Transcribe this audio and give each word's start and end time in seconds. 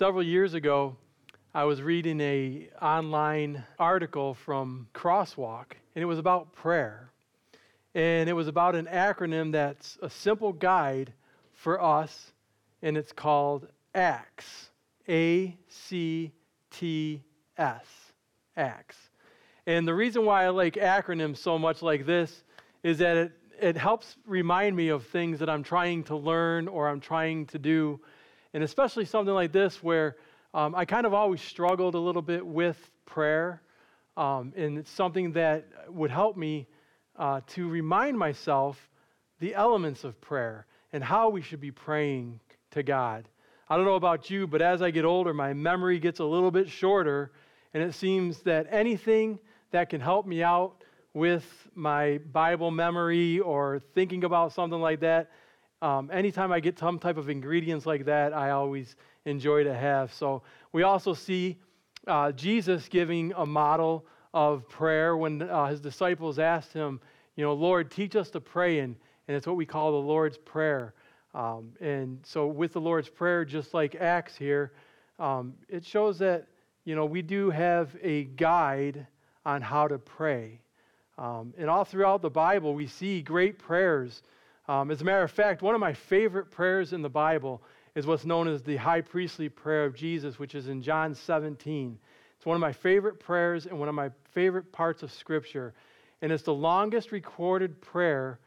Several 0.00 0.22
years 0.22 0.54
ago, 0.54 0.96
I 1.52 1.64
was 1.64 1.82
reading 1.82 2.22
a 2.22 2.70
online 2.80 3.62
article 3.78 4.32
from 4.32 4.88
Crosswalk, 4.94 5.72
and 5.94 6.02
it 6.02 6.06
was 6.06 6.18
about 6.18 6.54
prayer. 6.54 7.12
And 7.94 8.26
it 8.26 8.32
was 8.32 8.48
about 8.48 8.74
an 8.76 8.86
acronym 8.86 9.52
that's 9.52 9.98
a 10.00 10.08
simple 10.08 10.54
guide 10.54 11.12
for 11.52 11.82
us, 11.82 12.32
and 12.80 12.96
it's 12.96 13.12
called 13.12 13.68
ACTS. 13.94 14.70
A 15.06 15.54
C 15.68 16.32
T 16.70 17.22
S. 17.58 17.84
ACTS. 18.56 18.96
And 19.66 19.86
the 19.86 19.94
reason 19.94 20.24
why 20.24 20.46
I 20.46 20.48
like 20.48 20.76
acronyms 20.76 21.36
so 21.36 21.58
much 21.58 21.82
like 21.82 22.06
this 22.06 22.42
is 22.82 22.96
that 23.00 23.18
it, 23.18 23.32
it 23.60 23.76
helps 23.76 24.16
remind 24.24 24.74
me 24.74 24.88
of 24.88 25.04
things 25.08 25.40
that 25.40 25.50
I'm 25.50 25.62
trying 25.62 26.04
to 26.04 26.16
learn 26.16 26.68
or 26.68 26.88
I'm 26.88 27.00
trying 27.00 27.44
to 27.48 27.58
do. 27.58 28.00
And 28.54 28.62
especially 28.64 29.04
something 29.04 29.34
like 29.34 29.52
this 29.52 29.82
where 29.82 30.16
um, 30.52 30.74
I 30.74 30.84
kind 30.84 31.06
of 31.06 31.14
always 31.14 31.40
struggled 31.40 31.94
a 31.94 31.98
little 31.98 32.22
bit 32.22 32.44
with 32.44 32.90
prayer. 33.06 33.62
Um, 34.16 34.52
and 34.56 34.78
it's 34.78 34.90
something 34.90 35.32
that 35.32 35.68
would 35.88 36.10
help 36.10 36.36
me 36.36 36.66
uh, 37.16 37.40
to 37.48 37.68
remind 37.68 38.18
myself 38.18 38.90
the 39.38 39.54
elements 39.54 40.04
of 40.04 40.20
prayer 40.20 40.66
and 40.92 41.02
how 41.02 41.28
we 41.28 41.42
should 41.42 41.60
be 41.60 41.70
praying 41.70 42.40
to 42.72 42.82
God. 42.82 43.28
I 43.68 43.76
don't 43.76 43.84
know 43.84 43.94
about 43.94 44.30
you, 44.30 44.46
but 44.46 44.62
as 44.62 44.82
I 44.82 44.90
get 44.90 45.04
older, 45.04 45.32
my 45.32 45.52
memory 45.52 46.00
gets 46.00 46.18
a 46.18 46.24
little 46.24 46.50
bit 46.50 46.68
shorter, 46.68 47.30
and 47.72 47.82
it 47.82 47.94
seems 47.94 48.42
that 48.42 48.66
anything 48.70 49.38
that 49.70 49.88
can 49.88 50.00
help 50.00 50.26
me 50.26 50.42
out 50.42 50.82
with 51.14 51.44
my 51.74 52.18
Bible 52.32 52.70
memory 52.70 53.38
or 53.38 53.80
thinking 53.94 54.24
about 54.24 54.52
something 54.52 54.80
like 54.80 55.00
that, 55.00 55.30
um, 55.82 56.10
anytime 56.12 56.52
I 56.52 56.60
get 56.60 56.78
some 56.78 56.98
type 56.98 57.16
of 57.16 57.28
ingredients 57.28 57.86
like 57.86 58.04
that, 58.04 58.32
I 58.32 58.50
always 58.50 58.96
enjoy 59.24 59.64
to 59.64 59.74
have. 59.74 60.12
So 60.12 60.42
we 60.72 60.82
also 60.82 61.14
see 61.14 61.56
uh, 62.06 62.32
Jesus 62.32 62.88
giving 62.88 63.32
a 63.36 63.46
model 63.46 64.06
of 64.32 64.68
prayer 64.68 65.16
when 65.16 65.42
uh, 65.42 65.66
his 65.66 65.80
disciples 65.80 66.38
asked 66.38 66.72
him, 66.72 67.00
you 67.36 67.44
know, 67.44 67.54
Lord, 67.54 67.90
teach 67.90 68.16
us 68.16 68.30
to 68.30 68.40
pray, 68.40 68.80
and, 68.80 68.96
and 69.26 69.36
it's 69.36 69.46
what 69.46 69.56
we 69.56 69.66
call 69.66 69.92
the 69.92 70.06
Lord's 70.06 70.38
Prayer. 70.38 70.94
Um, 71.34 71.72
and 71.80 72.18
so 72.24 72.46
with 72.46 72.72
the 72.72 72.80
Lord's 72.80 73.08
Prayer, 73.08 73.44
just 73.44 73.72
like 73.72 73.94
ACTS 73.94 74.36
here, 74.36 74.72
um, 75.18 75.54
it 75.68 75.84
shows 75.84 76.18
that, 76.18 76.46
you 76.84 76.94
know, 76.94 77.04
we 77.04 77.22
do 77.22 77.50
have 77.50 77.96
a 78.02 78.24
guide 78.24 79.06
on 79.46 79.62
how 79.62 79.88
to 79.88 79.98
pray. 79.98 80.60
Um, 81.18 81.54
and 81.58 81.68
all 81.68 81.84
throughout 81.84 82.22
the 82.22 82.30
Bible, 82.30 82.74
we 82.74 82.86
see 82.86 83.22
great 83.22 83.58
prayers. 83.58 84.22
Um, 84.70 84.92
as 84.92 85.00
a 85.00 85.04
matter 85.04 85.24
of 85.24 85.32
fact, 85.32 85.62
one 85.62 85.74
of 85.74 85.80
my 85.80 85.92
favorite 85.92 86.52
prayers 86.52 86.92
in 86.92 87.02
the 87.02 87.08
Bible 87.08 87.60
is 87.96 88.06
what's 88.06 88.24
known 88.24 88.46
as 88.46 88.62
the 88.62 88.76
high 88.76 89.00
priestly 89.00 89.48
prayer 89.48 89.84
of 89.84 89.96
Jesus, 89.96 90.38
which 90.38 90.54
is 90.54 90.68
in 90.68 90.80
John 90.80 91.12
17. 91.12 91.98
It's 92.36 92.46
one 92.46 92.54
of 92.54 92.60
my 92.60 92.72
favorite 92.72 93.18
prayers 93.18 93.66
and 93.66 93.80
one 93.80 93.88
of 93.88 93.96
my 93.96 94.10
favorite 94.30 94.70
parts 94.70 95.02
of 95.02 95.10
Scripture. 95.10 95.74
And 96.22 96.30
it's 96.30 96.44
the 96.44 96.54
longest 96.54 97.10
recorded 97.10 97.80
prayer. 97.80 98.38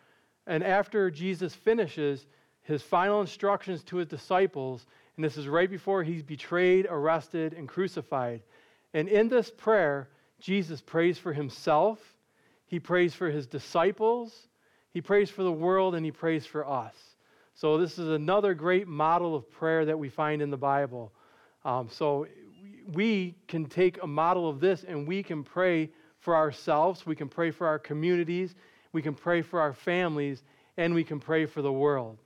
And 0.48 0.64
after 0.64 1.12
Jesus 1.12 1.54
finishes 1.54 2.26
his 2.62 2.82
final 2.82 3.20
instructions 3.20 3.84
to 3.84 3.98
his 3.98 4.08
disciples, 4.08 4.86
and 5.18 5.26
this 5.26 5.36
is 5.36 5.50
right 5.50 5.70
before 5.70 6.04
he's 6.04 6.24
betrayed, 6.24 6.88
arrested, 6.90 7.52
and 7.52 7.68
crucified. 7.68 8.42
And 8.94 9.10
in 9.10 9.28
this 9.28 9.52
prayer, 9.52 10.08
Jesus 10.40 10.80
prays 10.80 11.18
for 11.18 11.34
himself, 11.34 12.00
he 12.66 12.80
prays 12.80 13.14
for 13.14 13.30
his 13.30 13.46
disciples, 13.46 14.48
he 14.94 15.02
prays 15.02 15.30
for 15.30 15.44
the 15.44 15.52
world, 15.52 15.95
and 15.95 16.05
he 16.05 16.11
prays 16.11 16.45
for 16.45 16.67
us. 16.67 16.95
So, 17.55 17.77
this 17.77 17.99
is 17.99 18.09
another 18.09 18.53
great 18.53 18.88
model 18.88 19.36
of 19.36 19.49
prayer 19.52 19.86
that 19.86 19.97
we 19.97 20.09
find 20.09 20.41
in 20.41 20.49
the 20.49 20.58
Bible. 20.58 21.11
Um, 21.66 21.89
so, 21.91 22.27
we 22.91 23.36
can 23.47 23.66
take 23.66 24.02
a 24.03 24.08
model 24.08 24.49
of 24.49 24.59
this 24.59 24.83
and 24.83 25.08
we 25.08 25.23
can 25.23 25.44
pray 25.44 25.89
for 26.19 26.36
ourselves, 26.36 27.05
we 27.05 27.16
can 27.16 27.27
pray 27.27 27.52
for 27.52 27.67
our 27.67 27.80
communities, 27.80 28.55
we 28.91 29.02
can 29.02 29.14
pray 29.14 29.42
for 29.42 29.59
our 29.59 29.73
families, 29.73 30.43
and 30.77 30.93
we 30.93 31.03
can 31.03 31.20
pray 31.20 31.45
for 31.45 31.61
the 31.61 31.71
world. 31.71 32.17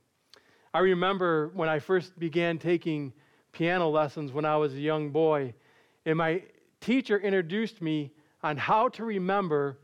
I 0.72 0.80
remember 0.80 1.50
when 1.54 1.68
I 1.68 1.78
first 1.78 2.18
began 2.18 2.58
taking 2.58 3.12
piano 3.52 3.88
lessons 3.88 4.32
when 4.32 4.44
I 4.44 4.56
was 4.56 4.74
a 4.74 4.80
young 4.80 5.10
boy, 5.10 5.54
and 6.06 6.16
my 6.16 6.42
teacher 6.80 7.18
introduced 7.18 7.82
me 7.82 8.12
on 8.42 8.56
how 8.56 8.88
to 8.90 9.04
remember 9.04 9.78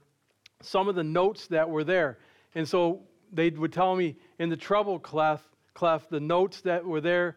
some 0.63 0.89
of 0.89 0.95
the 0.95 1.05
notes 1.05 1.49
that 1.49 1.69
were 1.69 1.85
there. 1.85 2.19
And 2.55 2.69
so 2.69 3.01
they 3.33 3.51
would 3.51 3.73
tell 3.73 3.97
me 3.97 4.17
in 4.39 4.49
the 4.49 4.57
treble 4.57 4.99
clef, 4.99 5.43
clef, 5.75 6.09
the 6.09 6.21
notes 6.21 6.61
that 6.63 6.85
were 6.85 7.01
there 7.01 7.37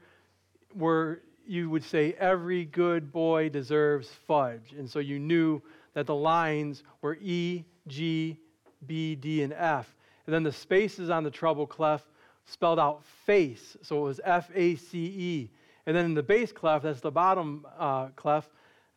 were, 0.76 1.22
you 1.46 1.70
would 1.70 1.84
say, 1.84 2.14
every 2.20 2.66
good 2.66 3.12
boy 3.12 3.50
deserves 3.50 4.10
fudge. 4.28 4.74
And 4.78 4.90
so 4.90 5.00
you 5.00 5.18
knew 5.18 5.62
that 5.94 6.06
the 6.06 6.16
lines 6.16 6.84
were 7.02 7.18
E, 7.22 7.66
G, 7.88 8.38
B, 8.86 9.16
D, 9.16 9.42
and 9.42 9.54
F. 9.54 9.96
And 10.26 10.34
then 10.34 10.44
the 10.44 10.52
spaces 10.52 11.10
on 11.10 11.24
the 11.24 11.32
treble 11.32 11.66
clef 11.66 12.08
spelled 12.46 12.80
out 12.80 13.04
face. 13.26 13.76
So 13.82 13.98
it 13.98 14.04
was 14.04 14.22
F 14.24 14.52
A 14.54 14.76
C 14.76 14.98
E. 15.00 15.52
And 15.86 15.96
then 15.96 16.06
in 16.06 16.14
the 16.14 16.24
bass 16.24 16.52
clef, 16.52 16.84
that's 16.84 17.00
the 17.02 17.12
bottom 17.12 17.66
uh, 17.80 18.08
clef, 18.10 18.48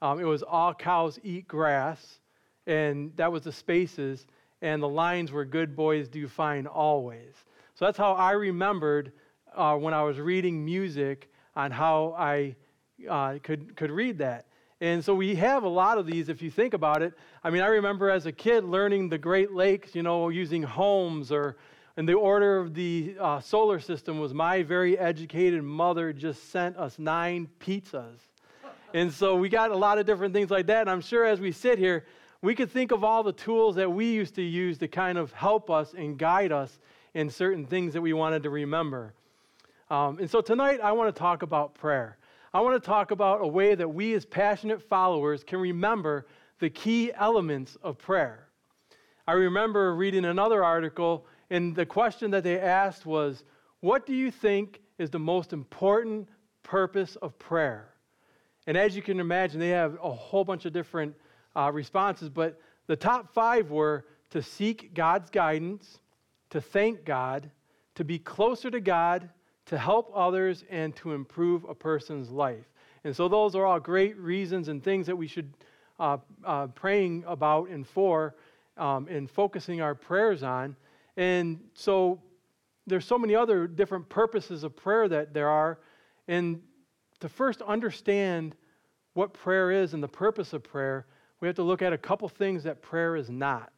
um, 0.02 0.18
it 0.18 0.24
was 0.24 0.42
all 0.42 0.74
cows 0.74 1.18
eat 1.22 1.46
grass. 1.48 2.18
And 2.66 3.16
that 3.16 3.30
was 3.32 3.42
the 3.42 3.52
spaces 3.52 4.26
and 4.62 4.82
the 4.82 4.88
lines 4.88 5.32
were 5.32 5.44
good 5.44 5.74
boys 5.74 6.08
do 6.08 6.28
fine 6.28 6.66
always. 6.66 7.34
So 7.74 7.84
that's 7.84 7.98
how 7.98 8.12
I 8.12 8.32
remembered 8.32 9.12
uh, 9.54 9.76
when 9.76 9.94
I 9.94 10.02
was 10.02 10.18
reading 10.18 10.64
music 10.64 11.30
on 11.56 11.70
how 11.70 12.14
I 12.18 12.56
uh, 13.08 13.38
could, 13.42 13.76
could 13.76 13.90
read 13.90 14.18
that. 14.18 14.46
And 14.82 15.04
so 15.04 15.14
we 15.14 15.34
have 15.34 15.64
a 15.64 15.68
lot 15.68 15.98
of 15.98 16.06
these 16.06 16.28
if 16.28 16.40
you 16.40 16.50
think 16.50 16.72
about 16.72 17.02
it. 17.02 17.12
I 17.44 17.50
mean, 17.50 17.62
I 17.62 17.66
remember 17.66 18.08
as 18.08 18.26
a 18.26 18.32
kid 18.32 18.64
learning 18.64 19.10
the 19.10 19.18
Great 19.18 19.52
Lakes, 19.52 19.94
you 19.94 20.02
know, 20.02 20.30
using 20.30 20.62
homes 20.62 21.30
or 21.30 21.56
in 21.96 22.06
the 22.06 22.14
order 22.14 22.58
of 22.58 22.72
the 22.72 23.14
uh, 23.20 23.40
solar 23.40 23.78
system 23.78 24.20
was 24.20 24.32
my 24.32 24.62
very 24.62 24.98
educated 24.98 25.62
mother 25.62 26.12
just 26.12 26.50
sent 26.50 26.78
us 26.78 26.98
nine 26.98 27.48
pizzas. 27.58 28.20
And 28.94 29.12
so 29.12 29.36
we 29.36 29.48
got 29.48 29.70
a 29.70 29.76
lot 29.76 29.98
of 29.98 30.06
different 30.06 30.32
things 30.32 30.50
like 30.50 30.66
that. 30.68 30.80
And 30.82 30.90
I'm 30.90 31.02
sure 31.02 31.24
as 31.24 31.40
we 31.40 31.52
sit 31.52 31.78
here, 31.78 32.06
we 32.42 32.54
could 32.54 32.70
think 32.70 32.90
of 32.90 33.04
all 33.04 33.22
the 33.22 33.32
tools 33.32 33.76
that 33.76 33.90
we 33.90 34.06
used 34.06 34.34
to 34.36 34.42
use 34.42 34.78
to 34.78 34.88
kind 34.88 35.18
of 35.18 35.32
help 35.32 35.70
us 35.70 35.94
and 35.94 36.18
guide 36.18 36.52
us 36.52 36.78
in 37.14 37.28
certain 37.28 37.66
things 37.66 37.92
that 37.92 38.00
we 38.00 38.12
wanted 38.12 38.42
to 38.44 38.50
remember. 38.50 39.14
Um, 39.90 40.18
and 40.18 40.30
so 40.30 40.40
tonight, 40.40 40.80
I 40.82 40.92
want 40.92 41.14
to 41.14 41.18
talk 41.18 41.42
about 41.42 41.74
prayer. 41.74 42.16
I 42.54 42.60
want 42.60 42.82
to 42.82 42.86
talk 42.86 43.10
about 43.10 43.42
a 43.42 43.46
way 43.46 43.74
that 43.74 43.88
we, 43.88 44.14
as 44.14 44.24
passionate 44.24 44.80
followers, 44.80 45.44
can 45.44 45.60
remember 45.60 46.26
the 46.60 46.70
key 46.70 47.12
elements 47.14 47.76
of 47.82 47.98
prayer. 47.98 48.48
I 49.26 49.32
remember 49.32 49.94
reading 49.94 50.24
another 50.24 50.64
article, 50.64 51.26
and 51.50 51.74
the 51.74 51.86
question 51.86 52.30
that 52.30 52.44
they 52.44 52.58
asked 52.58 53.04
was, 53.04 53.44
What 53.80 54.06
do 54.06 54.14
you 54.14 54.30
think 54.30 54.80
is 54.98 55.10
the 55.10 55.18
most 55.18 55.52
important 55.52 56.28
purpose 56.62 57.16
of 57.16 57.38
prayer? 57.38 57.94
And 58.66 58.76
as 58.76 58.96
you 58.96 59.02
can 59.02 59.20
imagine, 59.20 59.60
they 59.60 59.70
have 59.70 59.98
a 60.02 60.10
whole 60.10 60.44
bunch 60.44 60.64
of 60.64 60.72
different 60.72 61.14
uh, 61.56 61.70
responses, 61.72 62.28
but 62.28 62.60
the 62.86 62.96
top 62.96 63.32
five 63.32 63.70
were 63.70 64.04
to 64.30 64.42
seek 64.42 64.94
God's 64.94 65.30
guidance, 65.30 65.98
to 66.50 66.60
thank 66.60 67.04
God, 67.04 67.50
to 67.94 68.04
be 68.04 68.18
closer 68.18 68.70
to 68.70 68.80
God, 68.80 69.28
to 69.66 69.78
help 69.78 70.10
others, 70.14 70.64
and 70.70 70.94
to 70.96 71.12
improve 71.12 71.64
a 71.64 71.74
person's 71.74 72.30
life. 72.30 72.64
And 73.04 73.14
so 73.14 73.28
those 73.28 73.54
are 73.54 73.64
all 73.64 73.80
great 73.80 74.16
reasons 74.16 74.68
and 74.68 74.82
things 74.82 75.06
that 75.06 75.16
we 75.16 75.26
should 75.26 75.52
uh, 75.98 76.18
uh, 76.44 76.66
praying 76.68 77.24
about 77.26 77.68
and 77.68 77.86
for 77.86 78.34
um, 78.76 79.06
and 79.08 79.30
focusing 79.30 79.80
our 79.80 79.94
prayers 79.94 80.42
on. 80.42 80.76
And 81.16 81.60
so 81.74 82.20
there's 82.86 83.04
so 83.04 83.18
many 83.18 83.34
other 83.34 83.66
different 83.66 84.08
purposes 84.08 84.64
of 84.64 84.74
prayer 84.74 85.08
that 85.08 85.34
there 85.34 85.48
are. 85.48 85.78
And 86.28 86.62
to 87.20 87.28
first 87.28 87.60
understand 87.62 88.54
what 89.14 89.34
prayer 89.34 89.70
is 89.70 89.92
and 89.92 90.02
the 90.02 90.08
purpose 90.08 90.52
of 90.52 90.62
prayer, 90.62 91.06
we 91.40 91.48
have 91.48 91.56
to 91.56 91.62
look 91.62 91.82
at 91.82 91.92
a 91.92 91.98
couple 91.98 92.28
things 92.28 92.62
that 92.64 92.82
prayer 92.82 93.16
is 93.16 93.30
not. 93.30 93.72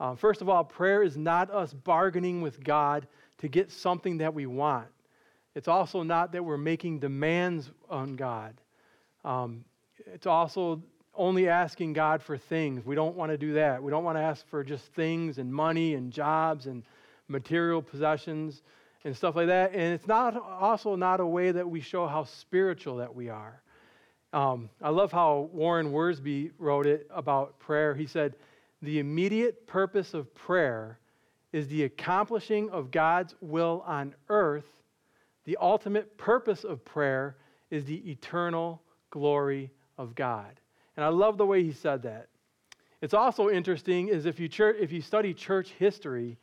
Uh, 0.00 0.14
first 0.14 0.42
of 0.42 0.48
all, 0.48 0.64
prayer 0.64 1.02
is 1.02 1.16
not 1.16 1.50
us 1.50 1.72
bargaining 1.72 2.42
with 2.42 2.62
God 2.62 3.06
to 3.38 3.48
get 3.48 3.70
something 3.70 4.18
that 4.18 4.32
we 4.34 4.46
want. 4.46 4.88
It's 5.54 5.68
also 5.68 6.02
not 6.02 6.32
that 6.32 6.44
we're 6.44 6.58
making 6.58 6.98
demands 6.98 7.70
on 7.88 8.16
God. 8.16 8.54
Um, 9.24 9.64
it's 10.06 10.26
also 10.26 10.82
only 11.14 11.48
asking 11.48 11.94
God 11.94 12.22
for 12.22 12.36
things. 12.36 12.84
We 12.84 12.94
don't 12.94 13.16
want 13.16 13.32
to 13.32 13.38
do 13.38 13.54
that. 13.54 13.82
We 13.82 13.90
don't 13.90 14.04
want 14.04 14.18
to 14.18 14.22
ask 14.22 14.46
for 14.48 14.62
just 14.62 14.84
things 14.92 15.38
and 15.38 15.52
money 15.52 15.94
and 15.94 16.12
jobs 16.12 16.66
and 16.66 16.82
material 17.28 17.80
possessions 17.80 18.62
and 19.04 19.16
stuff 19.16 19.34
like 19.36 19.46
that. 19.46 19.72
And 19.72 19.94
it's 19.94 20.06
not 20.06 20.36
also 20.36 20.94
not 20.94 21.20
a 21.20 21.26
way 21.26 21.52
that 21.52 21.68
we 21.68 21.80
show 21.80 22.06
how 22.06 22.24
spiritual 22.24 22.96
that 22.96 23.14
we 23.14 23.30
are. 23.30 23.62
Um, 24.36 24.68
I 24.82 24.90
love 24.90 25.12
how 25.12 25.48
Warren 25.50 25.92
Wiersbe 25.92 26.50
wrote 26.58 26.86
it 26.86 27.06
about 27.10 27.58
prayer. 27.58 27.94
He 27.94 28.06
said, 28.06 28.34
The 28.82 28.98
immediate 28.98 29.66
purpose 29.66 30.12
of 30.12 30.34
prayer 30.34 30.98
is 31.54 31.68
the 31.68 31.84
accomplishing 31.84 32.68
of 32.68 32.90
God's 32.90 33.34
will 33.40 33.82
on 33.86 34.14
earth. 34.28 34.66
The 35.46 35.56
ultimate 35.58 36.18
purpose 36.18 36.64
of 36.64 36.84
prayer 36.84 37.38
is 37.70 37.86
the 37.86 38.10
eternal 38.10 38.82
glory 39.08 39.70
of 39.96 40.14
God. 40.14 40.60
And 40.98 41.04
I 41.06 41.08
love 41.08 41.38
the 41.38 41.46
way 41.46 41.62
he 41.62 41.72
said 41.72 42.02
that. 42.02 42.28
It's 43.00 43.14
also 43.14 43.48
interesting 43.48 44.08
is 44.08 44.26
if 44.26 44.38
you, 44.38 44.48
church, 44.48 44.76
if 44.78 44.92
you 44.92 45.00
study 45.00 45.32
church 45.32 45.70
history, 45.78 46.36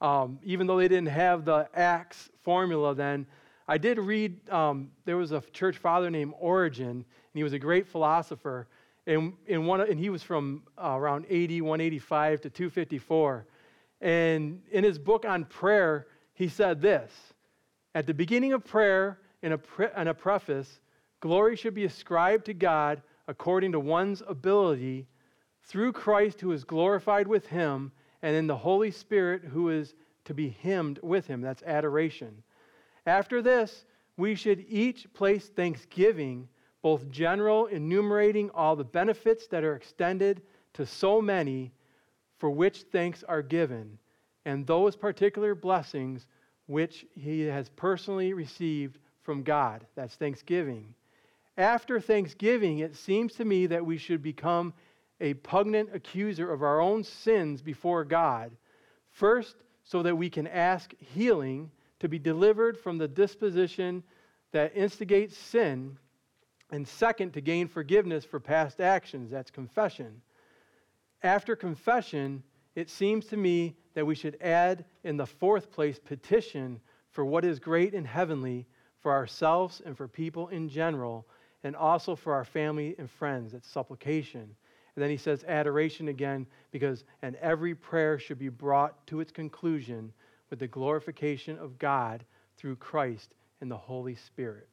um, 0.00 0.38
even 0.44 0.68
though 0.68 0.78
they 0.78 0.86
didn't 0.86 1.08
have 1.08 1.44
the 1.44 1.68
ACTS 1.74 2.30
formula 2.44 2.94
then, 2.94 3.26
I 3.70 3.78
did 3.78 4.00
read, 4.00 4.50
um, 4.50 4.90
there 5.04 5.16
was 5.16 5.30
a 5.30 5.40
church 5.52 5.78
father 5.78 6.10
named 6.10 6.34
Origen, 6.40 6.88
and 6.88 7.04
he 7.34 7.44
was 7.44 7.52
a 7.52 7.58
great 7.58 7.86
philosopher. 7.86 8.66
And, 9.06 9.34
in 9.46 9.64
one, 9.64 9.80
and 9.80 9.96
he 9.96 10.10
was 10.10 10.24
from 10.24 10.64
uh, 10.76 10.96
around 10.96 11.24
80, 11.28 11.60
185 11.60 12.40
to 12.40 12.50
254. 12.50 13.46
And 14.00 14.60
in 14.72 14.82
his 14.82 14.98
book 14.98 15.24
on 15.24 15.44
prayer, 15.44 16.08
he 16.34 16.48
said 16.48 16.80
this 16.80 17.12
At 17.94 18.08
the 18.08 18.12
beginning 18.12 18.54
of 18.54 18.64
prayer, 18.64 19.20
pre- 19.40 19.86
in 19.96 20.08
a 20.08 20.14
preface, 20.14 20.80
glory 21.20 21.54
should 21.54 21.74
be 21.74 21.84
ascribed 21.84 22.46
to 22.46 22.54
God 22.54 23.00
according 23.28 23.70
to 23.70 23.78
one's 23.78 24.20
ability 24.26 25.06
through 25.62 25.92
Christ 25.92 26.40
who 26.40 26.50
is 26.50 26.64
glorified 26.64 27.28
with 27.28 27.46
him, 27.46 27.92
and 28.20 28.34
in 28.34 28.48
the 28.48 28.56
Holy 28.56 28.90
Spirit 28.90 29.44
who 29.44 29.68
is 29.68 29.94
to 30.24 30.34
be 30.34 30.48
hymned 30.48 30.98
with 31.04 31.28
him. 31.28 31.40
That's 31.40 31.62
adoration. 31.62 32.42
After 33.06 33.42
this, 33.42 33.84
we 34.16 34.34
should 34.34 34.64
each 34.68 35.12
place 35.14 35.48
thanksgiving, 35.48 36.48
both 36.82 37.10
general, 37.10 37.66
enumerating 37.66 38.50
all 38.50 38.76
the 38.76 38.84
benefits 38.84 39.46
that 39.48 39.64
are 39.64 39.74
extended 39.74 40.42
to 40.74 40.86
so 40.86 41.20
many 41.20 41.72
for 42.38 42.50
which 42.50 42.82
thanks 42.92 43.22
are 43.24 43.42
given, 43.42 43.98
and 44.44 44.66
those 44.66 44.96
particular 44.96 45.54
blessings 45.54 46.26
which 46.66 47.06
he 47.14 47.42
has 47.42 47.68
personally 47.70 48.32
received 48.32 48.98
from 49.22 49.42
God. 49.42 49.86
That's 49.94 50.14
thanksgiving. 50.14 50.94
After 51.56 52.00
thanksgiving, 52.00 52.78
it 52.78 52.96
seems 52.96 53.34
to 53.34 53.44
me 53.44 53.66
that 53.66 53.84
we 53.84 53.98
should 53.98 54.22
become 54.22 54.72
a 55.20 55.34
pungent 55.34 55.90
accuser 55.92 56.50
of 56.50 56.62
our 56.62 56.80
own 56.80 57.04
sins 57.04 57.60
before 57.60 58.04
God. 58.04 58.52
First, 59.10 59.56
so 59.84 60.02
that 60.02 60.16
we 60.16 60.30
can 60.30 60.46
ask 60.46 60.94
healing 60.98 61.70
to 62.00 62.08
be 62.08 62.18
delivered 62.18 62.76
from 62.78 62.98
the 62.98 63.08
disposition 63.08 64.02
that 64.52 64.76
instigates 64.76 65.36
sin. 65.36 65.96
And 66.70 66.86
second, 66.86 67.32
to 67.34 67.40
gain 67.40 67.68
forgiveness 67.68 68.24
for 68.24 68.40
past 68.40 68.80
actions. 68.80 69.30
That's 69.30 69.50
confession. 69.50 70.20
After 71.22 71.54
confession, 71.56 72.42
it 72.74 72.88
seems 72.88 73.26
to 73.26 73.36
me 73.36 73.76
that 73.94 74.06
we 74.06 74.14
should 74.14 74.38
add 74.40 74.84
in 75.04 75.16
the 75.16 75.26
fourth 75.26 75.70
place 75.70 75.98
petition 75.98 76.80
for 77.10 77.24
what 77.24 77.44
is 77.44 77.58
great 77.58 77.94
and 77.94 78.06
heavenly 78.06 78.66
for 79.00 79.12
ourselves 79.12 79.82
and 79.84 79.96
for 79.96 80.06
people 80.06 80.48
in 80.48 80.68
general, 80.68 81.26
and 81.64 81.74
also 81.74 82.14
for 82.14 82.34
our 82.34 82.44
family 82.44 82.94
and 82.98 83.10
friends. 83.10 83.52
That's 83.52 83.68
supplication. 83.68 84.42
And 84.94 85.02
then 85.02 85.10
he 85.10 85.16
says 85.16 85.44
adoration 85.44 86.08
again, 86.08 86.46
because 86.70 87.04
and 87.22 87.36
every 87.36 87.74
prayer 87.74 88.18
should 88.18 88.38
be 88.38 88.48
brought 88.48 89.06
to 89.08 89.20
its 89.20 89.32
conclusion 89.32 90.12
with 90.50 90.58
the 90.58 90.66
glorification 90.66 91.58
of 91.58 91.78
God 91.78 92.24
through 92.56 92.76
Christ 92.76 93.34
and 93.60 93.70
the 93.70 93.76
Holy 93.76 94.14
Spirit. 94.14 94.68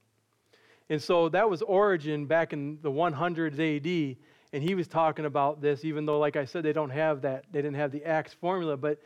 And 0.89 1.01
so 1.01 1.29
that 1.29 1.49
was 1.49 1.61
Origen 1.61 2.25
back 2.25 2.53
in 2.53 2.79
the 2.81 2.91
100s 2.91 3.59
AD, 3.59 4.17
and 4.53 4.63
he 4.63 4.75
was 4.75 4.87
talking 4.87 5.25
about 5.25 5.61
this, 5.61 5.83
even 5.83 6.05
though, 6.05 6.19
like 6.19 6.35
I 6.35 6.45
said, 6.45 6.63
they 6.63 6.73
don't 6.73 6.89
have 6.89 7.21
that, 7.21 7.45
they 7.51 7.61
didn't 7.61 7.75
have 7.75 7.91
the 7.91 8.03
ACTS 8.05 8.33
formula. 8.33 8.77
But 8.77 9.01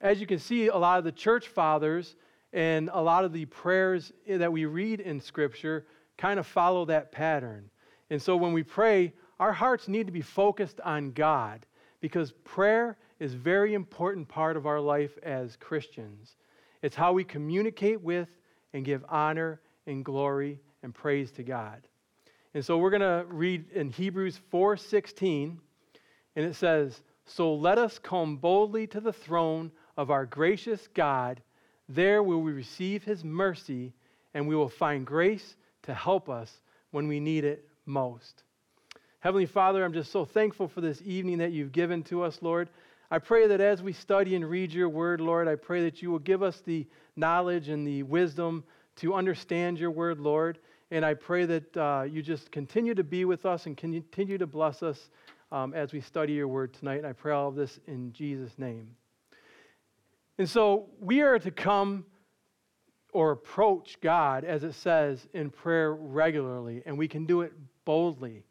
as 0.00 0.20
you 0.20 0.26
can 0.26 0.38
see, 0.38 0.66
a 0.66 0.76
lot 0.76 0.98
of 0.98 1.04
the 1.04 1.12
church 1.12 1.48
fathers 1.48 2.16
and 2.52 2.90
a 2.92 3.00
lot 3.00 3.24
of 3.24 3.32
the 3.32 3.44
prayers 3.46 4.12
that 4.26 4.52
we 4.52 4.64
read 4.64 5.00
in 5.00 5.20
Scripture 5.20 5.86
kind 6.18 6.40
of 6.40 6.46
follow 6.46 6.84
that 6.86 7.12
pattern. 7.12 7.70
And 8.10 8.20
so 8.20 8.36
when 8.36 8.52
we 8.52 8.64
pray, 8.64 9.12
our 9.38 9.52
hearts 9.52 9.86
need 9.86 10.06
to 10.06 10.12
be 10.12 10.20
focused 10.20 10.80
on 10.80 11.12
God 11.12 11.64
because 12.00 12.32
prayer 12.44 12.96
is 13.20 13.34
a 13.34 13.38
very 13.38 13.74
important 13.74 14.26
part 14.26 14.56
of 14.56 14.66
our 14.66 14.80
life 14.80 15.16
as 15.22 15.56
Christians. 15.56 16.34
It's 16.82 16.96
how 16.96 17.12
we 17.12 17.22
communicate 17.22 18.00
with 18.00 18.28
and 18.72 18.84
give 18.84 19.04
honor 19.08 19.60
and 19.86 20.04
glory 20.04 20.58
and 20.82 20.94
praise 20.94 21.30
to 21.32 21.42
God. 21.42 21.86
And 22.54 22.64
so 22.64 22.78
we're 22.78 22.90
going 22.90 23.00
to 23.02 23.24
read 23.28 23.70
in 23.72 23.90
Hebrews 23.90 24.40
4:16 24.50 25.58
and 26.34 26.46
it 26.46 26.54
says, 26.54 27.02
"So 27.26 27.54
let 27.54 27.78
us 27.78 27.98
come 27.98 28.38
boldly 28.38 28.86
to 28.88 29.00
the 29.00 29.12
throne 29.12 29.70
of 29.96 30.10
our 30.10 30.24
gracious 30.24 30.88
God, 30.88 31.42
there 31.88 32.22
will 32.22 32.40
we 32.40 32.52
receive 32.52 33.04
his 33.04 33.22
mercy 33.22 33.92
and 34.32 34.48
we 34.48 34.56
will 34.56 34.68
find 34.68 35.06
grace 35.06 35.56
to 35.82 35.92
help 35.92 36.28
us 36.28 36.62
when 36.90 37.06
we 37.06 37.20
need 37.20 37.44
it 37.44 37.68
most." 37.84 38.44
Heavenly 39.20 39.46
Father, 39.46 39.84
I'm 39.84 39.92
just 39.92 40.10
so 40.10 40.24
thankful 40.24 40.66
for 40.66 40.80
this 40.80 41.02
evening 41.02 41.38
that 41.38 41.52
you've 41.52 41.72
given 41.72 42.02
to 42.04 42.22
us, 42.22 42.40
Lord. 42.40 42.70
I 43.12 43.18
pray 43.18 43.48
that 43.48 43.60
as 43.60 43.82
we 43.82 43.92
study 43.92 44.36
and 44.36 44.48
read 44.48 44.72
your 44.72 44.88
word, 44.88 45.20
Lord, 45.20 45.48
I 45.48 45.56
pray 45.56 45.82
that 45.82 46.00
you 46.00 46.12
will 46.12 46.20
give 46.20 46.44
us 46.44 46.60
the 46.60 46.86
knowledge 47.16 47.68
and 47.68 47.84
the 47.84 48.04
wisdom 48.04 48.62
to 48.96 49.14
understand 49.14 49.78
your 49.78 49.90
word, 49.90 50.20
Lord. 50.20 50.60
And 50.92 51.04
I 51.04 51.14
pray 51.14 51.44
that 51.46 51.76
uh, 51.76 52.04
you 52.08 52.22
just 52.22 52.52
continue 52.52 52.94
to 52.94 53.02
be 53.02 53.24
with 53.24 53.46
us 53.46 53.66
and 53.66 53.76
continue 53.76 54.38
to 54.38 54.46
bless 54.46 54.84
us 54.84 55.10
um, 55.50 55.74
as 55.74 55.92
we 55.92 56.00
study 56.00 56.34
your 56.34 56.46
word 56.46 56.72
tonight. 56.72 56.98
And 56.98 57.06
I 57.06 57.12
pray 57.12 57.32
all 57.32 57.48
of 57.48 57.56
this 57.56 57.80
in 57.88 58.12
Jesus' 58.12 58.56
name. 58.58 58.90
And 60.38 60.48
so 60.48 60.88
we 61.00 61.20
are 61.20 61.38
to 61.40 61.50
come 61.50 62.04
or 63.12 63.32
approach 63.32 64.00
God, 64.00 64.44
as 64.44 64.62
it 64.62 64.74
says, 64.74 65.26
in 65.34 65.50
prayer 65.50 65.92
regularly, 65.94 66.82
and 66.86 66.96
we 66.96 67.08
can 67.08 67.26
do 67.26 67.40
it 67.40 67.52
boldly. 67.84 68.44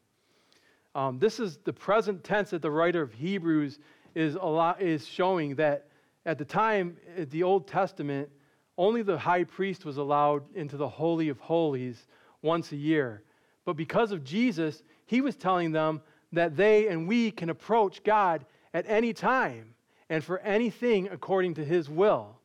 Um, 0.95 1.17
this 1.17 1.39
is 1.39 1.57
the 1.63 1.71
present 1.71 2.25
tense 2.25 2.49
that 2.49 2.61
the 2.61 2.71
writer 2.71 3.01
of 3.01 3.13
Hebrews 3.13 3.79
is, 4.15 4.35
a 4.35 4.45
lot, 4.45 4.81
is 4.81 5.07
showing 5.07 5.55
that 5.55 5.87
at 6.25 6.37
the 6.37 6.45
time, 6.45 6.97
eh, 7.17 7.25
the 7.29 7.43
Old 7.43 7.67
Testament, 7.67 8.29
only 8.77 9.01
the 9.01 9.17
high 9.17 9.43
priest 9.43 9.85
was 9.85 9.97
allowed 9.97 10.43
into 10.55 10.77
the 10.77 10.87
Holy 10.87 11.29
of 11.29 11.39
Holies 11.39 12.07
once 12.41 12.71
a 12.71 12.75
year. 12.75 13.23
But 13.65 13.73
because 13.73 14.11
of 14.11 14.23
Jesus, 14.23 14.83
he 15.05 15.21
was 15.21 15.35
telling 15.35 15.71
them 15.71 16.01
that 16.31 16.55
they 16.55 16.87
and 16.87 17.07
we 17.07 17.31
can 17.31 17.49
approach 17.49 18.03
God 18.03 18.45
at 18.73 18.85
any 18.87 19.13
time 19.13 19.73
and 20.09 20.23
for 20.23 20.39
anything 20.39 21.09
according 21.09 21.55
to 21.55 21.65
his 21.65 21.89
will. 21.89 22.37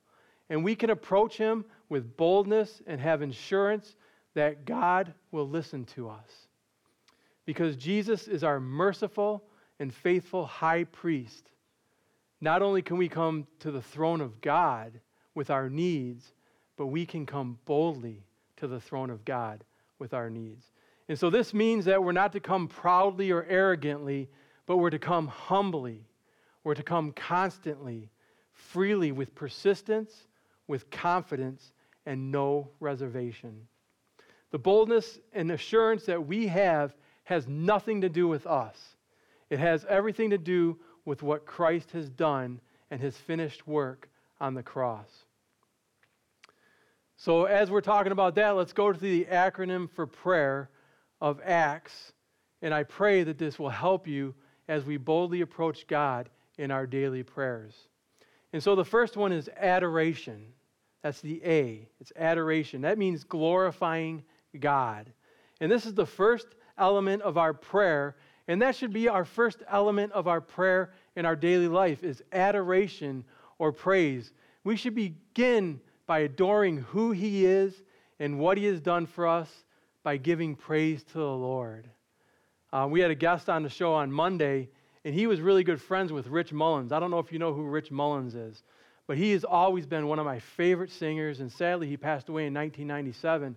And 0.51 0.65
we 0.65 0.75
can 0.75 0.91
approach 0.91 1.37
him 1.37 1.65
with 1.89 2.17
boldness 2.17 2.83
and 2.87 3.01
have 3.01 3.23
assurance 3.23 3.97
that 4.35 4.65
God 4.65 5.15
will 5.31 5.49
listen 5.49 5.85
to 5.87 6.09
us 6.09 6.49
because 7.47 7.77
Jesus 7.77 8.29
is 8.29 8.45
our 8.45 8.61
merciful 8.61 9.45
and 9.81 9.93
faithful 9.93 10.47
high 10.47 10.85
priest. 10.85 11.51
Not 12.45 12.61
only 12.61 12.83
can 12.83 12.99
we 12.99 13.09
come 13.09 13.47
to 13.61 13.71
the 13.71 13.81
throne 13.81 14.21
of 14.21 14.43
God 14.43 15.01
with 15.35 15.49
our 15.49 15.71
needs, 15.71 16.35
but 16.77 16.89
we 16.89 17.07
can 17.07 17.25
come 17.25 17.59
boldly 17.65 18.23
to 18.59 18.69
the 18.69 18.79
throne 18.79 19.09
of 19.09 19.25
God 19.25 19.65
with 19.99 20.13
our 20.13 20.29
needs. 20.29 20.71
And 21.09 21.19
so 21.19 21.31
this 21.31 21.55
means 21.55 21.87
that 21.87 22.05
we're 22.05 22.13
not 22.13 22.33
to 22.33 22.41
come 22.41 22.69
proudly 22.69 23.31
or 23.31 23.47
arrogantly, 23.49 24.29
but 24.67 24.77
we're 24.77 24.91
to 24.91 24.99
come 24.99 25.27
humbly. 25.27 26.05
We're 26.65 26.75
to 26.75 26.83
come 26.83 27.13
constantly, 27.13 28.11
freely, 28.53 29.11
with 29.11 29.35
persistence, 29.35 30.27
with 30.69 30.91
confidence, 30.91 31.73
and 32.05 32.31
no 32.31 32.69
reservation. 32.79 33.67
The 34.51 34.59
boldness 34.59 35.19
and 35.33 35.51
assurance 35.51 36.05
that 36.05 36.27
we 36.27 36.49
have 36.49 36.95
has 37.23 37.49
nothing 37.49 38.03
to 38.03 38.11
do 38.11 38.29
with 38.29 38.47
us. 38.47 38.97
It 39.49 39.59
has 39.61 39.87
everything 39.89 40.29
to 40.29 40.39
do 40.39 40.77
with 41.05 41.23
what 41.23 41.47
Christ 41.47 41.91
has 41.93 42.09
done 42.09 42.61
and 42.91 43.01
his 43.01 43.17
finished 43.17 43.67
work 43.67 44.09
on 44.41 44.55
the 44.55 44.63
cross. 44.63 45.09
So, 47.17 47.45
as 47.45 47.71
we're 47.71 47.81
talking 47.81 48.13
about 48.13 48.35
that, 48.35 48.51
let's 48.51 48.73
go 48.73 48.93
to 48.93 48.99
the 48.99 49.25
acronym 49.27 49.91
for 49.91 50.07
prayer 50.07 50.71
of 51.21 51.41
ACTS. 51.43 52.13
And 52.63 52.75
I 52.75 52.83
pray 52.83 53.23
that 53.23 53.39
this 53.39 53.59
will 53.59 53.71
help 53.71 54.07
you 54.07 54.35
as 54.69 54.85
we 54.85 54.97
boldly 54.97 55.43
approach 55.43 55.87
God 55.87 56.29
in 56.59 56.71
our 56.71 56.87
daily 56.87 57.23
prayers. 57.23 57.75
And 58.53 58.63
so 58.63 58.75
the 58.75 58.85
first 58.85 59.17
one 59.17 59.33
is 59.33 59.51
adoration. 59.57 60.47
That's 61.03 61.21
the 61.21 61.43
A. 61.45 61.89
It's 62.01 62.13
adoration. 62.17 62.81
That 62.83 62.99
means 62.99 63.25
glorifying 63.25 64.25
God. 64.59 65.13
And 65.61 65.71
this 65.71 65.87
is 65.87 65.95
the 65.95 66.07
first 66.07 66.47
element 66.79 67.23
of 67.23 67.37
our 67.37 67.53
prayer, 67.53 68.17
and 68.49 68.61
that 68.63 68.77
should 68.77 68.93
be 68.93 69.09
our 69.09 69.25
first 69.25 69.63
element 69.69 70.13
of 70.13 70.29
our 70.29 70.41
prayer 70.41 70.93
in 71.17 71.25
our 71.25 71.37
daily 71.37 71.69
life 71.69 72.05
is 72.05 72.23
adoration 72.33 73.25
or 73.59 73.73
praise. 73.73 74.33
We 74.65 74.77
should 74.77 74.95
begin 74.95 75.81
by 76.07 76.21
adoring 76.21 76.79
who 76.79 77.13
he 77.13 77.47
is 77.47 77.83
and 78.21 78.39
what 78.39 78.59
he 78.59 78.65
has 78.67 78.81
done 78.81 79.07
for 79.07 79.27
us 79.27 79.51
by 80.03 80.17
giving 80.19 80.55
praise 80.55 81.03
to 81.05 81.15
the 81.15 81.25
Lord. 81.25 81.89
Uh, 82.73 82.87
we 82.91 83.01
had 83.01 83.11
a 83.11 83.15
guest 83.15 83.49
on 83.49 83.63
the 83.63 83.69
show 83.69 83.95
on 83.95 84.13
Monday, 84.13 84.69
and 85.05 85.15
he 85.15 85.27
was 85.27 85.41
really 85.41 85.65
good 85.65 85.81
friends 85.81 86.13
with 86.13 86.27
Rich 86.27 86.53
Mullins. 86.53 86.93
I 86.93 87.01
don't 87.01 87.11
know 87.11 87.19
if 87.19 87.33
you 87.33 87.39
know 87.39 87.53
who 87.53 87.63
Rich 87.63 87.91
Mullins 87.91 88.35
is, 88.35 88.63
but 89.07 89.17
he 89.17 89.33
has 89.33 89.45
always 89.45 89.87
been 89.87 90.07
one 90.07 90.19
of 90.19 90.27
my 90.27 90.39
favorite 90.39 90.91
singers, 90.91 91.41
and 91.41 91.51
sadly, 91.51 91.87
he 91.87 91.97
passed 91.97 92.29
away 92.29 92.47
in 92.47 92.55
1997. 92.55 93.57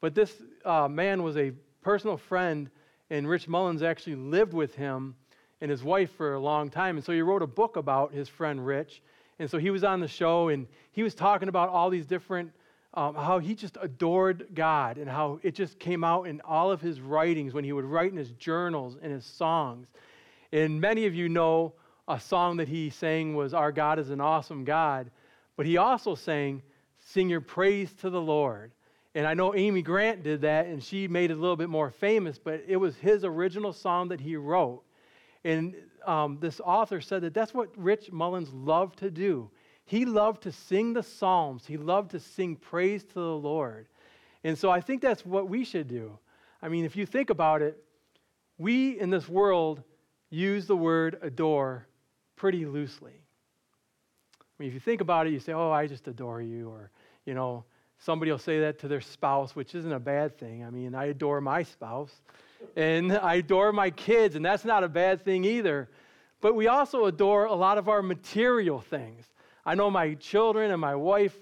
But 0.00 0.14
this 0.14 0.32
uh, 0.64 0.88
man 0.88 1.22
was 1.22 1.36
a 1.36 1.52
personal 1.82 2.16
friend, 2.16 2.70
and 3.10 3.28
Rich 3.28 3.48
Mullins 3.48 3.82
actually 3.82 4.16
lived 4.16 4.52
with 4.52 4.74
him 4.74 5.14
and 5.60 5.70
his 5.70 5.82
wife 5.82 6.10
for 6.16 6.34
a 6.34 6.40
long 6.40 6.70
time. 6.70 6.96
And 6.96 7.04
so 7.04 7.12
he 7.12 7.22
wrote 7.22 7.42
a 7.42 7.46
book 7.46 7.76
about 7.76 8.12
his 8.12 8.28
friend 8.28 8.64
Rich. 8.64 9.02
And 9.38 9.50
so 9.50 9.58
he 9.58 9.70
was 9.70 9.82
on 9.82 10.00
the 10.00 10.08
show, 10.08 10.48
and 10.48 10.66
he 10.92 11.02
was 11.02 11.14
talking 11.14 11.48
about 11.48 11.68
all 11.68 11.90
these 11.90 12.06
different, 12.06 12.52
um, 12.94 13.14
how 13.14 13.40
he 13.40 13.54
just 13.54 13.76
adored 13.80 14.48
God, 14.54 14.96
and 14.96 15.08
how 15.08 15.40
it 15.42 15.54
just 15.54 15.78
came 15.78 16.04
out 16.04 16.28
in 16.28 16.40
all 16.42 16.70
of 16.70 16.80
his 16.80 17.00
writings 17.00 17.52
when 17.52 17.64
he 17.64 17.72
would 17.72 17.84
write 17.84 18.12
in 18.12 18.16
his 18.16 18.30
journals 18.32 18.96
and 19.02 19.12
his 19.12 19.24
songs. 19.24 19.88
And 20.52 20.80
many 20.80 21.06
of 21.06 21.14
you 21.14 21.28
know 21.28 21.72
a 22.06 22.20
song 22.20 22.58
that 22.58 22.68
he 22.68 22.90
sang 22.90 23.34
was 23.34 23.54
Our 23.54 23.72
God 23.72 23.98
is 23.98 24.10
an 24.10 24.20
Awesome 24.20 24.64
God. 24.64 25.10
But 25.56 25.66
he 25.66 25.76
also 25.76 26.14
sang, 26.14 26.62
Sing 26.98 27.28
Your 27.28 27.40
Praise 27.40 27.92
to 27.94 28.10
the 28.10 28.20
Lord. 28.20 28.72
And 29.14 29.26
I 29.26 29.34
know 29.34 29.54
Amy 29.54 29.82
Grant 29.82 30.22
did 30.24 30.40
that, 30.40 30.66
and 30.66 30.82
she 30.82 31.06
made 31.06 31.30
it 31.30 31.36
a 31.36 31.40
little 31.40 31.56
bit 31.56 31.68
more 31.68 31.90
famous, 31.90 32.36
but 32.38 32.64
it 32.66 32.76
was 32.76 32.96
his 32.96 33.24
original 33.24 33.72
song 33.72 34.08
that 34.08 34.20
he 34.20 34.36
wrote. 34.36 34.82
And 35.44 35.74
um, 36.06 36.38
this 36.40 36.60
author 36.60 37.00
said 37.00 37.22
that 37.22 37.34
that's 37.34 37.54
what 37.54 37.68
Rich 37.76 38.10
Mullins 38.10 38.52
loved 38.52 38.98
to 39.00 39.10
do. 39.10 39.50
He 39.84 40.04
loved 40.04 40.42
to 40.44 40.52
sing 40.52 40.94
the 40.94 41.02
Psalms, 41.02 41.66
he 41.66 41.76
loved 41.76 42.10
to 42.12 42.20
sing 42.20 42.56
praise 42.56 43.04
to 43.04 43.14
the 43.14 43.20
Lord. 43.20 43.86
And 44.42 44.58
so 44.58 44.70
I 44.70 44.80
think 44.80 45.00
that's 45.00 45.24
what 45.24 45.48
we 45.48 45.64
should 45.64 45.88
do. 45.88 46.18
I 46.60 46.68
mean, 46.68 46.84
if 46.84 46.96
you 46.96 47.06
think 47.06 47.30
about 47.30 47.62
it, 47.62 47.82
we 48.58 48.98
in 48.98 49.10
this 49.10 49.28
world 49.28 49.82
use 50.30 50.66
the 50.66 50.76
word 50.76 51.18
adore 51.22 51.86
pretty 52.36 52.66
loosely. 52.66 53.12
I 54.40 54.54
mean, 54.58 54.68
if 54.68 54.74
you 54.74 54.80
think 54.80 55.00
about 55.00 55.26
it, 55.26 55.32
you 55.32 55.40
say, 55.40 55.52
oh, 55.52 55.70
I 55.70 55.86
just 55.86 56.08
adore 56.08 56.40
you, 56.40 56.68
or, 56.68 56.90
you 57.26 57.34
know, 57.34 57.64
somebody 57.98 58.30
will 58.30 58.38
say 58.38 58.60
that 58.60 58.78
to 58.80 58.88
their 58.88 59.00
spouse, 59.00 59.56
which 59.56 59.74
isn't 59.74 59.92
a 59.92 60.00
bad 60.00 60.38
thing. 60.38 60.64
I 60.64 60.70
mean, 60.70 60.94
I 60.94 61.06
adore 61.06 61.40
my 61.40 61.62
spouse, 61.62 62.12
and 62.76 63.12
I 63.16 63.36
adore 63.36 63.72
my 63.72 63.90
kids, 63.90 64.36
and 64.36 64.44
that's 64.44 64.64
not 64.64 64.84
a 64.84 64.88
bad 64.88 65.24
thing 65.24 65.44
either. 65.44 65.88
But 66.40 66.54
we 66.54 66.68
also 66.68 67.06
adore 67.06 67.46
a 67.46 67.54
lot 67.54 67.78
of 67.78 67.88
our 67.88 68.02
material 68.02 68.80
things. 68.80 69.24
I 69.64 69.74
know 69.74 69.90
my 69.90 70.14
children 70.14 70.70
and 70.70 70.80
my 70.80 70.94
wife 70.94 71.34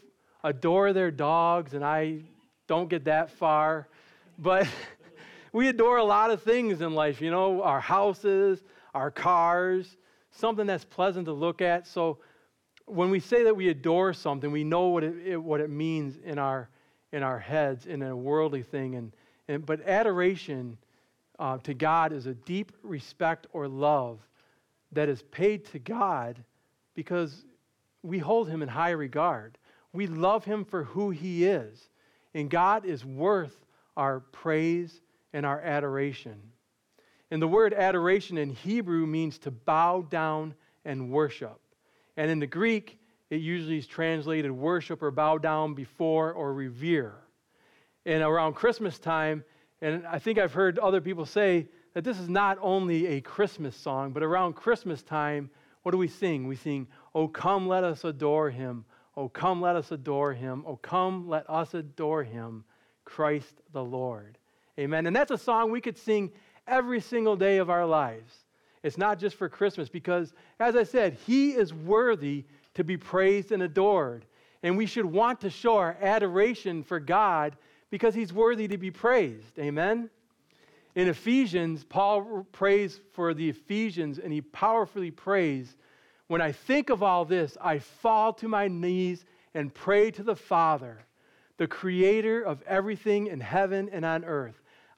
adore 0.45 0.93
their 0.93 1.11
dogs, 1.11 1.75
and 1.75 1.85
I 1.85 2.21
don't 2.69 2.89
get 2.89 3.05
that 3.05 3.31
far. 3.31 3.89
But 4.39 4.67
we 5.53 5.69
adore 5.69 5.99
a 5.99 6.05
lot 6.05 6.31
of 6.31 6.43
things 6.43 6.81
in 6.81 6.95
life, 6.95 7.21
you 7.21 7.31
know, 7.31 7.63
our 7.63 7.81
houses, 7.81 8.65
our 8.95 9.11
cars, 9.11 9.99
something 10.31 10.67
that's 10.67 10.85
pleasant 10.85 11.27
to 11.27 11.33
look 11.33 11.61
at. 11.61 11.87
So 11.87 12.19
when 12.87 13.11
we 13.11 13.21
say 13.21 13.45
that 13.45 13.57
we 13.57 13.69
adore 13.69 14.13
something, 14.13 14.51
we 14.51 14.65
know 14.65 14.89
what 14.89 15.05
it, 15.05 15.15
it, 15.27 15.37
what 15.37 15.61
it 15.61 15.71
means 15.71 16.19
in 16.25 16.39
our, 16.39 16.69
in 17.13 17.23
our 17.23 17.39
heads 17.39 17.87
in 17.87 18.03
a 18.03 18.17
worldly 18.17 18.63
thing. 18.63 18.95
And, 18.97 19.13
and, 19.49 19.65
but 19.65 19.87
adoration 19.87 20.77
uh, 21.39 21.59
to 21.59 21.75
God 21.75 22.13
is 22.13 22.27
a 22.27 22.35
deep 22.35 22.73
respect 22.83 23.47
or 23.53 23.69
love 23.69 24.19
that 24.93 25.09
is 25.09 25.23
paid 25.23 25.65
to 25.67 25.79
God 25.79 26.43
because 26.95 27.45
we 28.03 28.19
hold 28.19 28.49
him 28.49 28.63
in 28.63 28.69
high 28.69 28.91
regard. 28.91 29.57
We 29.93 30.07
love 30.07 30.45
him 30.45 30.65
for 30.65 30.85
who 30.85 31.11
he 31.11 31.47
is. 31.47 31.89
And 32.35 32.51
God 32.51 32.85
is 32.85 33.05
worth 33.05 33.65
our 33.97 34.21
praise 34.21 35.01
and 35.33 35.47
our 35.47 35.61
adoration. 35.61 36.41
And 37.31 37.41
the 37.41 37.49
word 37.49 37.73
adoration 37.73 38.37
in 38.37 38.51
Hebrew 38.51 39.07
means 39.07 39.39
to 39.39 39.51
bow 39.51 40.03
down 40.03 40.55
and 40.85 41.11
worship. 41.11 41.62
And 42.17 42.31
in 42.31 42.39
the 42.39 42.47
Greek, 42.47 42.99
it 43.31 43.41
usually 43.41 43.79
is 43.79 43.87
translated 43.87 44.51
worship 44.51 45.03
or 45.03 45.11
bow 45.11 45.39
down 45.39 45.75
before 45.75 46.33
or 46.33 46.53
revere. 46.53 47.15
And 48.05 48.23
around 48.23 48.55
Christmas 48.55 48.99
time, 48.99 49.45
and 49.81 50.07
I 50.07 50.19
think 50.19 50.39
I've 50.39 50.53
heard 50.53 50.79
other 50.79 51.01
people 51.01 51.27
say 51.27 51.69
that 51.95 52.05
this 52.05 52.19
is 52.19 52.29
not 52.29 52.59
only 52.61 53.07
a 53.07 53.21
Christmas 53.21 53.77
song, 53.77 54.13
but 54.13 54.23
around 54.23 54.55
Christmas 54.55 55.03
time, 55.03 55.51
what 55.83 55.93
do 55.93 55.99
we 55.99 56.09
sing? 56.09 56.47
We 56.47 56.57
sing, 56.57 56.87
Oh, 57.15 57.29
come, 57.29 57.69
let 57.69 57.85
us 57.85 58.05
adore 58.05 58.51
him. 58.51 58.85
Oh, 59.17 59.29
come, 59.29 59.61
let 59.61 59.77
us 59.77 59.93
adore 59.93 60.33
him. 60.33 60.65
Oh, 60.67 60.77
come, 60.77 61.29
let 61.29 61.49
us 61.49 61.75
adore 61.75 62.25
him, 62.25 62.65
Christ 63.05 63.61
the 63.73 63.85
Lord. 63.85 64.39
Amen. 64.79 65.07
And 65.07 65.15
that's 65.15 65.31
a 65.31 65.39
song 65.39 65.71
we 65.71 65.81
could 65.81 65.99
sing 65.99 66.33
every 66.67 67.01
single 67.01 67.37
day 67.37 67.59
of 67.59 67.69
our 67.69 67.85
lives. 67.85 68.33
It's 68.83 68.99
not 68.99 69.19
just 69.19 69.37
for 69.37 69.49
Christmas 69.49 69.89
because, 69.89 70.33
as 70.59 70.77
I 70.77 70.83
said, 70.83 71.15
He 71.27 71.53
is 71.53 71.73
worthy 71.73 72.45
to 72.75 72.85
be 72.85 72.97
praised 72.97 73.53
and 73.53 73.63
adored. 73.63 74.25
And 74.63 74.77
we 74.77 74.87
should 74.87 75.07
want 75.07 75.41
to 75.43 75.51
show 75.51 75.77
our 75.77 75.97
adoration 76.01 76.83
for 76.83 77.01
God 77.01 77.57
because 77.91 78.15
He's 78.15 78.33
worthy 78.33 78.69
to 78.69 78.79
be 78.79 78.91
praised. 78.91 79.59
Amen? 79.59 80.11
In 80.95 81.09
Ephesians, 81.09 81.85
Paul 81.85 82.47
prays 82.53 83.01
for 83.13 83.33
the 83.33 83.49
Ephesians 83.49 84.19
and 84.19 84.33
he 84.33 84.43
powerfully 84.43 85.11
prays, 85.11 85.77
When 86.27 86.43
I 86.43 86.53
think 86.53 86.91
of 86.91 87.03
all 87.03 87.25
this, 87.25 87.57
I 87.61 87.79
fall 87.79 88.33
to 88.35 88.49
my 88.49 88.69
knees 88.69 89.25
and 89.55 89.73
pray 89.73 90.11
to 90.11 90.23
the 90.23 90.37
Father, 90.37 90.99
the 91.57 91.67
creator 91.67 92.43
of 92.43 92.63
everything 92.67 93.29
in 93.29 93.41
heaven 93.41 93.89
and 93.91 94.05
on 94.05 94.25
earth 94.25 94.62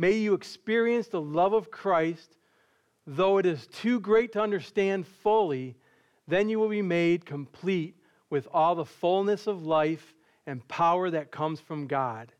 May 0.00 0.12
you 0.12 0.32
experience 0.32 1.08
the 1.08 1.20
love 1.20 1.52
of 1.52 1.70
Christ, 1.70 2.38
though 3.06 3.36
it 3.36 3.44
is 3.44 3.66
too 3.66 4.00
great 4.00 4.32
to 4.32 4.40
understand 4.40 5.06
fully, 5.06 5.76
then 6.26 6.48
you 6.48 6.58
will 6.58 6.70
be 6.70 6.80
made 6.80 7.26
complete 7.26 7.96
with 8.30 8.48
all 8.50 8.74
the 8.74 8.86
fullness 8.86 9.46
of 9.46 9.66
life 9.66 10.14
and 10.46 10.66
power 10.68 11.10
that 11.10 11.30
comes 11.30 11.60
from 11.60 11.86
God. 11.86 12.32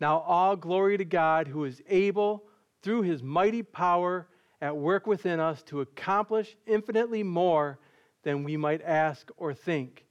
Now, 0.00 0.24
all 0.26 0.56
glory 0.56 0.98
to 0.98 1.04
God 1.04 1.46
who 1.46 1.62
is 1.66 1.80
able, 1.88 2.46
through 2.82 3.02
his 3.02 3.22
mighty 3.22 3.62
power 3.62 4.26
at 4.60 4.76
work 4.76 5.06
within 5.06 5.38
us, 5.38 5.62
to 5.66 5.82
accomplish 5.82 6.56
infinitely 6.66 7.22
more 7.22 7.78
than 8.24 8.42
we 8.42 8.56
might 8.56 8.82
ask 8.82 9.30
or 9.36 9.54
think. 9.54 10.04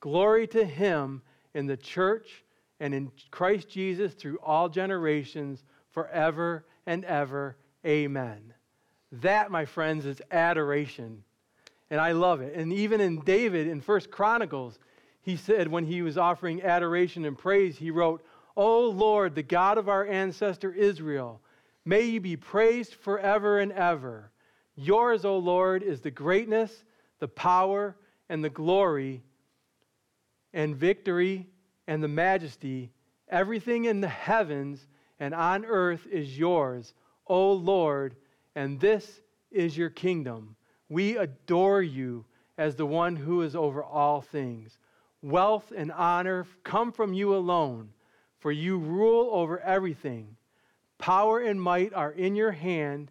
Glory 0.00 0.46
to 0.46 0.64
him 0.64 1.20
in 1.52 1.66
the 1.66 1.76
church 1.76 2.44
and 2.80 2.94
in 2.94 3.12
Christ 3.30 3.68
Jesus 3.68 4.14
through 4.14 4.38
all 4.42 4.70
generations 4.70 5.62
forever 5.96 6.66
and 6.84 7.06
ever. 7.06 7.56
Amen. 7.86 8.52
That, 9.12 9.50
my 9.50 9.64
friends, 9.64 10.04
is 10.04 10.20
adoration. 10.30 11.24
And 11.88 11.98
I 11.98 12.12
love 12.12 12.42
it. 12.42 12.54
And 12.54 12.70
even 12.70 13.00
in 13.00 13.20
David 13.20 13.66
in 13.66 13.80
First 13.80 14.10
Chronicles, 14.10 14.78
he 15.22 15.36
said 15.36 15.68
when 15.68 15.86
he 15.86 16.02
was 16.02 16.18
offering 16.18 16.62
adoration 16.62 17.24
and 17.24 17.38
praise, 17.38 17.78
he 17.78 17.90
wrote, 17.90 18.22
O 18.58 18.90
Lord, 18.90 19.34
the 19.34 19.42
God 19.42 19.78
of 19.78 19.88
our 19.88 20.06
ancestor 20.06 20.70
Israel, 20.70 21.40
may 21.86 22.02
you 22.02 22.20
be 22.20 22.36
praised 22.36 22.92
forever 22.92 23.60
and 23.60 23.72
ever. 23.72 24.30
Yours, 24.74 25.24
O 25.24 25.38
Lord, 25.38 25.82
is 25.82 26.02
the 26.02 26.10
greatness, 26.10 26.84
the 27.20 27.28
power, 27.28 27.96
and 28.28 28.44
the 28.44 28.50
glory, 28.50 29.22
and 30.52 30.76
victory, 30.76 31.46
and 31.86 32.02
the 32.02 32.08
majesty. 32.08 32.90
Everything 33.30 33.86
in 33.86 34.02
the 34.02 34.08
heavens 34.08 34.86
and 35.18 35.34
on 35.34 35.64
earth 35.64 36.06
is 36.10 36.38
yours, 36.38 36.94
O 37.26 37.52
Lord, 37.52 38.16
and 38.54 38.78
this 38.80 39.20
is 39.50 39.76
your 39.76 39.90
kingdom. 39.90 40.56
We 40.88 41.16
adore 41.16 41.82
you 41.82 42.24
as 42.58 42.76
the 42.76 42.86
one 42.86 43.16
who 43.16 43.42
is 43.42 43.56
over 43.56 43.82
all 43.82 44.20
things. 44.20 44.78
Wealth 45.22 45.72
and 45.76 45.92
honor 45.92 46.46
come 46.62 46.92
from 46.92 47.12
you 47.12 47.34
alone, 47.34 47.90
for 48.38 48.52
you 48.52 48.78
rule 48.78 49.30
over 49.32 49.60
everything. 49.60 50.36
Power 50.98 51.40
and 51.40 51.60
might 51.60 51.92
are 51.94 52.12
in 52.12 52.34
your 52.36 52.52
hand, 52.52 53.10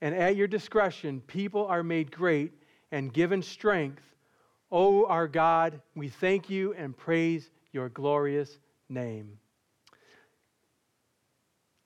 and 0.00 0.14
at 0.14 0.36
your 0.36 0.48
discretion 0.48 1.20
people 1.26 1.66
are 1.66 1.82
made 1.82 2.10
great 2.10 2.52
and 2.90 3.12
given 3.12 3.42
strength. 3.42 4.02
O 4.70 5.06
our 5.06 5.28
God, 5.28 5.80
we 5.94 6.08
thank 6.08 6.50
you 6.50 6.72
and 6.74 6.96
praise 6.96 7.50
your 7.72 7.88
glorious 7.88 8.58
name. 8.88 9.38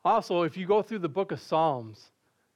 Also, 0.07 0.43
if 0.43 0.57
you 0.57 0.67
go 0.67 0.83
through 0.83 1.01
the 1.01 1.09
book 1.09 1.33
of 1.33 1.41
Psalms, 1.41 2.13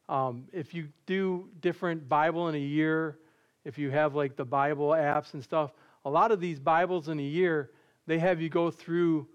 um, 0.08 0.44
if 0.52 0.72
you 0.72 0.86
do 1.04 1.48
different 1.60 2.08
Bible 2.08 2.48
in 2.48 2.54
a 2.54 2.58
year, 2.58 3.18
if 3.64 3.76
you 3.76 3.90
have 3.90 4.14
like 4.14 4.36
the 4.36 4.44
Bible 4.44 4.90
apps 4.90 5.34
and 5.34 5.42
stuff, 5.42 5.72
a 6.04 6.10
lot 6.10 6.30
of 6.30 6.38
these 6.38 6.60
Bibles 6.60 7.08
in 7.08 7.18
a 7.18 7.24
year, 7.24 7.72
they 8.06 8.20
have 8.20 8.40
you 8.40 8.48
go 8.48 8.70
through 8.70 9.26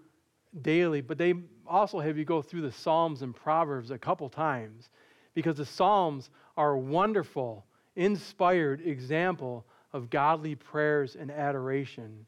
daily, 0.62 1.02
but 1.02 1.18
they 1.18 1.34
also 1.66 2.00
have 2.00 2.16
you 2.16 2.24
go 2.24 2.40
through 2.40 2.62
the 2.62 2.72
Psalms 2.72 3.20
and 3.20 3.36
Proverbs 3.36 3.90
a 3.90 3.98
couple 3.98 4.30
times 4.30 4.88
because 5.34 5.58
the 5.58 5.66
Psalms 5.66 6.30
are 6.56 6.70
a 6.70 6.78
wonderful, 6.78 7.66
inspired 7.96 8.80
example 8.80 9.66
of 9.92 10.08
godly 10.08 10.54
prayers 10.54 11.16
and 11.16 11.30
adoration. 11.30 12.24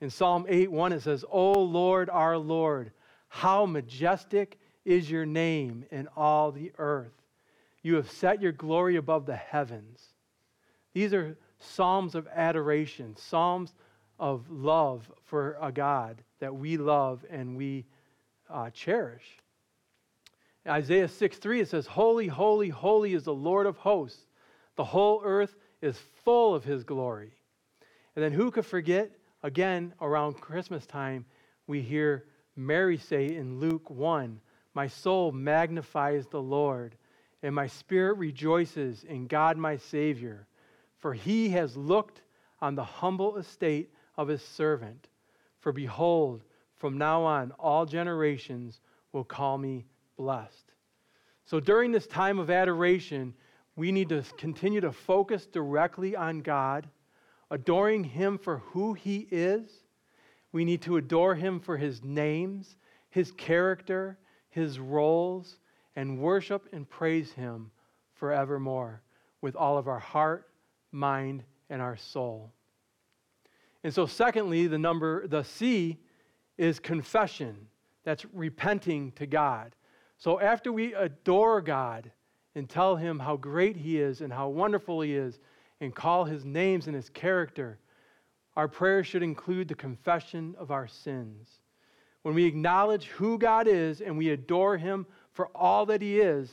In 0.00 0.10
Psalm 0.10 0.46
8 0.48 0.70
1, 0.70 0.92
it 0.92 1.02
says, 1.02 1.24
O 1.28 1.60
Lord, 1.60 2.08
our 2.08 2.38
Lord, 2.38 2.92
how 3.26 3.66
majestic 3.66 4.60
is 4.84 5.10
your 5.10 5.26
name 5.26 5.84
in 5.90 6.08
all 6.16 6.52
the 6.52 6.72
earth. 6.78 7.12
You 7.82 7.96
have 7.96 8.10
set 8.10 8.40
your 8.40 8.52
glory 8.52 8.96
above 8.96 9.26
the 9.26 9.36
heavens. 9.36 10.00
These 10.92 11.12
are 11.12 11.36
psalms 11.58 12.14
of 12.14 12.28
adoration, 12.28 13.16
psalms 13.16 13.74
of 14.18 14.50
love 14.50 15.10
for 15.24 15.56
a 15.60 15.72
God 15.72 16.22
that 16.40 16.54
we 16.54 16.76
love 16.76 17.24
and 17.30 17.56
we 17.56 17.84
uh, 18.48 18.70
cherish. 18.70 19.38
Isaiah 20.66 21.08
6 21.08 21.36
3, 21.36 21.60
it 21.60 21.68
says, 21.68 21.86
Holy, 21.86 22.26
holy, 22.26 22.70
holy 22.70 23.12
is 23.14 23.24
the 23.24 23.34
Lord 23.34 23.66
of 23.66 23.76
hosts. 23.76 24.26
The 24.76 24.84
whole 24.84 25.20
earth 25.22 25.56
is 25.82 25.98
full 26.24 26.54
of 26.54 26.64
his 26.64 26.84
glory. 26.84 27.32
And 28.16 28.24
then 28.24 28.32
who 28.32 28.50
could 28.50 28.64
forget, 28.64 29.10
again, 29.42 29.92
around 30.00 30.40
Christmas 30.40 30.86
time, 30.86 31.26
we 31.66 31.82
hear 31.82 32.24
Mary 32.56 32.96
say 32.96 33.26
in 33.36 33.58
Luke 33.58 33.90
1, 33.90 34.40
My 34.74 34.88
soul 34.88 35.32
magnifies 35.32 36.26
the 36.26 36.42
Lord, 36.42 36.96
and 37.42 37.54
my 37.54 37.66
spirit 37.68 38.18
rejoices 38.18 39.04
in 39.04 39.26
God 39.26 39.56
my 39.56 39.76
Savior, 39.76 40.46
for 40.98 41.14
he 41.14 41.50
has 41.50 41.76
looked 41.76 42.22
on 42.60 42.74
the 42.74 42.84
humble 42.84 43.36
estate 43.36 43.90
of 44.16 44.28
his 44.28 44.42
servant. 44.42 45.08
For 45.60 45.72
behold, 45.72 46.42
from 46.76 46.98
now 46.98 47.22
on, 47.22 47.52
all 47.52 47.86
generations 47.86 48.80
will 49.12 49.24
call 49.24 49.56
me 49.58 49.86
blessed. 50.16 50.72
So 51.44 51.60
during 51.60 51.92
this 51.92 52.06
time 52.06 52.38
of 52.38 52.50
adoration, 52.50 53.34
we 53.76 53.92
need 53.92 54.08
to 54.10 54.22
continue 54.36 54.80
to 54.80 54.92
focus 54.92 55.46
directly 55.46 56.16
on 56.16 56.40
God, 56.40 56.88
adoring 57.50 58.04
Him 58.04 58.38
for 58.38 58.58
who 58.58 58.94
He 58.94 59.26
is. 59.30 59.70
We 60.52 60.64
need 60.64 60.82
to 60.82 60.96
adore 60.96 61.34
Him 61.34 61.60
for 61.60 61.76
His 61.76 62.02
names, 62.02 62.76
His 63.10 63.32
character, 63.32 64.18
His 64.54 64.78
roles, 64.78 65.58
and 65.96 66.20
worship 66.20 66.68
and 66.72 66.88
praise 66.88 67.32
Him 67.32 67.70
forevermore 68.14 69.02
with 69.40 69.56
all 69.56 69.76
of 69.76 69.88
our 69.88 69.98
heart, 69.98 70.48
mind, 70.92 71.42
and 71.68 71.82
our 71.82 71.96
soul. 71.96 72.52
And 73.82 73.92
so, 73.92 74.06
secondly, 74.06 74.68
the 74.68 74.78
number, 74.78 75.26
the 75.26 75.42
C 75.42 75.98
is 76.56 76.78
confession. 76.78 77.66
That's 78.04 78.24
repenting 78.32 79.12
to 79.12 79.26
God. 79.26 79.74
So 80.18 80.40
after 80.40 80.72
we 80.72 80.94
adore 80.94 81.60
God 81.60 82.10
and 82.54 82.68
tell 82.68 82.94
him 82.94 83.18
how 83.18 83.36
great 83.36 83.76
he 83.76 83.98
is 83.98 84.20
and 84.20 84.32
how 84.32 84.48
wonderful 84.48 85.00
he 85.00 85.14
is 85.14 85.40
and 85.80 85.94
call 85.94 86.24
his 86.24 86.44
names 86.44 86.86
and 86.86 86.94
his 86.94 87.08
character, 87.08 87.78
our 88.56 88.68
prayer 88.68 89.02
should 89.02 89.22
include 89.22 89.66
the 89.66 89.74
confession 89.74 90.54
of 90.58 90.70
our 90.70 90.86
sins. 90.86 91.48
When 92.24 92.34
we 92.34 92.46
acknowledge 92.46 93.08
who 93.08 93.36
God 93.38 93.68
is 93.68 94.00
and 94.00 94.16
we 94.16 94.30
adore 94.30 94.78
him 94.78 95.06
for 95.32 95.48
all 95.54 95.84
that 95.86 96.00
he 96.00 96.20
is, 96.20 96.50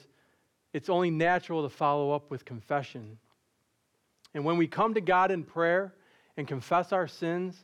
it's 0.74 0.90
only 0.90 1.10
natural 1.10 1.64
to 1.64 1.70
follow 1.70 2.12
up 2.12 2.30
with 2.30 2.44
confession. 2.44 3.18
And 4.34 4.44
when 4.44 4.58
we 4.58 4.68
come 4.68 4.94
to 4.94 5.02
God 5.02 5.32
in 5.32 5.44
prayer 5.44 5.94
and 6.36 6.46
confess 6.46 6.92
our 6.92 7.08
sins, 7.08 7.64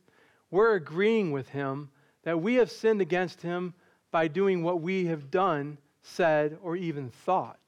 we're 0.51 0.75
agreeing 0.75 1.33
with 1.33 1.49
him 1.49 1.89
that 2.23 2.41
we 2.41 2.55
have 2.55 2.71
sinned 2.71 3.01
against 3.01 3.41
him 3.41 3.73
by 4.09 4.29
doing 4.29 4.63
what 4.63 4.81
we 4.81 5.07
have 5.07 5.29
done 5.29 5.77
said, 6.01 6.57
or 6.61 6.77
even 6.77 7.09
thought. 7.09 7.59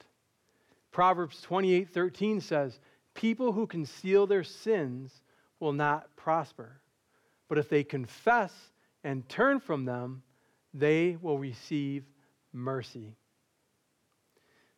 Proverbs 0.90 1.42
28:13 1.42 2.40
says, 2.40 2.80
"People 3.12 3.52
who 3.52 3.66
conceal 3.66 4.26
their 4.26 4.42
sins 4.42 5.22
will 5.58 5.74
not 5.74 6.16
prosper, 6.16 6.80
but 7.46 7.58
if 7.58 7.68
they 7.68 7.84
confess 7.84 8.72
and 9.04 9.28
turn 9.28 9.60
from 9.60 9.84
them, 9.84 10.22
they 10.72 11.16
will 11.20 11.38
receive 11.38 12.04
mercy." 12.52 13.16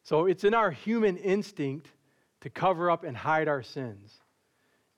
So 0.03 0.27
it's 0.27 0.45
in 0.45 0.55
our 0.55 0.71
human 0.71 1.17
instinct 1.17 1.89
to 2.41 2.51
cover 2.51 2.91
up 2.91 3.05
and 3.05 3.17
hide 3.17 3.49
our 3.49 3.63
sins. 3.63 4.21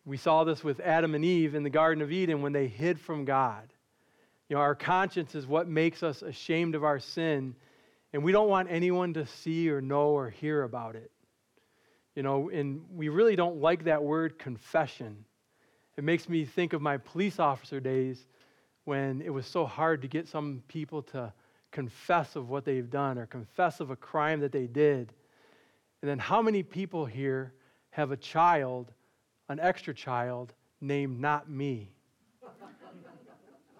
We 0.05 0.17
saw 0.17 0.45
this 0.45 0.65
with 0.65 0.81
Adam 0.81 1.15
and 1.15 1.25
Eve 1.25 1.55
in 1.55 1.63
the 1.63 1.71
Garden 1.71 2.03
of 2.03 2.13
Eden 2.13 2.43
when 2.43 2.53
they 2.53 2.69
hid 2.69 3.01
from 3.01 3.25
God. 3.25 3.73
You 4.49 4.57
know, 4.57 4.63
our 4.63 4.75
conscience 4.75 5.35
is 5.35 5.47
what 5.47 5.67
makes 5.69 6.03
us 6.03 6.23
ashamed 6.23 6.75
of 6.75 6.85
our 6.85 6.99
sin 6.99 7.57
and 8.15 8.23
we 8.23 8.31
don't 8.31 8.49
want 8.49 8.69
anyone 8.71 9.13
to 9.15 9.27
see 9.27 9.69
or 9.69 9.81
know 9.81 10.11
or 10.11 10.31
hear 10.31 10.63
about 10.63 10.95
it. 10.95 11.11
You 12.15 12.23
know, 12.23 12.49
and 12.49 12.83
we 12.95 13.09
really 13.09 13.35
don't 13.35 13.61
like 13.61 13.85
that 13.85 14.05
word 14.05 14.39
confession. 14.39 15.25
It 15.97 16.05
makes 16.05 16.29
me 16.29 16.45
think 16.45 16.75
of 16.75 16.81
my 16.81 16.97
police 16.97 17.41
officer 17.41 17.81
days 17.81 18.25
when 18.85 19.23
it 19.23 19.31
was 19.31 19.47
so 19.47 19.65
hard 19.67 20.03
to 20.03 20.09
get 20.09 20.29
some 20.29 20.63
people 20.69 21.03
to 21.03 21.33
confess 21.73 22.37
of 22.37 22.49
what 22.49 22.65
they've 22.65 22.89
done 22.89 23.19
or 23.19 23.27
confess 23.27 23.81
of 23.81 23.91
a 23.91 23.97
crime 23.97 24.41
that 24.41 24.53
they 24.53 24.67
did. 24.67 25.13
And 26.03 26.11
then 26.11 26.19
how 26.19 26.43
many 26.43 26.63
people 26.63 27.05
here 27.05 27.53
have 27.91 28.13
a 28.13 28.17
child, 28.17 28.93
an 29.49 29.59
extra 29.59 29.95
child, 29.95 30.53
named 30.81 31.19
not 31.19 31.51
me? 31.51 31.91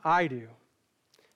I 0.05 0.27
do. 0.27 0.49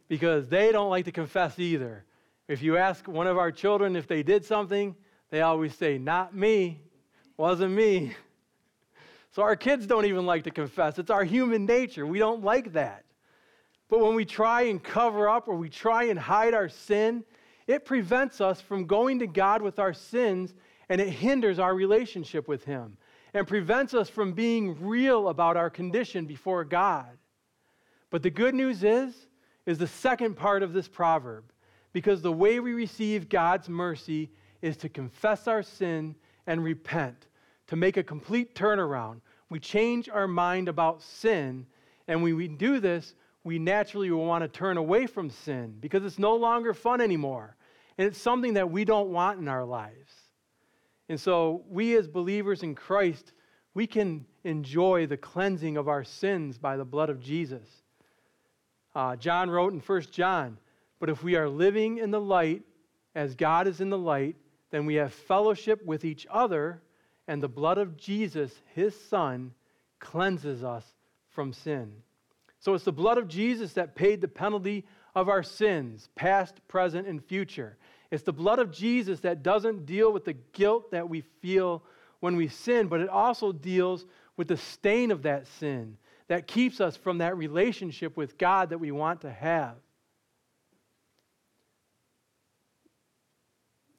Because 0.08 0.48
they 0.48 0.72
don't 0.72 0.90
like 0.90 1.04
to 1.04 1.12
confess 1.12 1.58
either. 1.58 2.04
If 2.48 2.62
you 2.62 2.76
ask 2.76 3.06
one 3.06 3.26
of 3.26 3.36
our 3.36 3.52
children 3.52 3.94
if 3.94 4.08
they 4.08 4.22
did 4.22 4.44
something, 4.44 4.96
they 5.30 5.42
always 5.42 5.74
say, 5.74 5.98
Not 5.98 6.34
me, 6.34 6.80
wasn't 7.36 7.72
me. 7.72 8.14
So 9.32 9.42
our 9.42 9.56
kids 9.56 9.86
don't 9.86 10.06
even 10.06 10.24
like 10.26 10.44
to 10.44 10.50
confess. 10.50 10.98
It's 10.98 11.10
our 11.10 11.22
human 11.22 11.66
nature. 11.66 12.06
We 12.06 12.18
don't 12.18 12.42
like 12.42 12.72
that. 12.72 13.04
But 13.88 14.00
when 14.00 14.14
we 14.14 14.24
try 14.24 14.62
and 14.62 14.82
cover 14.82 15.28
up 15.28 15.48
or 15.48 15.54
we 15.54 15.68
try 15.68 16.04
and 16.04 16.18
hide 16.18 16.54
our 16.54 16.68
sin, 16.68 17.24
it 17.66 17.84
prevents 17.84 18.40
us 18.40 18.60
from 18.60 18.86
going 18.86 19.18
to 19.20 19.26
God 19.26 19.62
with 19.62 19.78
our 19.78 19.94
sins 19.94 20.54
and 20.88 21.00
it 21.00 21.08
hinders 21.08 21.58
our 21.58 21.74
relationship 21.74 22.48
with 22.48 22.64
Him 22.64 22.96
and 23.34 23.46
prevents 23.46 23.94
us 23.94 24.08
from 24.08 24.32
being 24.32 24.76
real 24.86 25.28
about 25.28 25.56
our 25.56 25.70
condition 25.70 26.26
before 26.26 26.64
God. 26.64 27.18
But 28.10 28.22
the 28.22 28.30
good 28.30 28.54
news 28.54 28.82
is, 28.82 29.14
is 29.66 29.78
the 29.78 29.86
second 29.86 30.34
part 30.34 30.62
of 30.62 30.72
this 30.72 30.88
proverb 30.88 31.44
because 31.92 32.22
the 32.22 32.32
way 32.32 32.60
we 32.60 32.72
receive 32.72 33.28
God's 33.28 33.68
mercy 33.68 34.30
is 34.62 34.76
to 34.78 34.88
confess 34.88 35.46
our 35.46 35.62
sin 35.62 36.14
and 36.46 36.64
repent, 36.64 37.26
to 37.66 37.76
make 37.76 37.96
a 37.96 38.02
complete 38.02 38.54
turnaround. 38.54 39.20
We 39.50 39.60
change 39.60 40.08
our 40.08 40.28
mind 40.28 40.68
about 40.68 41.02
sin, 41.02 41.66
and 42.06 42.22
when 42.22 42.36
we 42.36 42.48
do 42.48 42.80
this, 42.80 43.14
we 43.44 43.58
naturally 43.58 44.10
will 44.10 44.26
want 44.26 44.42
to 44.42 44.48
turn 44.48 44.76
away 44.76 45.06
from 45.06 45.30
sin 45.30 45.76
because 45.80 46.04
it's 46.04 46.18
no 46.18 46.36
longer 46.36 46.74
fun 46.74 47.00
anymore. 47.00 47.56
And 47.96 48.06
it's 48.06 48.20
something 48.20 48.54
that 48.54 48.70
we 48.70 48.84
don't 48.84 49.10
want 49.10 49.40
in 49.40 49.48
our 49.48 49.64
lives. 49.64 50.12
And 51.08 51.18
so, 51.18 51.64
we 51.68 51.96
as 51.96 52.06
believers 52.06 52.62
in 52.62 52.74
Christ, 52.74 53.32
we 53.74 53.86
can 53.86 54.26
enjoy 54.44 55.06
the 55.06 55.16
cleansing 55.16 55.76
of 55.76 55.88
our 55.88 56.04
sins 56.04 56.58
by 56.58 56.76
the 56.76 56.84
blood 56.84 57.10
of 57.10 57.20
Jesus. 57.20 57.66
Uh, 58.94 59.16
John 59.16 59.48
wrote 59.48 59.72
in 59.72 59.80
1 59.80 60.02
John, 60.10 60.58
but 61.00 61.08
if 61.08 61.22
we 61.22 61.36
are 61.36 61.48
living 61.48 61.98
in 61.98 62.10
the 62.10 62.20
light 62.20 62.62
as 63.14 63.34
God 63.34 63.66
is 63.66 63.80
in 63.80 63.90
the 63.90 63.98
light, 63.98 64.36
then 64.70 64.84
we 64.84 64.96
have 64.96 65.12
fellowship 65.12 65.84
with 65.84 66.04
each 66.04 66.26
other, 66.30 66.82
and 67.26 67.42
the 67.42 67.48
blood 67.48 67.78
of 67.78 67.96
Jesus, 67.96 68.52
his 68.74 68.98
Son, 69.08 69.52
cleanses 69.98 70.62
us 70.62 70.84
from 71.30 71.52
sin. 71.52 71.92
So 72.60 72.74
it's 72.74 72.84
the 72.84 72.92
blood 72.92 73.18
of 73.18 73.28
Jesus 73.28 73.72
that 73.74 73.94
paid 73.94 74.20
the 74.20 74.28
penalty 74.28 74.84
of 75.14 75.28
our 75.28 75.42
sins, 75.42 76.08
past, 76.14 76.60
present, 76.68 77.06
and 77.06 77.24
future. 77.24 77.76
It's 78.10 78.22
the 78.22 78.32
blood 78.32 78.58
of 78.58 78.72
Jesus 78.72 79.20
that 79.20 79.42
doesn't 79.42 79.86
deal 79.86 80.12
with 80.12 80.24
the 80.24 80.36
guilt 80.52 80.90
that 80.90 81.08
we 81.08 81.22
feel 81.40 81.82
when 82.20 82.36
we 82.36 82.48
sin, 82.48 82.88
but 82.88 83.00
it 83.00 83.08
also 83.08 83.52
deals 83.52 84.06
with 84.36 84.48
the 84.48 84.56
stain 84.56 85.10
of 85.10 85.22
that 85.22 85.46
sin 85.46 85.96
that 86.28 86.46
keeps 86.46 86.80
us 86.80 86.96
from 86.96 87.18
that 87.18 87.36
relationship 87.36 88.16
with 88.16 88.38
God 88.38 88.70
that 88.70 88.78
we 88.78 88.90
want 88.90 89.20
to 89.22 89.30
have. 89.30 89.76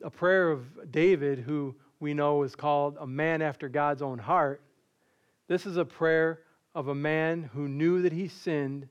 a 0.03 0.09
prayer 0.09 0.51
of 0.51 0.91
David, 0.91 1.39
who 1.39 1.75
we 1.99 2.13
know 2.13 2.43
is 2.43 2.55
called 2.55 2.97
a 2.99 3.07
man 3.07 3.41
after 3.41 3.67
God's 3.67 4.01
own 4.01 4.17
heart. 4.17 4.61
This 5.47 5.65
is 5.65 5.77
a 5.77 5.85
prayer 5.85 6.41
of 6.75 6.87
a 6.87 6.95
man 6.95 7.49
who 7.53 7.67
knew 7.67 8.01
that 8.01 8.13
he 8.13 8.27
sinned 8.27 8.87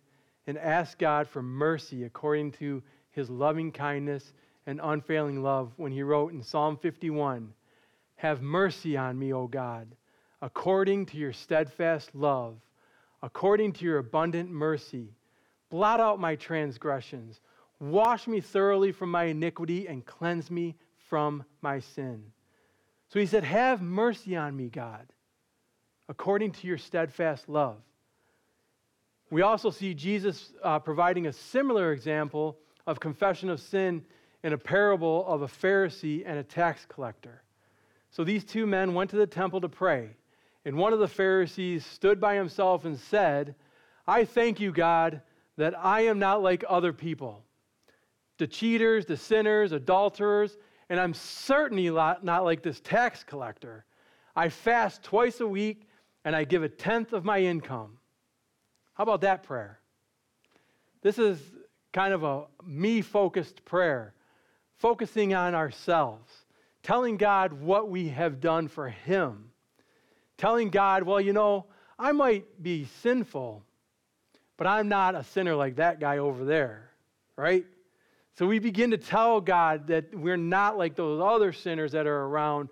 and 0.46 0.58
asked 0.58 0.98
God 0.98 1.28
for 1.28 1.42
mercy 1.42 2.04
according 2.04 2.52
to 2.52 2.82
his 3.10 3.30
loving 3.30 3.72
kindness 3.72 4.32
and 4.66 4.80
unfailing 4.82 5.42
love 5.42 5.72
when 5.76 5.92
he 5.92 6.02
wrote 6.02 6.32
in 6.32 6.42
Psalm 6.42 6.76
51 6.76 7.52
Have 8.16 8.42
mercy 8.42 8.96
on 8.96 9.18
me, 9.18 9.32
O 9.32 9.46
God, 9.46 9.88
according 10.42 11.06
to 11.06 11.16
your 11.16 11.32
steadfast 11.32 12.14
love, 12.14 12.56
according 13.22 13.72
to 13.74 13.84
your 13.84 13.98
abundant 13.98 14.50
mercy. 14.50 15.14
Blot 15.70 16.00
out 16.00 16.18
my 16.18 16.34
transgressions 16.34 17.40
Wash 17.80 18.26
me 18.26 18.40
thoroughly 18.40 18.92
from 18.92 19.10
my 19.10 19.24
iniquity 19.24 19.86
and 19.86 20.04
cleanse 20.04 20.50
me 20.50 20.74
from 21.08 21.44
my 21.62 21.78
sin. 21.78 22.32
So 23.08 23.20
he 23.20 23.26
said, 23.26 23.44
Have 23.44 23.80
mercy 23.80 24.36
on 24.36 24.56
me, 24.56 24.68
God, 24.68 25.06
according 26.08 26.52
to 26.52 26.66
your 26.66 26.78
steadfast 26.78 27.48
love. 27.48 27.76
We 29.30 29.42
also 29.42 29.70
see 29.70 29.92
Jesus 29.92 30.52
uh, 30.62 30.78
providing 30.78 31.26
a 31.26 31.32
similar 31.32 31.92
example 31.92 32.58
of 32.86 32.98
confession 32.98 33.50
of 33.50 33.60
sin 33.60 34.02
in 34.42 34.52
a 34.52 34.58
parable 34.58 35.26
of 35.26 35.42
a 35.42 35.46
Pharisee 35.46 36.22
and 36.24 36.38
a 36.38 36.42
tax 36.42 36.86
collector. 36.86 37.42
So 38.10 38.24
these 38.24 38.44
two 38.44 38.66
men 38.66 38.94
went 38.94 39.10
to 39.10 39.16
the 39.16 39.26
temple 39.26 39.60
to 39.60 39.68
pray, 39.68 40.10
and 40.64 40.76
one 40.76 40.94
of 40.94 40.98
the 40.98 41.08
Pharisees 41.08 41.84
stood 41.84 42.20
by 42.20 42.36
himself 42.36 42.86
and 42.86 42.98
said, 42.98 43.54
I 44.06 44.24
thank 44.24 44.60
you, 44.60 44.72
God, 44.72 45.20
that 45.58 45.78
I 45.78 46.02
am 46.02 46.18
not 46.18 46.42
like 46.42 46.64
other 46.66 46.92
people, 46.92 47.42
the 48.38 48.46
cheaters, 48.46 49.04
the 49.04 49.16
sinners, 49.16 49.72
adulterers, 49.72 50.56
and 50.88 50.98
I'm 50.98 51.12
certainly 51.12 51.90
not 51.90 52.44
like 52.44 52.62
this 52.62 52.80
tax 52.80 53.22
collector. 53.24 53.84
I 54.34 54.48
fast 54.48 55.02
twice 55.02 55.40
a 55.40 55.46
week 55.46 55.87
and 56.28 56.36
I 56.36 56.44
give 56.44 56.62
a 56.62 56.68
tenth 56.68 57.14
of 57.14 57.24
my 57.24 57.40
income. 57.40 57.96
How 58.92 59.02
about 59.02 59.22
that 59.22 59.44
prayer? 59.44 59.80
This 61.00 61.18
is 61.18 61.40
kind 61.94 62.12
of 62.12 62.22
a 62.22 62.44
me 62.66 63.00
focused 63.00 63.64
prayer, 63.64 64.12
focusing 64.76 65.32
on 65.32 65.54
ourselves, 65.54 66.30
telling 66.82 67.16
God 67.16 67.54
what 67.54 67.88
we 67.88 68.10
have 68.10 68.42
done 68.42 68.68
for 68.68 68.90
Him, 68.90 69.52
telling 70.36 70.68
God, 70.68 71.02
well, 71.02 71.18
you 71.18 71.32
know, 71.32 71.64
I 71.98 72.12
might 72.12 72.62
be 72.62 72.86
sinful, 73.00 73.64
but 74.58 74.66
I'm 74.66 74.86
not 74.86 75.14
a 75.14 75.24
sinner 75.24 75.54
like 75.54 75.76
that 75.76 75.98
guy 75.98 76.18
over 76.18 76.44
there, 76.44 76.90
right? 77.36 77.64
So 78.34 78.46
we 78.46 78.58
begin 78.58 78.90
to 78.90 78.98
tell 78.98 79.40
God 79.40 79.86
that 79.86 80.14
we're 80.14 80.36
not 80.36 80.76
like 80.76 80.94
those 80.94 81.22
other 81.22 81.54
sinners 81.54 81.92
that 81.92 82.06
are 82.06 82.24
around, 82.24 82.68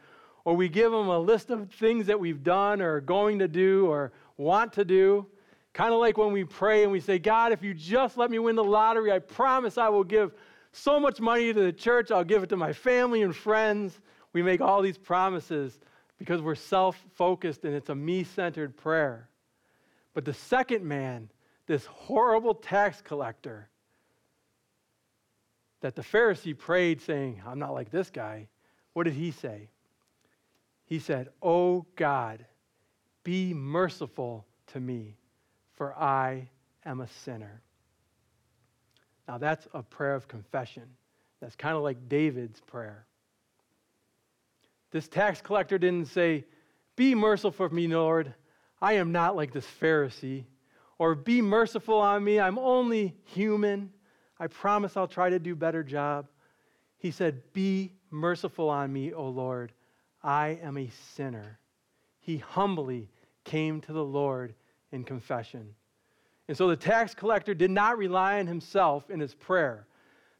or 0.46 0.54
we 0.54 0.68
give 0.68 0.92
them 0.92 1.08
a 1.08 1.18
list 1.18 1.50
of 1.50 1.68
things 1.72 2.06
that 2.06 2.20
we've 2.20 2.44
done 2.44 2.80
or 2.80 3.00
going 3.00 3.40
to 3.40 3.48
do 3.48 3.88
or 3.88 4.12
want 4.36 4.72
to 4.74 4.84
do. 4.84 5.26
Kind 5.72 5.92
of 5.92 5.98
like 5.98 6.16
when 6.16 6.30
we 6.30 6.44
pray 6.44 6.84
and 6.84 6.92
we 6.92 7.00
say, 7.00 7.18
God, 7.18 7.50
if 7.50 7.64
you 7.64 7.74
just 7.74 8.16
let 8.16 8.30
me 8.30 8.38
win 8.38 8.54
the 8.54 8.62
lottery, 8.62 9.10
I 9.10 9.18
promise 9.18 9.76
I 9.76 9.88
will 9.88 10.04
give 10.04 10.32
so 10.70 11.00
much 11.00 11.20
money 11.20 11.52
to 11.52 11.60
the 11.60 11.72
church, 11.72 12.12
I'll 12.12 12.22
give 12.22 12.44
it 12.44 12.48
to 12.50 12.56
my 12.56 12.72
family 12.72 13.22
and 13.22 13.34
friends. 13.34 14.00
We 14.32 14.40
make 14.40 14.60
all 14.60 14.82
these 14.82 14.96
promises 14.96 15.80
because 16.16 16.40
we're 16.40 16.54
self 16.54 16.96
focused 17.14 17.64
and 17.64 17.74
it's 17.74 17.88
a 17.88 17.94
me 17.96 18.22
centered 18.22 18.76
prayer. 18.76 19.28
But 20.14 20.24
the 20.24 20.34
second 20.34 20.84
man, 20.84 21.28
this 21.66 21.86
horrible 21.86 22.54
tax 22.54 23.02
collector 23.02 23.68
that 25.80 25.96
the 25.96 26.02
Pharisee 26.02 26.56
prayed, 26.56 27.00
saying, 27.00 27.42
I'm 27.44 27.58
not 27.58 27.74
like 27.74 27.90
this 27.90 28.10
guy, 28.10 28.46
what 28.92 29.04
did 29.04 29.14
he 29.14 29.32
say? 29.32 29.70
He 30.86 30.98
said, 30.98 31.28
Oh 31.42 31.84
God, 31.96 32.44
be 33.22 33.52
merciful 33.52 34.46
to 34.68 34.80
me, 34.80 35.16
for 35.74 35.94
I 35.94 36.48
am 36.84 37.00
a 37.00 37.08
sinner. 37.08 37.60
Now 39.28 39.38
that's 39.38 39.66
a 39.74 39.82
prayer 39.82 40.14
of 40.14 40.28
confession. 40.28 40.84
That's 41.40 41.56
kind 41.56 41.76
of 41.76 41.82
like 41.82 42.08
David's 42.08 42.60
prayer. 42.60 43.04
This 44.92 45.08
tax 45.08 45.42
collector 45.42 45.76
didn't 45.76 46.06
say, 46.06 46.44
Be 46.94 47.14
merciful 47.14 47.50
for 47.50 47.68
me, 47.68 47.88
Lord. 47.88 48.32
I 48.80 48.94
am 48.94 49.12
not 49.12 49.36
like 49.36 49.52
this 49.52 49.66
Pharisee 49.80 50.44
or 50.98 51.14
be 51.14 51.42
merciful 51.42 51.98
on 51.98 52.24
me. 52.24 52.40
I'm 52.40 52.58
only 52.58 53.14
human. 53.24 53.90
I 54.38 54.46
promise 54.46 54.96
I'll 54.96 55.08
try 55.08 55.30
to 55.30 55.38
do 55.38 55.54
better 55.54 55.82
job. 55.82 56.28
He 56.98 57.10
said, 57.10 57.42
Be 57.52 57.92
merciful 58.10 58.70
on 58.70 58.92
me, 58.92 59.12
O 59.12 59.28
Lord. 59.28 59.72
I 60.26 60.58
am 60.60 60.76
a 60.76 60.90
sinner. 61.14 61.60
He 62.18 62.38
humbly 62.38 63.08
came 63.44 63.80
to 63.82 63.92
the 63.92 64.04
Lord 64.04 64.54
in 64.90 65.04
confession. 65.04 65.74
And 66.48 66.56
so 66.56 66.68
the 66.68 66.76
tax 66.76 67.14
collector 67.14 67.54
did 67.54 67.70
not 67.70 67.96
rely 67.96 68.40
on 68.40 68.46
himself 68.46 69.08
in 69.08 69.20
his 69.20 69.34
prayer. 69.34 69.86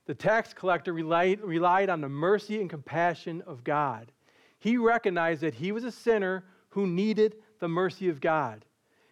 The 0.07 0.15
tax 0.15 0.53
collector 0.53 0.93
relied, 0.93 1.41
relied 1.41 1.89
on 1.89 2.01
the 2.01 2.09
mercy 2.09 2.61
and 2.61 2.69
compassion 2.69 3.43
of 3.47 3.63
God. 3.63 4.11
He 4.59 4.77
recognized 4.77 5.43
that 5.43 5.55
he 5.55 5.71
was 5.71 5.85
a 5.85 5.93
sinner 5.93 6.45
who 6.71 6.87
needed 6.87 7.37
the 7.61 7.69
mercy 7.69 8.09
of 8.09 8.21
God. 8.21 8.65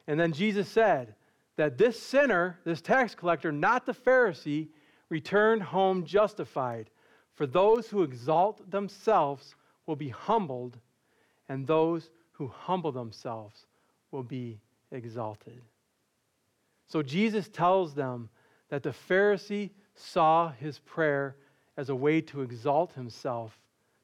And 0.08 0.18
then 0.18 0.32
Jesus 0.32 0.68
said, 0.68 1.14
that 1.56 1.78
this 1.78 2.00
sinner, 2.00 2.58
this 2.64 2.80
tax 2.80 3.14
collector, 3.14 3.52
not 3.52 3.86
the 3.86 3.94
Pharisee, 3.94 4.68
returned 5.08 5.62
home 5.62 6.04
justified. 6.04 6.90
For 7.34 7.46
those 7.46 7.88
who 7.88 8.02
exalt 8.02 8.68
themselves 8.70 9.54
will 9.86 9.96
be 9.96 10.08
humbled, 10.08 10.78
and 11.48 11.66
those 11.66 12.10
who 12.32 12.48
humble 12.48 12.92
themselves 12.92 13.66
will 14.10 14.22
be 14.22 14.58
exalted. 14.90 15.60
So 16.86 17.02
Jesus 17.02 17.48
tells 17.48 17.94
them 17.94 18.28
that 18.68 18.82
the 18.82 18.94
Pharisee 19.08 19.70
saw 19.94 20.52
his 20.52 20.78
prayer 20.80 21.36
as 21.76 21.88
a 21.88 21.94
way 21.94 22.20
to 22.20 22.42
exalt 22.42 22.92
himself 22.92 23.58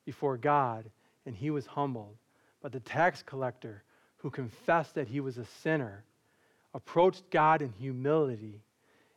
before 0.04 0.36
God, 0.36 0.90
and 1.26 1.34
he 1.34 1.50
was 1.50 1.66
humbled. 1.66 2.16
But 2.62 2.72
the 2.72 2.80
tax 2.80 3.22
collector, 3.22 3.82
who 4.16 4.30
confessed 4.30 4.94
that 4.94 5.08
he 5.08 5.20
was 5.20 5.38
a 5.38 5.44
sinner, 5.44 6.04
approached 6.74 7.30
God 7.30 7.62
in 7.62 7.72
humility, 7.72 8.60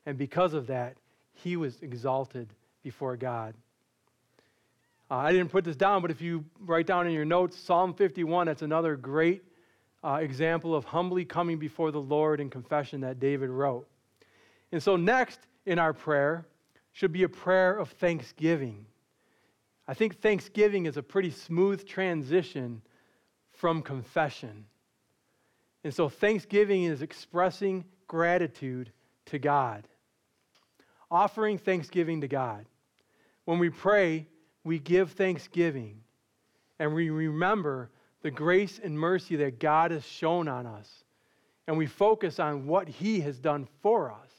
and 0.06 0.18
because 0.18 0.54
of 0.54 0.68
that, 0.68 0.98
he 1.34 1.58
was 1.58 1.82
exalted 1.82 2.50
before 2.84 3.18
God. 3.18 3.56
Uh, 5.12 5.16
I 5.16 5.32
didn't 5.32 5.50
put 5.50 5.64
this 5.64 5.76
down, 5.76 6.02
but 6.02 6.12
if 6.12 6.22
you 6.22 6.46
write 6.60 6.88
down 6.88 7.08
in 7.08 7.14
your 7.14 7.26
notes 7.26 7.58
Psalm 7.58 7.94
51, 7.94 8.48
that's 8.48 8.62
another 8.62 8.96
great 8.96 9.44
uh, 10.04 10.20
example 10.22 10.76
of 10.76 10.86
humbly 10.86 11.26
coming 11.26 11.58
before 11.58 11.92
the 11.92 12.02
Lord 12.02 12.40
in 12.40 12.50
confession 12.50 13.02
that 13.02 13.20
David 13.20 13.50
wrote. 13.50 13.88
And 14.72 14.82
so, 14.82 14.96
next 14.96 15.40
in 15.66 15.80
our 15.80 15.94
prayer 15.94 16.48
should 16.92 17.12
be 17.12 17.24
a 17.24 17.30
prayer 17.30 17.78
of 17.78 17.90
thanksgiving. 17.90 18.86
I 19.88 19.94
think 19.94 20.20
thanksgiving 20.20 20.86
is 20.86 20.98
a 20.98 21.04
pretty 21.04 21.32
smooth 21.32 21.86
transition 21.86 22.82
from 23.52 23.82
confession. 23.82 24.66
And 25.84 25.94
so, 25.94 26.10
thanksgiving 26.10 26.84
is 26.86 27.02
expressing 27.02 27.86
gratitude 28.08 28.92
to 29.28 29.40
God, 29.40 29.88
offering 31.12 31.58
thanksgiving 31.58 32.22
to 32.22 32.28
God. 32.28 32.66
When 33.46 33.60
we 33.60 33.70
pray, 33.70 34.28
we 34.64 34.80
give 34.80 35.12
thanksgiving 35.12 36.02
and 36.80 36.94
we 36.94 37.10
remember 37.10 37.90
the 38.22 38.32
grace 38.32 38.80
and 38.84 38.98
mercy 38.98 39.36
that 39.38 39.60
God 39.60 39.92
has 39.92 40.06
shown 40.06 40.48
on 40.48 40.66
us. 40.66 41.04
And 41.68 41.78
we 41.78 41.86
focus 41.86 42.40
on 42.40 42.68
what 42.68 42.88
He 42.88 43.22
has 43.22 43.40
done 43.40 43.68
for 43.82 44.12
us. 44.12 44.30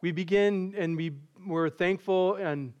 We 0.00 0.12
begin 0.12 0.74
and 0.76 0.96
we, 0.96 1.12
we're 1.46 1.70
thankful, 1.70 2.36
and 2.36 2.72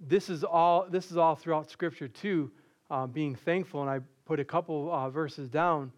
this 0.00 0.28
is 0.28 0.42
all, 0.42 0.86
this 0.88 1.10
is 1.10 1.16
all 1.16 1.34
throughout 1.34 1.70
Scripture 1.70 2.08
too, 2.08 2.50
uh, 2.90 3.06
being 3.06 3.34
thankful. 3.34 3.82
And 3.82 3.90
I 3.90 4.00
put 4.24 4.40
a 4.40 4.44
couple 4.44 4.92
uh, 4.92 5.10
verses 5.10 5.48
down 5.48 5.92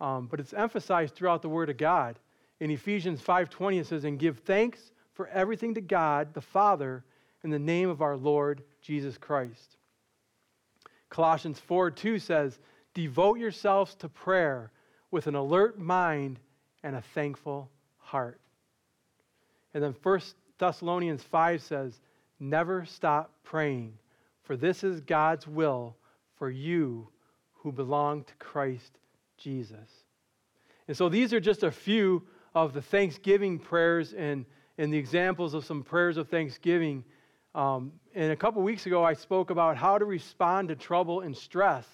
um, 0.00 0.26
but 0.26 0.40
it's 0.40 0.52
emphasized 0.52 1.14
throughout 1.14 1.42
the 1.42 1.48
Word 1.48 1.70
of 1.70 1.76
God. 1.76 2.18
In 2.60 2.70
Ephesians 2.70 3.20
5:20 3.20 3.78
it 3.78 3.86
says, 3.86 4.04
"And 4.04 4.18
give 4.18 4.38
thanks 4.40 4.92
for 5.12 5.28
everything 5.28 5.74
to 5.74 5.80
God 5.80 6.34
the 6.34 6.40
Father 6.40 7.04
in 7.46 7.50
the 7.52 7.58
name 7.58 7.88
of 7.88 8.02
our 8.02 8.16
Lord 8.16 8.64
Jesus 8.82 9.16
Christ." 9.16 9.76
Colossians 11.08 11.60
4:2 11.60 12.18
says, 12.18 12.58
"Devote 12.92 13.38
yourselves 13.38 13.94
to 13.94 14.08
prayer 14.08 14.72
with 15.12 15.28
an 15.28 15.36
alert 15.36 15.78
mind 15.78 16.40
and 16.82 16.96
a 16.96 17.00
thankful 17.00 17.70
heart." 17.98 18.40
And 19.72 19.82
then 19.84 19.92
1 19.92 20.34
Thessalonians 20.58 21.22
5 21.22 21.62
says, 21.62 22.00
"Never 22.40 22.84
stop 22.84 23.32
praying, 23.44 23.96
for 24.42 24.56
this 24.56 24.82
is 24.82 25.00
God's 25.00 25.46
will 25.46 25.96
for 26.34 26.50
you 26.50 27.08
who 27.52 27.70
belong 27.70 28.24
to 28.24 28.34
Christ 28.34 28.98
Jesus. 29.36 30.04
And 30.88 30.96
so 30.96 31.08
these 31.08 31.32
are 31.32 31.40
just 31.40 31.62
a 31.62 31.70
few 31.70 32.26
of 32.54 32.72
the 32.72 32.82
Thanksgiving 32.82 33.58
prayers 33.58 34.14
and, 34.14 34.46
and 34.78 34.92
the 34.92 34.98
examples 34.98 35.54
of 35.54 35.64
some 35.64 35.82
prayers 35.82 36.16
of 36.16 36.28
Thanksgiving. 36.28 37.04
Um, 37.56 37.92
and 38.14 38.30
a 38.30 38.36
couple 38.36 38.60
weeks 38.60 38.84
ago, 38.84 39.02
I 39.02 39.14
spoke 39.14 39.48
about 39.48 39.78
how 39.78 39.96
to 39.96 40.04
respond 40.04 40.68
to 40.68 40.76
trouble 40.76 41.22
and 41.22 41.34
stress. 41.34 41.86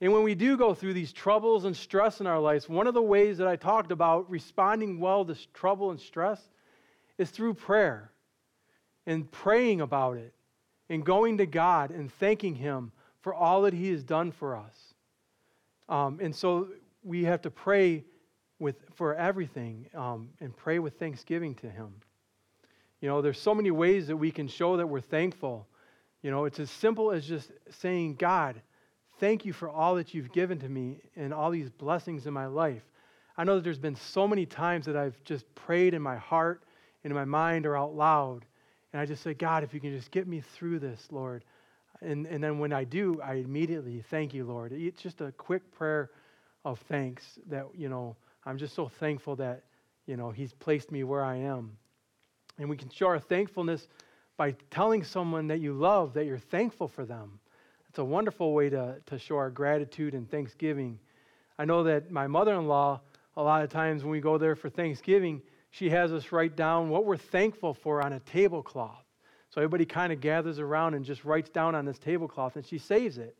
And 0.00 0.12
when 0.12 0.22
we 0.22 0.36
do 0.36 0.56
go 0.56 0.72
through 0.72 0.94
these 0.94 1.12
troubles 1.12 1.64
and 1.64 1.76
stress 1.76 2.20
in 2.20 2.28
our 2.28 2.38
lives, 2.38 2.68
one 2.68 2.86
of 2.86 2.94
the 2.94 3.02
ways 3.02 3.38
that 3.38 3.48
I 3.48 3.56
talked 3.56 3.90
about 3.90 4.30
responding 4.30 5.00
well 5.00 5.24
to 5.24 5.36
trouble 5.52 5.90
and 5.90 6.00
stress 6.00 6.40
is 7.18 7.30
through 7.30 7.54
prayer 7.54 8.12
and 9.04 9.28
praying 9.30 9.80
about 9.80 10.16
it 10.16 10.32
and 10.88 11.04
going 11.04 11.38
to 11.38 11.46
God 11.46 11.90
and 11.90 12.12
thanking 12.12 12.54
Him 12.54 12.92
for 13.20 13.34
all 13.34 13.62
that 13.62 13.74
He 13.74 13.90
has 13.90 14.04
done 14.04 14.30
for 14.30 14.56
us. 14.56 14.94
Um, 15.88 16.20
and 16.22 16.34
so 16.34 16.68
we 17.02 17.24
have 17.24 17.42
to 17.42 17.50
pray 17.50 18.04
with, 18.60 18.76
for 18.94 19.16
everything 19.16 19.86
um, 19.94 20.28
and 20.40 20.56
pray 20.56 20.78
with 20.78 21.00
thanksgiving 21.00 21.56
to 21.56 21.68
Him. 21.68 21.94
You 23.04 23.10
know, 23.10 23.20
there's 23.20 23.38
so 23.38 23.54
many 23.54 23.70
ways 23.70 24.06
that 24.06 24.16
we 24.16 24.30
can 24.30 24.48
show 24.48 24.78
that 24.78 24.86
we're 24.86 25.02
thankful. 25.02 25.66
You 26.22 26.30
know, 26.30 26.46
it's 26.46 26.58
as 26.58 26.70
simple 26.70 27.10
as 27.10 27.26
just 27.26 27.52
saying, 27.68 28.14
God, 28.14 28.62
thank 29.20 29.44
you 29.44 29.52
for 29.52 29.68
all 29.68 29.96
that 29.96 30.14
you've 30.14 30.32
given 30.32 30.58
to 30.60 30.70
me 30.70 31.02
and 31.14 31.34
all 31.34 31.50
these 31.50 31.68
blessings 31.68 32.26
in 32.26 32.32
my 32.32 32.46
life. 32.46 32.80
I 33.36 33.44
know 33.44 33.56
that 33.56 33.60
there's 33.62 33.78
been 33.78 33.94
so 33.94 34.26
many 34.26 34.46
times 34.46 34.86
that 34.86 34.96
I've 34.96 35.22
just 35.22 35.44
prayed 35.54 35.92
in 35.92 36.00
my 36.00 36.16
heart, 36.16 36.62
in 37.02 37.12
my 37.12 37.26
mind, 37.26 37.66
or 37.66 37.76
out 37.76 37.94
loud. 37.94 38.46
And 38.94 39.02
I 39.02 39.04
just 39.04 39.22
say, 39.22 39.34
God, 39.34 39.64
if 39.64 39.74
you 39.74 39.80
can 39.80 39.94
just 39.94 40.10
get 40.10 40.26
me 40.26 40.40
through 40.40 40.78
this, 40.78 41.08
Lord. 41.10 41.44
And, 42.00 42.24
and 42.26 42.42
then 42.42 42.58
when 42.58 42.72
I 42.72 42.84
do, 42.84 43.20
I 43.20 43.34
immediately 43.34 44.02
thank 44.08 44.32
you, 44.32 44.46
Lord. 44.46 44.72
It's 44.72 45.02
just 45.02 45.20
a 45.20 45.30
quick 45.32 45.70
prayer 45.72 46.08
of 46.64 46.80
thanks 46.88 47.38
that, 47.50 47.66
you 47.76 47.90
know, 47.90 48.16
I'm 48.46 48.56
just 48.56 48.74
so 48.74 48.88
thankful 48.88 49.36
that, 49.36 49.64
you 50.06 50.16
know, 50.16 50.30
He's 50.30 50.54
placed 50.54 50.90
me 50.90 51.04
where 51.04 51.22
I 51.22 51.36
am. 51.36 51.76
And 52.58 52.68
we 52.68 52.76
can 52.76 52.90
show 52.90 53.06
our 53.06 53.18
thankfulness 53.18 53.88
by 54.36 54.52
telling 54.70 55.04
someone 55.04 55.48
that 55.48 55.60
you 55.60 55.72
love 55.72 56.14
that 56.14 56.26
you're 56.26 56.38
thankful 56.38 56.88
for 56.88 57.04
them. 57.04 57.38
It's 57.88 57.98
a 57.98 58.04
wonderful 58.04 58.52
way 58.52 58.70
to, 58.70 58.96
to 59.06 59.18
show 59.18 59.36
our 59.36 59.50
gratitude 59.50 60.14
and 60.14 60.28
thanksgiving. 60.28 60.98
I 61.58 61.64
know 61.64 61.84
that 61.84 62.10
my 62.10 62.26
mother 62.26 62.54
in 62.54 62.66
law, 62.66 63.00
a 63.36 63.42
lot 63.42 63.62
of 63.62 63.70
times 63.70 64.02
when 64.02 64.10
we 64.10 64.20
go 64.20 64.38
there 64.38 64.56
for 64.56 64.68
Thanksgiving, 64.68 65.42
she 65.70 65.90
has 65.90 66.12
us 66.12 66.32
write 66.32 66.56
down 66.56 66.88
what 66.88 67.04
we're 67.04 67.16
thankful 67.16 67.74
for 67.74 68.02
on 68.02 68.12
a 68.12 68.20
tablecloth. 68.20 69.04
So 69.50 69.60
everybody 69.60 69.84
kind 69.84 70.12
of 70.12 70.20
gathers 70.20 70.58
around 70.58 70.94
and 70.94 71.04
just 71.04 71.24
writes 71.24 71.50
down 71.50 71.76
on 71.76 71.84
this 71.84 71.98
tablecloth, 71.98 72.56
and 72.56 72.66
she 72.66 72.78
saves 72.78 73.18
it. 73.18 73.36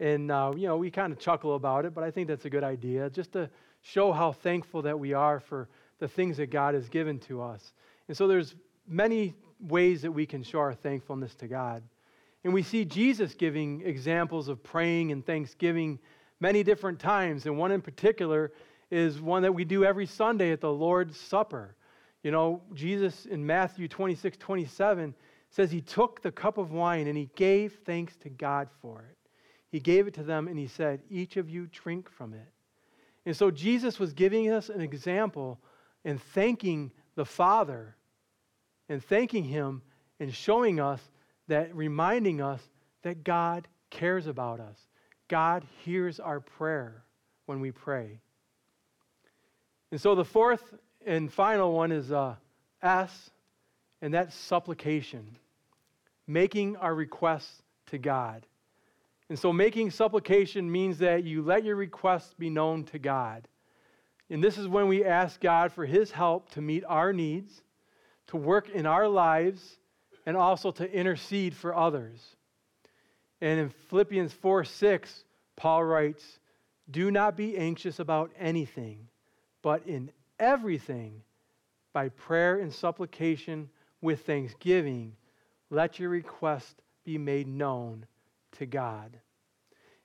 And, 0.00 0.30
uh, 0.30 0.52
you 0.56 0.66
know, 0.66 0.76
we 0.76 0.90
kind 0.90 1.12
of 1.12 1.20
chuckle 1.20 1.54
about 1.54 1.84
it, 1.84 1.94
but 1.94 2.02
I 2.02 2.10
think 2.10 2.26
that's 2.26 2.44
a 2.44 2.50
good 2.50 2.64
idea, 2.64 3.08
just 3.10 3.32
to 3.32 3.48
show 3.82 4.10
how 4.10 4.32
thankful 4.32 4.82
that 4.82 4.98
we 4.98 5.12
are 5.12 5.38
for 5.38 5.68
the 6.00 6.08
things 6.08 6.36
that 6.38 6.50
God 6.50 6.74
has 6.74 6.88
given 6.88 7.20
to 7.20 7.42
us. 7.42 7.72
And 8.08 8.16
so 8.16 8.26
there's 8.26 8.54
many 8.86 9.34
ways 9.60 10.02
that 10.02 10.12
we 10.12 10.26
can 10.26 10.42
show 10.42 10.58
our 10.58 10.74
thankfulness 10.74 11.34
to 11.36 11.48
God. 11.48 11.82
And 12.44 12.52
we 12.52 12.62
see 12.62 12.84
Jesus 12.84 13.34
giving 13.34 13.82
examples 13.82 14.48
of 14.48 14.62
praying 14.62 15.12
and 15.12 15.24
thanksgiving 15.24 15.98
many 16.40 16.62
different 16.62 16.98
times. 16.98 17.46
And 17.46 17.56
one 17.56 17.72
in 17.72 17.80
particular 17.80 18.52
is 18.90 19.20
one 19.20 19.42
that 19.42 19.52
we 19.52 19.64
do 19.64 19.84
every 19.84 20.06
Sunday 20.06 20.52
at 20.52 20.60
the 20.60 20.72
Lord's 20.72 21.18
Supper. 21.18 21.74
You 22.22 22.30
know, 22.30 22.62
Jesus 22.74 23.26
in 23.26 23.44
Matthew 23.44 23.88
26, 23.88 24.36
27 24.36 25.14
says 25.50 25.70
he 25.70 25.80
took 25.80 26.20
the 26.20 26.32
cup 26.32 26.58
of 26.58 26.72
wine 26.72 27.06
and 27.06 27.16
he 27.16 27.30
gave 27.36 27.78
thanks 27.84 28.16
to 28.16 28.28
God 28.28 28.68
for 28.82 29.00
it. 29.00 29.16
He 29.70 29.80
gave 29.80 30.06
it 30.06 30.14
to 30.14 30.22
them 30.22 30.48
and 30.48 30.58
he 30.58 30.66
said, 30.66 31.00
Each 31.10 31.36
of 31.36 31.48
you 31.48 31.66
drink 31.66 32.10
from 32.10 32.34
it. 32.34 32.48
And 33.26 33.36
so 33.36 33.50
Jesus 33.50 33.98
was 33.98 34.12
giving 34.12 34.50
us 34.50 34.68
an 34.68 34.80
example 34.80 35.58
and 36.04 36.20
thanking 36.20 36.92
the 37.14 37.24
Father 37.24 37.96
and 38.88 39.02
thanking 39.02 39.44
Him 39.44 39.82
and 40.20 40.32
showing 40.32 40.80
us 40.80 41.00
that, 41.48 41.74
reminding 41.74 42.40
us 42.40 42.60
that 43.02 43.24
God 43.24 43.68
cares 43.90 44.26
about 44.26 44.60
us. 44.60 44.78
God 45.28 45.64
hears 45.84 46.20
our 46.20 46.40
prayer 46.40 47.02
when 47.46 47.60
we 47.60 47.70
pray. 47.70 48.20
And 49.90 50.00
so 50.00 50.14
the 50.14 50.24
fourth 50.24 50.74
and 51.06 51.32
final 51.32 51.72
one 51.72 51.92
is 51.92 52.10
uh, 52.10 52.34
S, 52.82 53.30
and 54.02 54.12
that's 54.12 54.34
supplication, 54.34 55.36
making 56.26 56.76
our 56.76 56.94
requests 56.94 57.62
to 57.86 57.98
God. 57.98 58.46
And 59.28 59.38
so 59.38 59.52
making 59.52 59.90
supplication 59.90 60.70
means 60.70 60.98
that 60.98 61.24
you 61.24 61.42
let 61.42 61.64
your 61.64 61.76
requests 61.76 62.34
be 62.34 62.50
known 62.50 62.84
to 62.84 62.98
God. 62.98 63.48
And 64.30 64.42
this 64.42 64.58
is 64.58 64.66
when 64.66 64.88
we 64.88 65.04
ask 65.04 65.40
God 65.40 65.72
for 65.72 65.84
His 65.84 66.10
help 66.10 66.50
to 66.50 66.60
meet 66.60 66.84
our 66.86 67.12
needs, 67.12 67.62
to 68.28 68.36
work 68.36 68.68
in 68.70 68.86
our 68.86 69.06
lives, 69.06 69.78
and 70.26 70.36
also 70.36 70.70
to 70.72 70.90
intercede 70.90 71.54
for 71.54 71.74
others. 71.74 72.36
And 73.40 73.60
in 73.60 73.68
Philippians 73.90 74.32
4 74.32 74.64
6, 74.64 75.24
Paul 75.56 75.84
writes, 75.84 76.38
Do 76.90 77.10
not 77.10 77.36
be 77.36 77.56
anxious 77.56 77.98
about 77.98 78.30
anything, 78.38 79.08
but 79.62 79.86
in 79.86 80.10
everything, 80.38 81.22
by 81.92 82.08
prayer 82.08 82.58
and 82.58 82.72
supplication 82.72 83.68
with 84.00 84.26
thanksgiving, 84.26 85.14
let 85.70 85.98
your 85.98 86.10
request 86.10 86.82
be 87.04 87.18
made 87.18 87.46
known 87.46 88.06
to 88.52 88.66
God. 88.66 89.18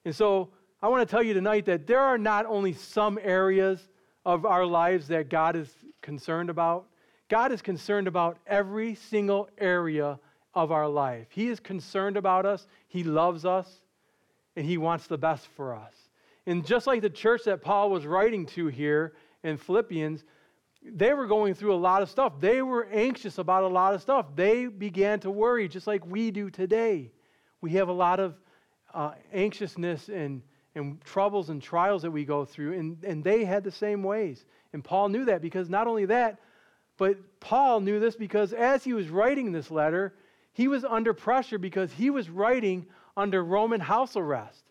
And 0.05 0.15
so 0.15 0.49
I 0.81 0.87
want 0.87 1.07
to 1.07 1.11
tell 1.11 1.23
you 1.23 1.33
tonight 1.33 1.65
that 1.65 1.87
there 1.87 1.99
are 1.99 2.17
not 2.17 2.45
only 2.45 2.73
some 2.73 3.19
areas 3.21 3.87
of 4.25 4.45
our 4.45 4.65
lives 4.65 5.07
that 5.07 5.29
God 5.29 5.55
is 5.55 5.73
concerned 6.01 6.49
about, 6.49 6.85
God 7.29 7.51
is 7.51 7.61
concerned 7.61 8.07
about 8.07 8.37
every 8.47 8.95
single 8.95 9.49
area 9.57 10.19
of 10.53 10.71
our 10.71 10.87
life. 10.87 11.27
He 11.29 11.49
is 11.49 11.59
concerned 11.59 12.17
about 12.17 12.45
us, 12.45 12.67
He 12.87 13.03
loves 13.03 13.45
us, 13.45 13.81
and 14.55 14.65
He 14.65 14.77
wants 14.77 15.07
the 15.07 15.17
best 15.17 15.47
for 15.55 15.75
us. 15.75 15.93
And 16.45 16.65
just 16.65 16.87
like 16.87 17.01
the 17.01 17.09
church 17.09 17.43
that 17.45 17.61
Paul 17.61 17.91
was 17.91 18.05
writing 18.05 18.45
to 18.47 18.67
here 18.67 19.13
in 19.43 19.57
Philippians, 19.57 20.23
they 20.83 21.13
were 21.13 21.27
going 21.27 21.53
through 21.53 21.73
a 21.73 21.77
lot 21.77 22.01
of 22.01 22.09
stuff. 22.09 22.33
They 22.39 22.61
were 22.61 22.87
anxious 22.91 23.37
about 23.37 23.63
a 23.63 23.67
lot 23.67 23.93
of 23.93 24.01
stuff. 24.01 24.27
They 24.35 24.65
began 24.65 25.19
to 25.21 25.29
worry 25.29 25.67
just 25.67 25.87
like 25.87 26.05
we 26.05 26.31
do 26.31 26.49
today. 26.49 27.11
We 27.61 27.71
have 27.71 27.89
a 27.89 27.93
lot 27.93 28.19
of 28.19 28.35
uh, 28.93 29.11
anxiousness 29.33 30.09
and, 30.09 30.41
and 30.75 31.01
troubles 31.01 31.49
and 31.49 31.61
trials 31.61 32.01
that 32.03 32.11
we 32.11 32.25
go 32.25 32.45
through, 32.45 32.73
and, 32.73 33.03
and 33.03 33.23
they 33.23 33.43
had 33.43 33.63
the 33.63 33.71
same 33.71 34.03
ways. 34.03 34.45
And 34.73 34.83
Paul 34.83 35.09
knew 35.09 35.25
that 35.25 35.41
because 35.41 35.69
not 35.69 35.87
only 35.87 36.05
that, 36.05 36.39
but 36.97 37.17
Paul 37.39 37.79
knew 37.79 37.99
this 37.99 38.15
because 38.15 38.53
as 38.53 38.83
he 38.83 38.93
was 38.93 39.09
writing 39.09 39.51
this 39.51 39.71
letter, 39.71 40.13
he 40.53 40.67
was 40.67 40.83
under 40.83 41.13
pressure 41.13 41.57
because 41.57 41.91
he 41.93 42.09
was 42.09 42.29
writing 42.29 42.85
under 43.15 43.43
Roman 43.43 43.79
house 43.79 44.15
arrest. 44.15 44.65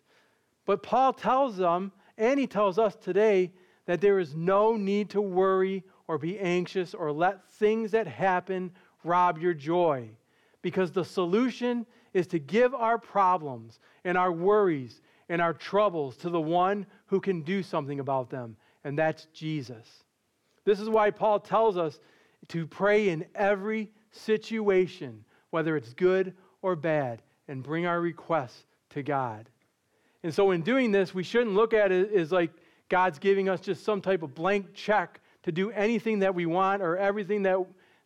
But 0.65 0.83
Paul 0.83 1.13
tells 1.13 1.57
them, 1.57 1.91
and 2.17 2.39
he 2.39 2.47
tells 2.47 2.77
us 2.77 2.95
today, 2.95 3.51
that 3.85 4.01
there 4.01 4.19
is 4.19 4.35
no 4.35 4.77
need 4.77 5.09
to 5.09 5.21
worry 5.21 5.83
or 6.07 6.19
be 6.19 6.37
anxious 6.37 6.93
or 6.93 7.11
let 7.11 7.49
things 7.53 7.89
that 7.91 8.05
happen 8.05 8.71
rob 9.03 9.39
your 9.39 9.55
joy. 9.55 10.07
Because 10.61 10.91
the 10.91 11.03
solution 11.03 11.87
is 12.13 12.27
to 12.27 12.37
give 12.37 12.75
our 12.75 12.99
problems 12.99 13.79
and 14.03 14.15
our 14.15 14.31
worries 14.31 15.01
and 15.29 15.41
our 15.41 15.53
troubles 15.53 16.17
to 16.17 16.29
the 16.29 16.41
one 16.41 16.85
who 17.05 17.21
can 17.21 17.41
do 17.41 17.63
something 17.63 17.99
about 17.99 18.29
them, 18.29 18.57
and 18.83 18.97
that's 18.97 19.25
Jesus. 19.33 19.87
This 20.65 20.79
is 20.79 20.89
why 20.89 21.11
Paul 21.11 21.39
tells 21.39 21.77
us 21.77 21.99
to 22.49 22.65
pray 22.67 23.09
in 23.09 23.25
every 23.35 23.91
situation, 24.11 25.23
whether 25.51 25.77
it's 25.77 25.93
good 25.93 26.33
or 26.61 26.75
bad, 26.75 27.21
and 27.47 27.63
bring 27.63 27.85
our 27.85 28.01
requests 28.01 28.65
to 28.91 29.03
God. 29.03 29.49
And 30.23 30.33
so, 30.33 30.51
in 30.51 30.61
doing 30.61 30.91
this, 30.91 31.13
we 31.13 31.23
shouldn't 31.23 31.55
look 31.55 31.73
at 31.73 31.91
it 31.91 32.11
as 32.13 32.31
like 32.31 32.51
God's 32.89 33.19
giving 33.19 33.47
us 33.47 33.61
just 33.61 33.83
some 33.83 34.01
type 34.01 34.23
of 34.23 34.35
blank 34.35 34.73
check 34.73 35.21
to 35.43 35.51
do 35.51 35.71
anything 35.71 36.19
that 36.19 36.35
we 36.35 36.45
want 36.45 36.81
or 36.81 36.97
everything 36.97 37.43
that, 37.43 37.57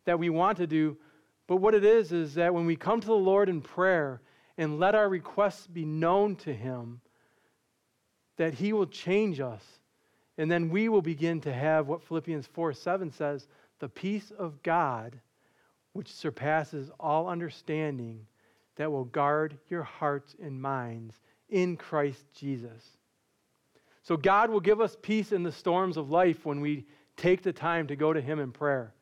that 0.04 0.18
we 0.18 0.30
want 0.30 0.58
to 0.58 0.66
do. 0.66 0.96
But 1.46 1.56
what 1.56 1.74
it 1.74 1.84
is, 1.84 2.12
is 2.12 2.34
that 2.34 2.54
when 2.54 2.66
we 2.66 2.76
come 2.76 3.00
to 3.00 3.06
the 3.06 3.14
Lord 3.14 3.48
in 3.48 3.60
prayer 3.60 4.20
and 4.56 4.78
let 4.78 4.94
our 4.94 5.08
requests 5.08 5.66
be 5.66 5.84
known 5.84 6.36
to 6.36 6.54
Him, 6.54 7.00
that 8.36 8.54
He 8.54 8.72
will 8.72 8.86
change 8.86 9.40
us. 9.40 9.62
And 10.36 10.50
then 10.50 10.68
we 10.68 10.88
will 10.88 11.02
begin 11.02 11.40
to 11.42 11.52
have 11.52 11.86
what 11.86 12.02
Philippians 12.02 12.46
4 12.46 12.72
7 12.72 13.10
says 13.10 13.46
the 13.78 13.88
peace 13.88 14.32
of 14.38 14.62
God, 14.62 15.20
which 15.92 16.12
surpasses 16.12 16.90
all 16.98 17.28
understanding, 17.28 18.26
that 18.76 18.90
will 18.90 19.04
guard 19.04 19.58
your 19.68 19.82
hearts 19.82 20.34
and 20.42 20.60
minds 20.60 21.20
in 21.48 21.76
Christ 21.76 22.24
Jesus. 22.34 22.82
So 24.02 24.16
God 24.16 24.50
will 24.50 24.60
give 24.60 24.80
us 24.80 24.96
peace 25.00 25.32
in 25.32 25.42
the 25.42 25.52
storms 25.52 25.96
of 25.96 26.10
life 26.10 26.44
when 26.44 26.60
we 26.60 26.84
take 27.16 27.42
the 27.42 27.52
time 27.52 27.86
to 27.86 27.96
go 27.96 28.12
to 28.12 28.20
Him 28.20 28.38
in 28.40 28.50
prayer. 28.50 28.92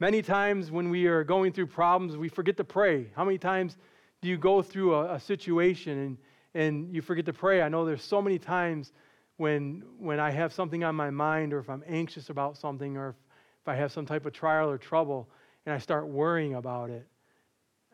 Many 0.00 0.22
times 0.22 0.70
when 0.70 0.90
we 0.90 1.06
are 1.06 1.22
going 1.22 1.52
through 1.52 1.68
problems, 1.68 2.16
we 2.16 2.28
forget 2.28 2.56
to 2.56 2.64
pray. 2.64 3.10
How 3.14 3.24
many 3.24 3.38
times 3.38 3.76
do 4.22 4.28
you 4.28 4.36
go 4.38 4.62
through 4.62 4.94
a, 4.94 5.14
a 5.14 5.20
situation 5.20 5.98
and, 5.98 6.18
and 6.54 6.94
you 6.94 7.02
forget 7.02 7.26
to 7.26 7.32
pray? 7.32 7.62
I 7.62 7.68
know 7.68 7.84
there's 7.84 8.02
so 8.02 8.22
many 8.22 8.38
times 8.38 8.92
when, 9.36 9.82
when 9.98 10.20
I 10.20 10.30
have 10.30 10.52
something 10.52 10.84
on 10.84 10.94
my 10.94 11.10
mind 11.10 11.52
or 11.52 11.58
if 11.58 11.68
I'm 11.68 11.82
anxious 11.86 12.30
about 12.30 12.56
something 12.56 12.96
or 12.96 13.10
if, 13.10 13.16
if 13.62 13.68
I 13.68 13.74
have 13.74 13.92
some 13.92 14.06
type 14.06 14.26
of 14.26 14.32
trial 14.32 14.70
or 14.70 14.78
trouble 14.78 15.28
and 15.66 15.74
I 15.74 15.78
start 15.78 16.06
worrying 16.06 16.54
about 16.54 16.90
it 16.90 17.06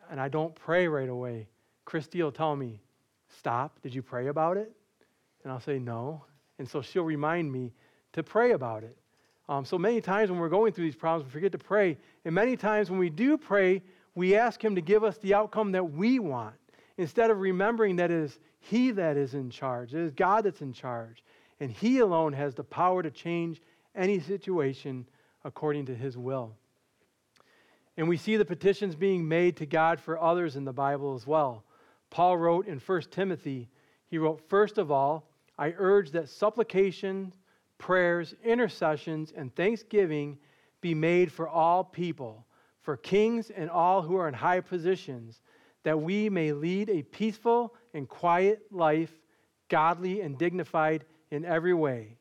and 0.09 0.19
I 0.19 0.27
don't 0.27 0.53
pray 0.53 0.87
right 0.87 1.09
away. 1.09 1.47
Christy 1.85 2.21
will 2.21 2.31
tell 2.31 2.55
me, 2.55 2.81
Stop. 3.37 3.81
Did 3.81 3.95
you 3.95 4.01
pray 4.01 4.27
about 4.27 4.57
it? 4.57 4.73
And 5.43 5.53
I'll 5.53 5.61
say, 5.61 5.79
No. 5.79 6.25
And 6.59 6.69
so 6.69 6.81
she'll 6.81 7.03
remind 7.03 7.51
me 7.51 7.73
to 8.13 8.21
pray 8.21 8.51
about 8.51 8.83
it. 8.83 8.97
Um, 9.49 9.65
so 9.65 9.77
many 9.77 10.01
times 10.01 10.29
when 10.29 10.39
we're 10.39 10.49
going 10.49 10.73
through 10.73 10.85
these 10.85 10.95
problems, 10.95 11.25
we 11.25 11.31
forget 11.31 11.51
to 11.53 11.57
pray. 11.57 11.97
And 12.25 12.35
many 12.35 12.55
times 12.55 12.89
when 12.89 12.99
we 12.99 13.09
do 13.09 13.37
pray, 13.37 13.81
we 14.15 14.35
ask 14.35 14.63
Him 14.63 14.75
to 14.75 14.81
give 14.81 15.03
us 15.03 15.17
the 15.17 15.33
outcome 15.33 15.71
that 15.71 15.91
we 15.91 16.19
want 16.19 16.55
instead 16.97 17.31
of 17.31 17.39
remembering 17.39 17.95
that 17.95 18.11
it 18.11 18.17
is 18.17 18.39
He 18.61 18.91
that 18.91 19.17
is 19.17 19.33
in 19.33 19.49
charge, 19.49 19.93
it 19.93 19.99
is 19.99 20.13
God 20.13 20.45
that's 20.45 20.61
in 20.61 20.71
charge. 20.71 21.23
And 21.59 21.71
He 21.71 21.99
alone 21.99 22.33
has 22.33 22.55
the 22.55 22.63
power 22.63 23.03
to 23.03 23.11
change 23.11 23.61
any 23.95 24.19
situation 24.19 25.05
according 25.43 25.87
to 25.87 25.95
His 25.95 26.17
will. 26.17 26.55
And 27.97 28.07
we 28.07 28.17
see 28.17 28.37
the 28.37 28.45
petitions 28.45 28.95
being 28.95 29.27
made 29.27 29.57
to 29.57 29.65
God 29.65 29.99
for 29.99 30.19
others 30.19 30.55
in 30.55 30.63
the 30.63 30.73
Bible 30.73 31.13
as 31.13 31.27
well. 31.27 31.63
Paul 32.09 32.37
wrote 32.37 32.67
in 32.67 32.79
1 32.79 33.01
Timothy, 33.11 33.69
he 34.07 34.17
wrote, 34.17 34.41
First 34.49 34.77
of 34.77 34.91
all, 34.91 35.29
I 35.57 35.73
urge 35.77 36.11
that 36.11 36.29
supplications, 36.29 37.35
prayers, 37.77 38.33
intercessions, 38.43 39.33
and 39.35 39.53
thanksgiving 39.55 40.37
be 40.81 40.93
made 40.93 41.31
for 41.31 41.47
all 41.47 41.83
people, 41.83 42.45
for 42.81 42.97
kings 42.97 43.49
and 43.49 43.69
all 43.69 44.01
who 44.01 44.15
are 44.15 44.27
in 44.27 44.33
high 44.33 44.61
positions, 44.61 45.41
that 45.83 45.99
we 45.99 46.29
may 46.29 46.51
lead 46.51 46.89
a 46.89 47.03
peaceful 47.03 47.73
and 47.93 48.07
quiet 48.07 48.61
life, 48.71 49.11
godly 49.69 50.21
and 50.21 50.37
dignified 50.37 51.05
in 51.31 51.45
every 51.45 51.73
way. 51.73 52.17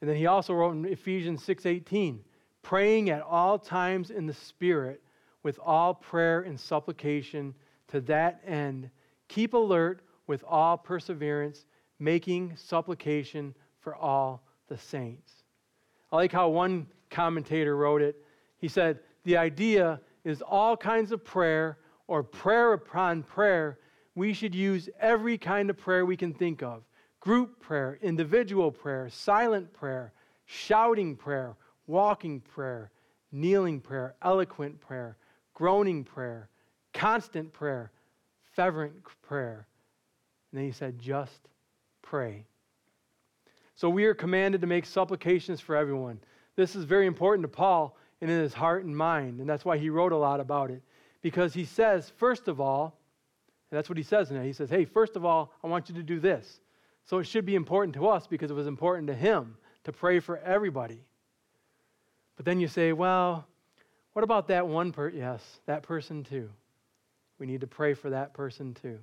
And 0.00 0.08
then 0.08 0.16
he 0.16 0.26
also 0.26 0.54
wrote 0.54 0.72
in 0.72 0.84
Ephesians 0.84 1.42
6:18, 1.44 2.24
praying 2.62 3.10
at 3.10 3.22
all 3.22 3.58
times 3.58 4.10
in 4.10 4.26
the 4.26 4.34
spirit 4.34 5.02
with 5.42 5.58
all 5.62 5.94
prayer 5.94 6.42
and 6.42 6.58
supplication 6.58 7.54
to 7.88 8.00
that 8.02 8.40
end 8.44 8.90
keep 9.28 9.54
alert 9.54 10.02
with 10.26 10.42
all 10.44 10.76
perseverance 10.76 11.66
making 11.98 12.56
supplication 12.56 13.54
for 13.80 13.94
all 13.94 14.42
the 14.68 14.78
saints. 14.78 15.44
I 16.10 16.16
like 16.16 16.32
how 16.32 16.48
one 16.48 16.86
commentator 17.10 17.76
wrote 17.76 18.02
it. 18.02 18.16
He 18.58 18.68
said, 18.68 19.00
The 19.24 19.36
idea 19.36 20.00
is 20.28 20.42
all 20.42 20.76
kinds 20.76 21.10
of 21.10 21.24
prayer 21.24 21.78
or 22.06 22.22
prayer 22.22 22.74
upon 22.74 23.22
prayer. 23.22 23.78
We 24.14 24.32
should 24.32 24.54
use 24.54 24.88
every 25.00 25.38
kind 25.38 25.70
of 25.70 25.78
prayer 25.78 26.04
we 26.04 26.16
can 26.16 26.34
think 26.34 26.62
of 26.62 26.82
group 27.20 27.60
prayer, 27.60 27.98
individual 28.00 28.70
prayer, 28.70 29.08
silent 29.10 29.72
prayer, 29.72 30.12
shouting 30.46 31.16
prayer, 31.16 31.56
walking 31.86 32.40
prayer, 32.40 32.90
kneeling 33.32 33.80
prayer, 33.80 34.14
eloquent 34.22 34.80
prayer, 34.80 35.16
groaning 35.52 36.04
prayer, 36.04 36.48
constant 36.94 37.52
prayer, 37.52 37.90
fervent 38.54 38.92
prayer. 39.22 39.66
And 40.52 40.58
then 40.58 40.66
he 40.66 40.72
said, 40.72 40.98
just 40.98 41.48
pray. 42.02 42.44
So 43.74 43.90
we 43.90 44.04
are 44.04 44.14
commanded 44.14 44.60
to 44.60 44.66
make 44.66 44.86
supplications 44.86 45.60
for 45.60 45.74
everyone. 45.74 46.20
This 46.56 46.76
is 46.76 46.84
very 46.84 47.06
important 47.06 47.42
to 47.42 47.48
Paul 47.48 47.96
and 48.20 48.30
in 48.30 48.40
his 48.40 48.54
heart 48.54 48.84
and 48.84 48.96
mind, 48.96 49.40
and 49.40 49.48
that's 49.48 49.64
why 49.64 49.78
he 49.78 49.90
wrote 49.90 50.12
a 50.12 50.16
lot 50.16 50.40
about 50.40 50.70
it. 50.70 50.82
Because 51.22 51.54
he 51.54 51.64
says, 51.64 52.12
first 52.16 52.48
of 52.48 52.60
all, 52.60 52.98
that's 53.70 53.88
what 53.88 53.98
he 53.98 54.04
says 54.04 54.30
it. 54.30 54.44
He 54.44 54.52
says, 54.52 54.70
hey, 54.70 54.84
first 54.84 55.16
of 55.16 55.24
all, 55.24 55.52
I 55.62 55.66
want 55.66 55.88
you 55.88 55.94
to 55.96 56.02
do 56.02 56.20
this. 56.20 56.60
So 57.04 57.18
it 57.18 57.24
should 57.24 57.46
be 57.46 57.54
important 57.54 57.94
to 57.94 58.08
us 58.08 58.26
because 58.26 58.50
it 58.50 58.54
was 58.54 58.66
important 58.66 59.08
to 59.08 59.14
him 59.14 59.56
to 59.84 59.92
pray 59.92 60.20
for 60.20 60.38
everybody. 60.38 61.00
But 62.36 62.44
then 62.44 62.60
you 62.60 62.68
say, 62.68 62.92
well, 62.92 63.46
what 64.12 64.22
about 64.24 64.48
that 64.48 64.66
one 64.66 64.92
person? 64.92 65.18
Yes, 65.18 65.42
that 65.66 65.82
person 65.82 66.24
too. 66.24 66.50
We 67.38 67.46
need 67.46 67.60
to 67.60 67.66
pray 67.66 67.94
for 67.94 68.10
that 68.10 68.34
person 68.34 68.74
too 68.74 68.98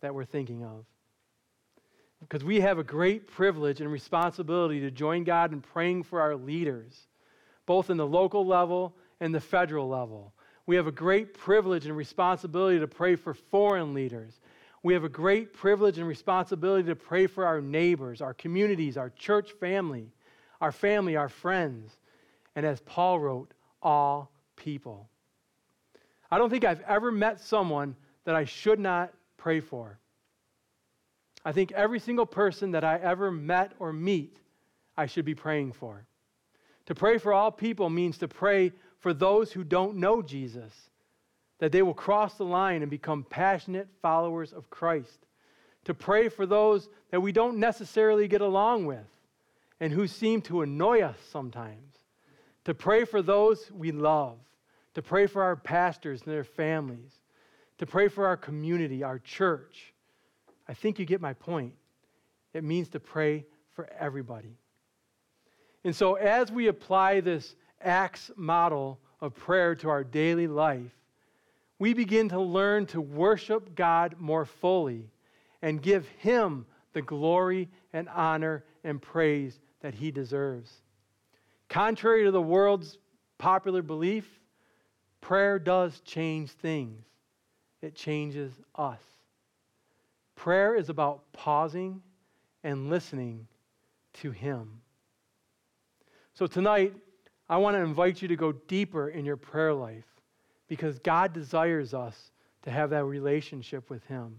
that 0.00 0.14
we're 0.14 0.24
thinking 0.24 0.62
of. 0.62 0.84
Because 2.20 2.44
we 2.44 2.60
have 2.60 2.78
a 2.78 2.84
great 2.84 3.26
privilege 3.26 3.80
and 3.80 3.90
responsibility 3.90 4.80
to 4.80 4.90
join 4.90 5.24
God 5.24 5.52
in 5.52 5.60
praying 5.60 6.04
for 6.04 6.20
our 6.20 6.36
leaders, 6.36 6.94
both 7.66 7.90
in 7.90 7.96
the 7.96 8.06
local 8.06 8.46
level 8.46 8.94
and 9.20 9.34
the 9.34 9.40
federal 9.40 9.88
level. 9.88 10.32
We 10.66 10.76
have 10.76 10.86
a 10.86 10.92
great 10.92 11.34
privilege 11.34 11.86
and 11.86 11.96
responsibility 11.96 12.78
to 12.78 12.86
pray 12.86 13.16
for 13.16 13.34
foreign 13.34 13.94
leaders. 13.94 14.40
We 14.82 14.94
have 14.94 15.04
a 15.04 15.08
great 15.08 15.52
privilege 15.52 15.98
and 15.98 16.06
responsibility 16.06 16.88
to 16.88 16.96
pray 16.96 17.26
for 17.26 17.46
our 17.46 17.60
neighbors, 17.60 18.20
our 18.20 18.34
communities, 18.34 18.96
our 18.96 19.10
church 19.10 19.52
family, 19.52 20.12
our 20.60 20.72
family, 20.72 21.16
our 21.16 21.28
friends, 21.28 21.98
and 22.54 22.64
as 22.64 22.80
Paul 22.80 23.18
wrote, 23.18 23.52
all 23.82 24.30
people. 24.56 25.08
I 26.30 26.38
don't 26.38 26.50
think 26.50 26.64
I've 26.64 26.80
ever 26.82 27.12
met 27.12 27.40
someone 27.40 27.96
that 28.24 28.34
I 28.34 28.44
should 28.44 28.78
not 28.78 29.12
pray 29.36 29.60
for. 29.60 29.98
I 31.44 31.52
think 31.52 31.72
every 31.72 32.00
single 32.00 32.26
person 32.26 32.70
that 32.70 32.84
I 32.84 32.96
ever 32.96 33.30
met 33.30 33.72
or 33.78 33.92
meet, 33.92 34.38
I 34.96 35.06
should 35.06 35.24
be 35.26 35.34
praying 35.34 35.72
for. 35.72 36.06
To 36.86 36.94
pray 36.94 37.18
for 37.18 37.32
all 37.32 37.50
people 37.50 37.88
means 37.88 38.18
to 38.18 38.28
pray 38.28 38.72
for 38.98 39.14
those 39.14 39.52
who 39.52 39.64
don't 39.64 39.96
know 39.96 40.22
Jesus, 40.22 40.72
that 41.58 41.72
they 41.72 41.82
will 41.82 41.94
cross 41.94 42.34
the 42.34 42.44
line 42.44 42.82
and 42.82 42.90
become 42.90 43.24
passionate 43.24 43.88
followers 44.02 44.52
of 44.52 44.70
Christ. 44.70 45.26
To 45.84 45.94
pray 45.94 46.28
for 46.28 46.46
those 46.46 46.88
that 47.10 47.20
we 47.20 47.32
don't 47.32 47.58
necessarily 47.58 48.28
get 48.28 48.40
along 48.40 48.86
with 48.86 49.06
and 49.80 49.92
who 49.92 50.06
seem 50.06 50.40
to 50.42 50.62
annoy 50.62 51.00
us 51.00 51.18
sometimes. 51.30 51.96
To 52.64 52.74
pray 52.74 53.04
for 53.04 53.20
those 53.20 53.70
we 53.70 53.92
love. 53.92 54.38
To 54.94 55.02
pray 55.02 55.26
for 55.26 55.42
our 55.42 55.56
pastors 55.56 56.22
and 56.22 56.32
their 56.32 56.44
families. 56.44 57.12
To 57.78 57.86
pray 57.86 58.08
for 58.08 58.26
our 58.26 58.36
community, 58.36 59.02
our 59.02 59.18
church 59.18 59.94
I 60.68 60.74
think 60.74 60.98
you 60.98 61.04
get 61.04 61.20
my 61.20 61.34
point. 61.34 61.74
It 62.52 62.64
means 62.64 62.88
to 62.90 63.00
pray 63.00 63.44
for 63.72 63.88
everybody. 63.98 64.56
And 65.84 65.94
so, 65.94 66.14
as 66.14 66.50
we 66.50 66.68
apply 66.68 67.20
this 67.20 67.56
ACTS 67.82 68.30
model 68.36 68.98
of 69.20 69.34
prayer 69.34 69.74
to 69.76 69.88
our 69.90 70.02
daily 70.02 70.46
life, 70.46 70.90
we 71.78 71.92
begin 71.92 72.30
to 72.30 72.40
learn 72.40 72.86
to 72.86 73.00
worship 73.00 73.74
God 73.74 74.16
more 74.18 74.46
fully 74.46 75.10
and 75.60 75.82
give 75.82 76.08
Him 76.18 76.64
the 76.94 77.02
glory 77.02 77.68
and 77.92 78.08
honor 78.08 78.64
and 78.82 79.00
praise 79.00 79.60
that 79.80 79.94
He 79.94 80.10
deserves. 80.10 80.72
Contrary 81.68 82.24
to 82.24 82.30
the 82.30 82.40
world's 82.40 82.98
popular 83.36 83.82
belief, 83.82 84.40
prayer 85.20 85.58
does 85.58 86.00
change 86.00 86.50
things, 86.50 87.04
it 87.82 87.94
changes 87.94 88.52
us. 88.76 89.00
Prayer 90.36 90.74
is 90.74 90.88
about 90.88 91.30
pausing 91.32 92.02
and 92.62 92.88
listening 92.88 93.46
to 94.14 94.30
Him. 94.30 94.80
So 96.36 96.48
tonight, 96.48 96.92
I 97.48 97.58
want 97.58 97.76
to 97.76 97.80
invite 97.80 98.20
you 98.20 98.26
to 98.26 98.34
go 98.34 98.50
deeper 98.50 99.08
in 99.08 99.24
your 99.24 99.36
prayer 99.36 99.72
life 99.72 100.04
because 100.66 100.98
God 100.98 101.32
desires 101.32 101.94
us 101.94 102.32
to 102.62 102.72
have 102.72 102.90
that 102.90 103.04
relationship 103.04 103.88
with 103.88 104.04
Him, 104.06 104.38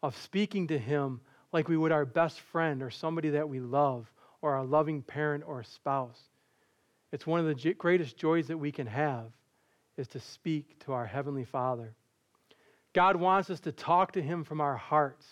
of 0.00 0.16
speaking 0.16 0.68
to 0.68 0.78
Him 0.78 1.20
like 1.52 1.66
we 1.66 1.76
would 1.76 1.90
our 1.90 2.04
best 2.04 2.38
friend 2.38 2.84
or 2.84 2.90
somebody 2.90 3.30
that 3.30 3.48
we 3.48 3.58
love 3.58 4.08
or 4.42 4.54
our 4.54 4.64
loving 4.64 5.02
parent 5.02 5.42
or 5.44 5.64
spouse. 5.64 6.20
It's 7.10 7.26
one 7.26 7.40
of 7.40 7.46
the 7.46 7.74
greatest 7.74 8.16
joys 8.16 8.46
that 8.46 8.58
we 8.58 8.70
can 8.70 8.86
have 8.86 9.26
is 9.96 10.06
to 10.08 10.20
speak 10.20 10.78
to 10.84 10.92
our 10.92 11.06
Heavenly 11.06 11.44
Father. 11.44 11.94
God 12.92 13.16
wants 13.16 13.50
us 13.50 13.58
to 13.60 13.72
talk 13.72 14.12
to 14.12 14.22
Him 14.22 14.44
from 14.44 14.60
our 14.60 14.76
hearts. 14.76 15.26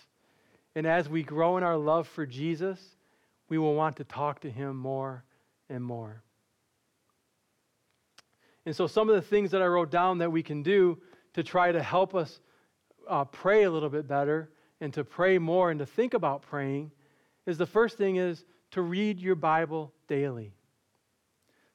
And 0.74 0.84
as 0.84 1.08
we 1.08 1.22
grow 1.22 1.58
in 1.58 1.62
our 1.62 1.76
love 1.76 2.08
for 2.08 2.26
Jesus, 2.26 2.80
we 3.48 3.56
will 3.56 3.74
want 3.74 3.96
to 3.98 4.04
talk 4.04 4.40
to 4.40 4.50
Him 4.50 4.76
more 4.76 5.22
and 5.68 5.82
more. 5.82 6.22
And 8.64 8.74
so, 8.74 8.86
some 8.86 9.08
of 9.08 9.14
the 9.14 9.22
things 9.22 9.52
that 9.52 9.62
I 9.62 9.66
wrote 9.66 9.90
down 9.90 10.18
that 10.18 10.32
we 10.32 10.42
can 10.42 10.62
do 10.62 10.98
to 11.34 11.42
try 11.42 11.70
to 11.70 11.82
help 11.82 12.14
us 12.14 12.40
uh, 13.08 13.24
pray 13.24 13.62
a 13.62 13.70
little 13.70 13.88
bit 13.88 14.08
better 14.08 14.50
and 14.80 14.92
to 14.94 15.04
pray 15.04 15.38
more 15.38 15.70
and 15.70 15.78
to 15.78 15.86
think 15.86 16.14
about 16.14 16.42
praying 16.42 16.90
is 17.46 17.58
the 17.58 17.66
first 17.66 17.96
thing 17.96 18.16
is 18.16 18.44
to 18.72 18.82
read 18.82 19.20
your 19.20 19.36
Bible 19.36 19.92
daily. 20.08 20.52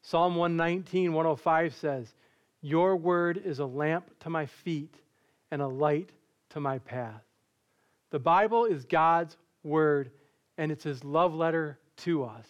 Psalm 0.01 0.35
119, 0.35 1.13
105 1.13 1.75
says, 1.75 2.13
Your 2.61 2.97
word 2.97 3.41
is 3.43 3.59
a 3.59 3.65
lamp 3.65 4.09
to 4.21 4.29
my 4.29 4.45
feet 4.45 4.95
and 5.51 5.61
a 5.61 5.67
light 5.67 6.09
to 6.49 6.59
my 6.59 6.79
path. 6.79 7.23
The 8.09 8.19
Bible 8.19 8.65
is 8.65 8.83
God's 8.83 9.37
word, 9.63 10.11
and 10.57 10.71
it's 10.71 10.83
his 10.83 11.03
love 11.03 11.33
letter 11.33 11.79
to 11.97 12.23
us. 12.23 12.45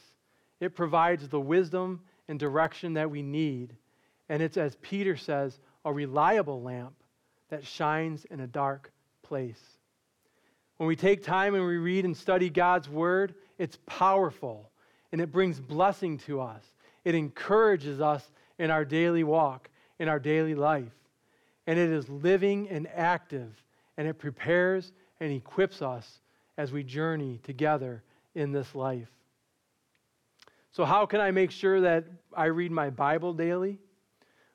It 0.62 0.76
provides 0.76 1.28
the 1.28 1.42
wisdom 1.42 2.00
and 2.30 2.40
direction 2.40 2.94
that 2.94 3.12
we 3.12 3.22
need, 3.22 3.76
and 4.30 4.42
it's, 4.42 4.56
as 4.56 4.76
Peter 4.76 5.18
says, 5.18 5.60
a 5.84 5.92
reliable 5.92 6.62
lamp 6.62 6.94
that 7.50 7.66
shines 7.66 8.24
in 8.26 8.40
a 8.40 8.48
dark 8.48 8.94
place. 9.22 9.62
When 10.78 10.88
we 10.88 10.96
take 10.96 11.24
time 11.24 11.54
and 11.54 11.66
we 11.66 11.76
read 11.76 12.06
and 12.06 12.16
study 12.16 12.50
God's 12.50 12.88
word, 12.88 13.36
it's 13.58 13.78
powerful 13.86 14.70
and 15.12 15.20
it 15.20 15.34
brings 15.34 15.60
blessing 15.60 16.18
to 16.20 16.40
us. 16.40 16.64
It 17.04 17.16
encourages 17.16 18.00
us 18.00 18.32
in 18.58 18.72
our 18.72 18.86
daily 18.86 19.26
walk, 19.26 19.70
in 20.00 20.08
our 20.08 20.20
daily 20.20 20.56
life 20.56 20.94
and 21.68 21.78
it 21.78 21.90
is 21.90 22.10
living 22.10 22.68
and 22.70 22.88
active, 22.94 23.64
and 23.98 24.08
it 24.08 24.16
prepares 24.16 24.92
and 25.20 25.32
equips 25.32 25.82
us 25.82 26.20
as 26.58 26.72
we 26.72 26.84
journey 26.84 27.40
together 27.44 28.04
in 28.36 28.52
this 28.52 28.74
life. 28.76 29.10
So, 30.72 30.86
how 30.86 31.06
can 31.06 31.20
I 31.20 31.32
make 31.32 31.52
sure 31.52 31.82
that 31.82 32.06
I 32.34 32.46
read 32.46 32.72
my 32.72 32.90
Bible 32.90 33.34
daily? 33.34 33.78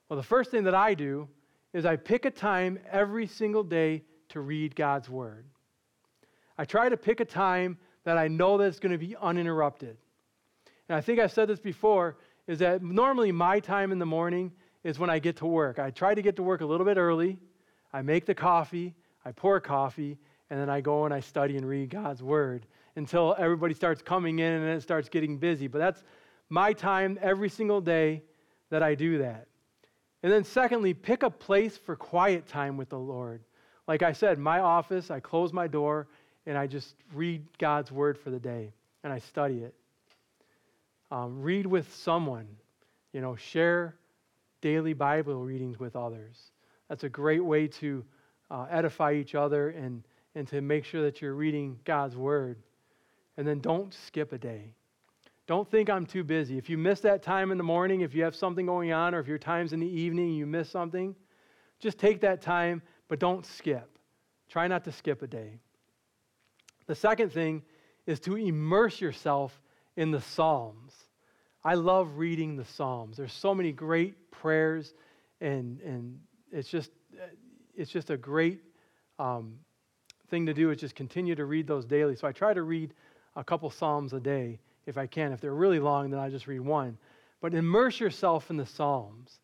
Well, 0.08 0.16
the 0.16 0.22
first 0.22 0.50
thing 0.50 0.64
that 0.64 0.74
I 0.74 0.94
do 0.94 1.28
is 1.72 1.84
I 1.84 1.96
pick 1.96 2.24
a 2.24 2.30
time 2.30 2.78
every 2.90 3.26
single 3.26 3.62
day 3.62 4.02
to 4.30 4.40
read 4.40 4.74
God's 4.74 5.10
Word. 5.10 5.44
I 6.56 6.64
try 6.64 6.88
to 6.88 6.96
pick 6.96 7.20
a 7.20 7.24
time 7.24 7.76
that 8.04 8.16
I 8.16 8.28
know 8.28 8.56
that 8.56 8.64
it's 8.64 8.78
going 8.78 8.92
to 8.92 8.98
be 8.98 9.14
uninterrupted. 9.16 9.96
And 10.88 10.96
I 10.96 11.00
think 11.00 11.20
I've 11.20 11.32
said 11.32 11.48
this 11.48 11.60
before 11.60 12.16
is 12.46 12.60
that 12.60 12.82
normally 12.82 13.32
my 13.32 13.60
time 13.60 13.92
in 13.92 13.98
the 13.98 14.06
morning 14.06 14.52
is 14.84 14.98
when 14.98 15.10
I 15.10 15.18
get 15.18 15.36
to 15.38 15.46
work. 15.46 15.78
I 15.78 15.90
try 15.90 16.14
to 16.14 16.22
get 16.22 16.36
to 16.36 16.42
work 16.42 16.60
a 16.60 16.66
little 16.66 16.86
bit 16.86 16.96
early. 16.96 17.38
I 17.92 18.02
make 18.02 18.24
the 18.24 18.34
coffee, 18.34 18.94
I 19.24 19.32
pour 19.32 19.60
coffee, 19.60 20.16
and 20.48 20.58
then 20.60 20.70
I 20.70 20.80
go 20.80 21.04
and 21.04 21.12
I 21.12 21.20
study 21.20 21.56
and 21.56 21.68
read 21.68 21.90
God's 21.90 22.22
word 22.22 22.66
until 22.96 23.34
everybody 23.38 23.74
starts 23.74 24.02
coming 24.02 24.38
in 24.38 24.52
and 24.52 24.76
it 24.76 24.82
starts 24.82 25.08
getting 25.08 25.38
busy. 25.38 25.68
But 25.68 25.78
that's 25.78 26.02
my 26.48 26.72
time 26.72 27.18
every 27.22 27.48
single 27.48 27.80
day 27.80 28.22
that 28.70 28.82
I 28.82 28.94
do 28.94 29.18
that. 29.18 29.46
And 30.22 30.32
then, 30.32 30.44
secondly, 30.44 30.94
pick 30.94 31.22
a 31.22 31.30
place 31.30 31.76
for 31.76 31.94
quiet 31.94 32.48
time 32.48 32.76
with 32.76 32.88
the 32.88 32.98
Lord. 32.98 33.42
Like 33.86 34.02
I 34.02 34.12
said, 34.12 34.38
my 34.38 34.60
office, 34.60 35.10
I 35.10 35.20
close 35.20 35.52
my 35.52 35.68
door 35.68 36.08
and 36.46 36.58
I 36.58 36.66
just 36.66 36.96
read 37.14 37.44
God's 37.58 37.92
word 37.92 38.18
for 38.18 38.30
the 38.30 38.40
day 38.40 38.72
and 39.04 39.12
I 39.12 39.18
study 39.18 39.58
it. 39.58 39.74
Um, 41.12 41.40
read 41.40 41.66
with 41.66 41.94
someone, 41.94 42.48
you 43.12 43.20
know, 43.20 43.36
share 43.36 43.94
daily 44.60 44.94
Bible 44.94 45.44
readings 45.44 45.78
with 45.78 45.94
others. 45.94 46.50
That's 46.88 47.04
a 47.04 47.08
great 47.08 47.44
way 47.44 47.68
to 47.68 48.04
uh, 48.50 48.66
edify 48.70 49.12
each 49.12 49.34
other 49.34 49.70
and, 49.70 50.02
and 50.34 50.48
to 50.48 50.60
make 50.60 50.84
sure 50.84 51.02
that 51.02 51.20
you're 51.20 51.34
reading 51.34 51.78
God's 51.84 52.16
word. 52.16 52.58
And 53.36 53.46
then 53.46 53.60
don't 53.60 53.92
skip 53.92 54.32
a 54.32 54.38
day. 54.38 54.72
Don't 55.46 55.70
think 55.70 55.88
I'm 55.88 56.06
too 56.06 56.24
busy. 56.24 56.58
If 56.58 56.68
you 56.68 56.76
miss 56.76 57.00
that 57.00 57.22
time 57.22 57.52
in 57.52 57.58
the 57.58 57.64
morning, 57.64 58.00
if 58.00 58.14
you 58.14 58.24
have 58.24 58.34
something 58.34 58.66
going 58.66 58.92
on, 58.92 59.14
or 59.14 59.20
if 59.20 59.28
your 59.28 59.38
time's 59.38 59.72
in 59.72 59.80
the 59.80 59.86
evening 59.86 60.30
and 60.30 60.36
you 60.36 60.46
miss 60.46 60.68
something, 60.68 61.14
just 61.78 61.98
take 61.98 62.20
that 62.22 62.40
time, 62.40 62.82
but 63.08 63.20
don't 63.20 63.46
skip. 63.46 63.98
Try 64.48 64.66
not 64.66 64.84
to 64.84 64.92
skip 64.92 65.22
a 65.22 65.26
day. 65.26 65.60
The 66.86 66.94
second 66.94 67.30
thing 67.32 67.62
is 68.06 68.18
to 68.20 68.36
immerse 68.36 69.00
yourself 69.00 69.60
in 69.96 70.10
the 70.10 70.20
Psalms. 70.20 70.94
I 71.64 71.74
love 71.74 72.16
reading 72.16 72.56
the 72.56 72.64
Psalms. 72.64 73.16
There's 73.16 73.32
so 73.32 73.54
many 73.54 73.72
great 73.72 74.30
prayers, 74.30 74.94
and, 75.40 75.80
and 75.80 76.18
it's, 76.52 76.68
just, 76.68 76.90
it's 77.76 77.90
just 77.90 78.10
a 78.10 78.16
great 78.16 78.60
um, 79.18 79.58
thing 80.28 80.46
to 80.46 80.54
do 80.54 80.70
is 80.70 80.78
just 80.78 80.94
continue 80.94 81.34
to 81.34 81.44
read 81.44 81.66
those 81.66 81.84
daily. 81.84 82.16
So 82.16 82.26
I 82.26 82.32
try 82.32 82.54
to 82.54 82.62
read 82.62 82.94
a 83.36 83.44
couple 83.44 83.70
Psalms 83.70 84.12
a 84.12 84.20
day 84.20 84.58
if 84.86 84.98
I 84.98 85.06
can. 85.06 85.32
If 85.32 85.40
they're 85.40 85.54
really 85.54 85.78
long, 85.78 86.10
then 86.10 86.18
I 86.20 86.30
just 86.30 86.46
read 86.46 86.60
one. 86.60 86.98
But 87.40 87.54
immerse 87.54 88.00
yourself 88.00 88.50
in 88.50 88.56
the 88.56 88.66
Psalms. 88.66 89.38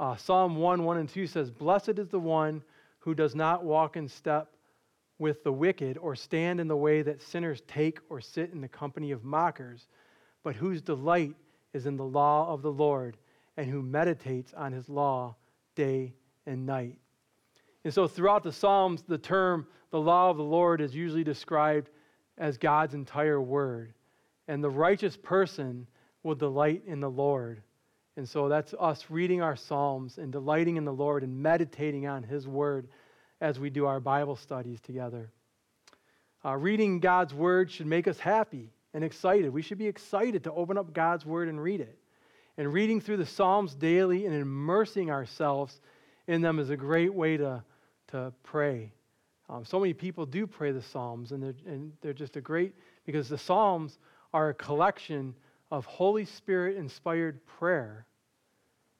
Uh, 0.00 0.16
Psalm 0.16 0.56
1, 0.56 0.84
1 0.84 0.96
and 0.96 1.08
2 1.08 1.26
says, 1.26 1.50
Blessed 1.50 1.98
is 1.98 2.08
the 2.08 2.18
one 2.18 2.62
who 3.00 3.14
does 3.14 3.34
not 3.34 3.64
walk 3.64 3.96
in 3.96 4.08
step 4.08 4.52
with 5.18 5.42
the 5.42 5.52
wicked 5.52 5.98
or 5.98 6.14
stand 6.14 6.60
in 6.60 6.68
the 6.68 6.76
way 6.76 7.02
that 7.02 7.20
sinners 7.20 7.62
take 7.66 7.98
or 8.08 8.20
sit 8.20 8.52
in 8.52 8.60
the 8.60 8.68
company 8.68 9.10
of 9.10 9.24
mockers, 9.24 9.88
but 10.44 10.54
whose 10.54 10.80
delight 10.80 11.34
is 11.74 11.86
in 11.86 11.96
the 11.96 12.04
law 12.04 12.52
of 12.52 12.62
the 12.62 12.72
Lord 12.72 13.16
and 13.56 13.68
who 13.68 13.82
meditates 13.82 14.54
on 14.54 14.72
his 14.72 14.88
law 14.88 15.34
day 15.74 16.14
and 16.46 16.64
night. 16.64 16.96
And 17.84 17.92
so 17.92 18.06
throughout 18.06 18.44
the 18.44 18.52
Psalms, 18.52 19.02
the 19.02 19.18
term 19.18 19.66
the 19.90 20.00
law 20.00 20.30
of 20.30 20.36
the 20.36 20.44
Lord 20.44 20.80
is 20.80 20.94
usually 20.94 21.24
described 21.24 21.90
as 22.38 22.56
God's 22.56 22.94
entire 22.94 23.40
word. 23.40 23.92
And 24.46 24.64
the 24.64 24.70
righteous 24.70 25.16
person 25.16 25.86
will 26.22 26.34
delight 26.34 26.82
in 26.86 27.00
the 27.00 27.10
Lord. 27.10 27.62
And 28.16 28.28
so 28.28 28.48
that's 28.48 28.74
us 28.80 29.06
reading 29.10 29.42
our 29.42 29.56
Psalms 29.56 30.18
and 30.18 30.32
delighting 30.32 30.76
in 30.76 30.84
the 30.84 30.92
Lord 30.92 31.22
and 31.22 31.42
meditating 31.42 32.06
on 32.06 32.22
his 32.22 32.48
word 32.48 32.88
as 33.40 33.58
we 33.58 33.70
do 33.70 33.86
our 33.86 34.00
Bible 34.00 34.36
studies 34.36 34.80
together. 34.80 35.30
Uh, 36.44 36.56
reading 36.56 37.00
God's 37.00 37.34
Word 37.34 37.70
should 37.70 37.86
make 37.86 38.08
us 38.08 38.18
happy 38.18 38.70
and 38.94 39.04
excited. 39.04 39.52
We 39.52 39.62
should 39.62 39.78
be 39.78 39.86
excited 39.86 40.44
to 40.44 40.52
open 40.52 40.78
up 40.78 40.92
God's 40.92 41.26
Word 41.26 41.48
and 41.48 41.62
read 41.62 41.80
it. 41.80 41.98
And 42.56 42.72
reading 42.72 43.00
through 43.00 43.18
the 43.18 43.26
Psalms 43.26 43.74
daily 43.74 44.26
and 44.26 44.34
immersing 44.34 45.10
ourselves 45.10 45.80
in 46.26 46.42
them 46.42 46.58
is 46.58 46.70
a 46.70 46.76
great 46.76 47.12
way 47.12 47.36
to, 47.36 47.62
to 48.08 48.32
pray. 48.42 48.92
Um, 49.48 49.64
so 49.64 49.80
many 49.80 49.94
people 49.94 50.26
do 50.26 50.46
pray 50.46 50.72
the 50.72 50.82
Psalms, 50.82 51.32
and 51.32 51.42
they're, 51.42 51.54
and 51.66 51.92
they're 52.00 52.12
just 52.12 52.36
a 52.36 52.40
great, 52.40 52.74
because 53.06 53.28
the 53.28 53.38
Psalms 53.38 53.98
are 54.34 54.50
a 54.50 54.54
collection 54.54 55.34
of 55.70 55.86
Holy 55.86 56.24
Spirit 56.24 56.76
inspired 56.76 57.44
prayer, 57.46 58.06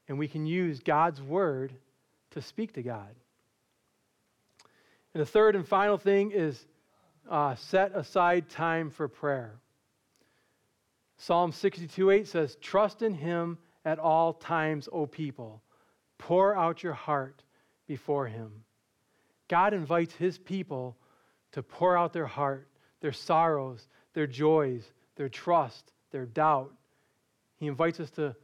and 0.09 0.19
we 0.19 0.29
can 0.29 0.47
use 0.47 0.81
God's 0.81 1.21
Word 1.21 1.75
to 2.31 2.41
speak 2.41 2.73
to 2.75 2.83
God. 2.83 3.15
And 5.13 5.21
the 5.21 5.27
third 5.27 5.57
and 5.57 5.67
final 5.67 5.99
thing 5.99 6.31
is 6.31 6.67
uh, 7.29 7.55
set 7.57 7.95
aside 7.95 8.49
time 8.49 8.91
for 8.91 9.09
prayer. 9.09 9.59
Psalm 11.19 11.53
62 11.53 12.11
8 12.11 12.29
says, 12.29 12.57
Trust 12.61 13.03
in 13.03 13.13
him 13.13 13.59
at 13.85 13.99
all 13.99 14.33
times, 14.33 14.89
O 14.93 15.07
people. 15.07 15.63
Pour 16.17 16.57
out 16.57 16.83
your 16.83 16.93
heart 16.93 17.43
before 17.87 18.27
him. 18.27 18.65
God 19.49 19.75
invites 19.75 20.15
his 20.15 20.39
people 20.39 20.97
to 21.53 21.63
pour 21.63 21.97
out 21.97 22.13
their 22.13 22.27
heart, 22.27 22.69
their 23.01 23.13
sorrows, 23.13 23.89
their 24.15 24.27
joys, 24.27 24.93
their 25.17 25.29
trust, 25.29 25.93
their 26.11 26.27
doubt. 26.27 26.73
He 27.57 27.67
invites 27.67 28.01
us 28.01 28.11
to 28.13 28.37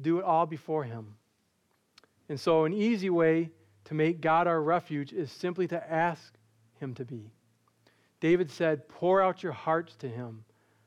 do 0.00 0.18
it 0.18 0.24
all 0.24 0.46
before 0.46 0.84
him. 0.84 1.14
And 2.28 2.38
so, 2.38 2.64
an 2.64 2.72
easy 2.72 3.10
way 3.10 3.50
to 3.84 3.94
make 3.94 4.20
God 4.20 4.46
our 4.46 4.62
refuge 4.62 5.12
is 5.12 5.30
simply 5.30 5.68
to 5.68 5.92
ask 5.92 6.34
Him 6.80 6.94
to 6.94 7.04
be. 7.04 7.30
David 8.20 8.50
said, 8.50 8.88
Pour 8.88 9.20
out 9.20 9.42
your 9.42 9.52
hearts 9.52 9.94
to 9.96 10.08
Him. 10.08 10.44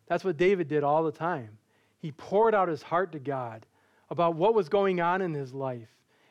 That's 0.07 0.23
what 0.23 0.37
David 0.37 0.67
did 0.67 0.83
all 0.83 1.03
the 1.03 1.11
time. 1.11 1.57
He 1.99 2.11
poured 2.11 2.55
out 2.55 2.69
his 2.69 2.81
heart 2.81 3.11
to 3.11 3.19
God 3.19 3.65
about 4.09 4.35
what 4.35 4.53
was 4.53 4.69
going 4.69 5.01
on 5.01 5.21
in 5.21 5.33
his 5.33 5.53
life, 5.53 5.89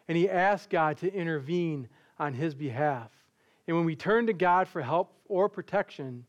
and 0.09 0.17
he 0.17 0.31
asked 0.31 0.71
God 0.71 0.97
to 0.99 1.13
intervene 1.13 1.89
on 2.19 2.35
his 2.35 2.55
behalf. 2.55 3.11
And 3.67 3.77
when 3.77 3.87
we 3.87 3.97
turn 3.97 4.27
to 4.27 4.33
God 4.33 4.69
for 4.69 4.83
help 4.83 5.13
or 5.29 5.49
protection, 5.49 6.25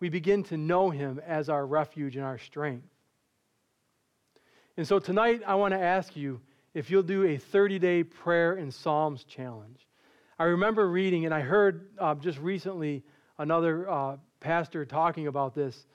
we 0.00 0.08
begin 0.08 0.42
to 0.44 0.56
know 0.56 0.90
Him 0.90 1.20
as 1.24 1.48
our 1.48 1.64
refuge 1.64 2.16
and 2.16 2.24
our 2.24 2.38
strength. 2.38 2.88
And 4.76 4.86
so 4.86 4.98
tonight, 4.98 5.42
I 5.46 5.54
want 5.54 5.74
to 5.74 5.80
ask 5.80 6.16
you 6.16 6.40
if 6.74 6.90
you'll 6.90 7.04
do 7.04 7.24
a 7.24 7.36
30 7.36 7.78
day 7.78 8.02
prayer 8.02 8.54
and 8.54 8.74
Psalms 8.74 9.22
challenge. 9.22 9.86
I 10.40 10.44
remember 10.44 10.88
reading, 10.88 11.24
and 11.24 11.32
I 11.32 11.40
heard 11.40 11.90
uh, 12.00 12.16
just 12.16 12.38
recently 12.40 13.04
another 13.38 13.88
uh, 13.88 14.16
pastor 14.40 14.84
talking 14.84 15.28
about 15.28 15.54
this. 15.54 15.86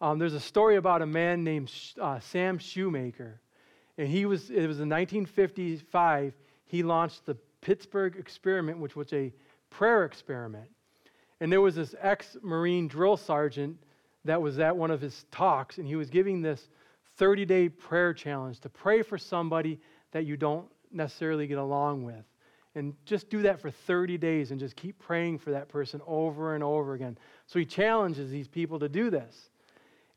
Um, 0.00 0.18
there's 0.18 0.34
a 0.34 0.40
story 0.40 0.74
about 0.74 1.00
a 1.00 1.06
man 1.06 1.44
named 1.44 1.72
uh, 2.00 2.18
Sam 2.18 2.58
Shoemaker. 2.58 3.40
And 3.96 4.08
he 4.08 4.26
was, 4.26 4.50
it 4.50 4.66
was 4.66 4.80
in 4.80 4.88
1955, 4.88 6.34
he 6.64 6.82
launched 6.82 7.26
the 7.26 7.36
Pittsburgh 7.62 8.16
experiment, 8.16 8.78
which 8.78 8.94
was 8.94 9.10
a 9.14 9.32
prayer 9.70 10.04
experiment. 10.04 10.68
And 11.40 11.50
there 11.50 11.62
was 11.62 11.74
this 11.74 11.94
ex 12.00 12.36
Marine 12.42 12.86
drill 12.86 13.16
sergeant 13.16 13.78
that 14.24 14.40
was 14.40 14.58
at 14.58 14.76
one 14.76 14.90
of 14.90 15.00
his 15.00 15.24
talks, 15.30 15.78
and 15.78 15.86
he 15.86 15.96
was 15.96 16.10
giving 16.10 16.42
this 16.42 16.68
30 17.16 17.46
day 17.46 17.68
prayer 17.68 18.12
challenge 18.12 18.60
to 18.60 18.68
pray 18.68 19.02
for 19.02 19.16
somebody 19.16 19.80
that 20.12 20.26
you 20.26 20.36
don't 20.36 20.66
necessarily 20.92 21.46
get 21.46 21.58
along 21.58 22.04
with. 22.04 22.24
And 22.74 22.94
just 23.04 23.28
do 23.28 23.42
that 23.42 23.60
for 23.60 23.70
30 23.70 24.16
days 24.16 24.50
and 24.50 24.58
just 24.58 24.76
keep 24.76 24.98
praying 24.98 25.38
for 25.38 25.50
that 25.50 25.68
person 25.68 26.00
over 26.06 26.54
and 26.54 26.64
over 26.64 26.94
again. 26.94 27.18
So 27.46 27.58
he 27.58 27.66
challenges 27.66 28.30
these 28.30 28.48
people 28.48 28.78
to 28.78 28.88
do 28.88 29.10
this. 29.10 29.50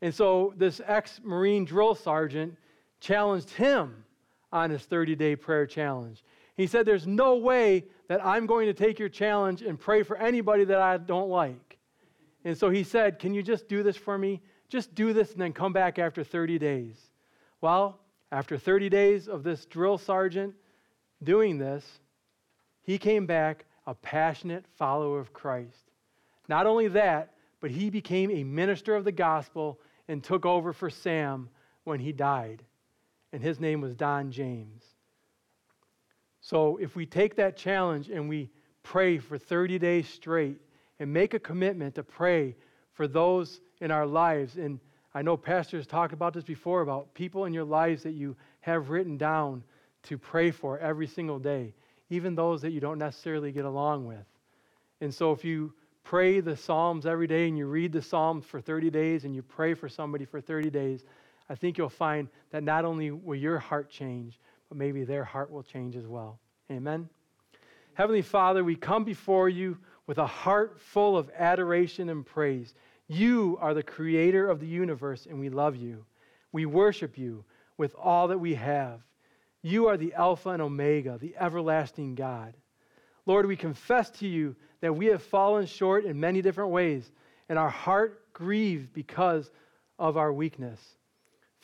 And 0.00 0.14
so 0.14 0.54
this 0.56 0.80
ex 0.86 1.20
Marine 1.22 1.64
drill 1.64 1.94
sergeant 1.94 2.56
challenged 3.00 3.50
him 3.50 4.04
on 4.52 4.70
his 4.70 4.82
30 4.82 5.16
day 5.16 5.36
prayer 5.36 5.66
challenge. 5.66 6.22
He 6.56 6.66
said, 6.66 6.86
There's 6.86 7.06
no 7.06 7.36
way 7.36 7.84
that 8.08 8.24
I'm 8.24 8.46
going 8.46 8.66
to 8.66 8.74
take 8.74 8.98
your 8.98 9.08
challenge 9.08 9.62
and 9.62 9.78
pray 9.78 10.02
for 10.02 10.16
anybody 10.16 10.64
that 10.64 10.80
I 10.80 10.96
don't 10.96 11.28
like. 11.28 11.78
And 12.44 12.56
so 12.56 12.70
he 12.70 12.82
said, 12.82 13.18
Can 13.18 13.34
you 13.34 13.42
just 13.42 13.68
do 13.68 13.82
this 13.82 13.96
for 13.96 14.16
me? 14.16 14.40
Just 14.68 14.94
do 14.94 15.12
this 15.12 15.32
and 15.32 15.40
then 15.40 15.52
come 15.52 15.72
back 15.72 15.98
after 15.98 16.24
30 16.24 16.58
days. 16.58 16.96
Well, 17.60 18.00
after 18.32 18.58
30 18.58 18.88
days 18.88 19.28
of 19.28 19.42
this 19.42 19.66
drill 19.66 19.98
sergeant 19.98 20.54
doing 21.22 21.58
this, 21.58 21.84
he 22.82 22.98
came 22.98 23.26
back 23.26 23.64
a 23.86 23.94
passionate 23.94 24.64
follower 24.76 25.20
of 25.20 25.32
Christ. 25.32 25.90
Not 26.48 26.66
only 26.66 26.88
that, 26.88 27.32
but 27.60 27.70
he 27.70 27.90
became 27.90 28.30
a 28.30 28.44
minister 28.44 28.94
of 28.94 29.04
the 29.04 29.12
gospel 29.12 29.80
and 30.08 30.22
took 30.22 30.44
over 30.46 30.72
for 30.72 30.90
Sam 30.90 31.48
when 31.84 32.00
he 32.00 32.12
died. 32.12 32.62
And 33.32 33.42
his 33.42 33.60
name 33.60 33.80
was 33.80 33.94
Don 33.94 34.30
James. 34.30 34.82
So 36.46 36.76
if 36.76 36.94
we 36.94 37.06
take 37.06 37.34
that 37.36 37.56
challenge 37.56 38.08
and 38.08 38.28
we 38.28 38.50
pray 38.84 39.18
for 39.18 39.36
30 39.36 39.80
days 39.80 40.08
straight 40.08 40.60
and 41.00 41.12
make 41.12 41.34
a 41.34 41.40
commitment 41.40 41.96
to 41.96 42.04
pray 42.04 42.54
for 42.92 43.08
those 43.08 43.60
in 43.80 43.90
our 43.90 44.06
lives, 44.06 44.54
and 44.54 44.78
I 45.12 45.22
know 45.22 45.36
pastors 45.36 45.88
talked 45.88 46.12
about 46.12 46.34
this 46.34 46.44
before 46.44 46.82
about 46.82 47.12
people 47.14 47.46
in 47.46 47.52
your 47.52 47.64
lives 47.64 48.04
that 48.04 48.12
you 48.12 48.36
have 48.60 48.90
written 48.90 49.16
down 49.16 49.64
to 50.04 50.16
pray 50.16 50.52
for 50.52 50.78
every 50.78 51.08
single 51.08 51.40
day, 51.40 51.74
even 52.10 52.36
those 52.36 52.62
that 52.62 52.70
you 52.70 52.78
don't 52.78 52.98
necessarily 52.98 53.50
get 53.50 53.64
along 53.64 54.06
with. 54.06 54.24
And 55.00 55.12
so 55.12 55.32
if 55.32 55.44
you 55.44 55.74
pray 56.04 56.38
the 56.38 56.56
Psalms 56.56 57.06
every 57.06 57.26
day 57.26 57.48
and 57.48 57.58
you 57.58 57.66
read 57.66 57.90
the 57.90 58.02
Psalms 58.02 58.44
for 58.44 58.60
30 58.60 58.88
days 58.90 59.24
and 59.24 59.34
you 59.34 59.42
pray 59.42 59.74
for 59.74 59.88
somebody 59.88 60.24
for 60.24 60.40
30 60.40 60.70
days, 60.70 61.02
I 61.48 61.56
think 61.56 61.76
you'll 61.76 61.88
find 61.88 62.28
that 62.52 62.62
not 62.62 62.84
only 62.84 63.10
will 63.10 63.34
your 63.34 63.58
heart 63.58 63.90
change, 63.90 64.38
but 64.68 64.78
maybe 64.78 65.04
their 65.04 65.24
heart 65.24 65.50
will 65.50 65.62
change 65.62 65.96
as 65.96 66.06
well. 66.06 66.38
Amen. 66.70 67.08
Heavenly 67.94 68.22
Father, 68.22 68.62
we 68.62 68.76
come 68.76 69.04
before 69.04 69.48
you 69.48 69.78
with 70.06 70.18
a 70.18 70.26
heart 70.26 70.80
full 70.80 71.16
of 71.16 71.30
adoration 71.36 72.08
and 72.08 72.24
praise. 72.24 72.74
You 73.08 73.56
are 73.60 73.74
the 73.74 73.82
creator 73.82 74.48
of 74.48 74.60
the 74.60 74.66
universe, 74.66 75.26
and 75.26 75.40
we 75.40 75.48
love 75.48 75.76
you. 75.76 76.04
We 76.52 76.66
worship 76.66 77.16
you 77.16 77.44
with 77.78 77.94
all 77.94 78.28
that 78.28 78.38
we 78.38 78.54
have. 78.54 79.00
You 79.62 79.88
are 79.88 79.96
the 79.96 80.14
Alpha 80.14 80.50
and 80.50 80.62
Omega, 80.62 81.18
the 81.18 81.34
everlasting 81.38 82.14
God. 82.14 82.54
Lord, 83.26 83.46
we 83.46 83.56
confess 83.56 84.10
to 84.10 84.28
you 84.28 84.54
that 84.80 84.94
we 84.94 85.06
have 85.06 85.22
fallen 85.22 85.66
short 85.66 86.04
in 86.04 86.20
many 86.20 86.42
different 86.42 86.70
ways, 86.70 87.10
and 87.48 87.58
our 87.58 87.70
heart 87.70 88.32
grieves 88.32 88.86
because 88.86 89.50
of 89.98 90.16
our 90.16 90.32
weakness. 90.32 90.80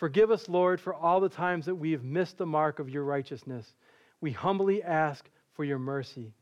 Forgive 0.03 0.33
us, 0.33 0.49
Lord, 0.49 0.81
for 0.81 0.97
all 0.97 1.21
the 1.21 1.29
times 1.29 1.67
that 1.67 1.77
we 1.77 1.93
have 1.93 2.03
missed 2.03 2.37
the 2.37 2.45
mark 2.45 2.81
of 2.81 2.91
your 2.91 3.05
righteousness. 3.05 3.77
We 4.21 4.33
humbly 4.33 4.83
ask 4.83 5.31
for 5.55 5.63
your 5.63 5.79
mercy. 5.79 6.33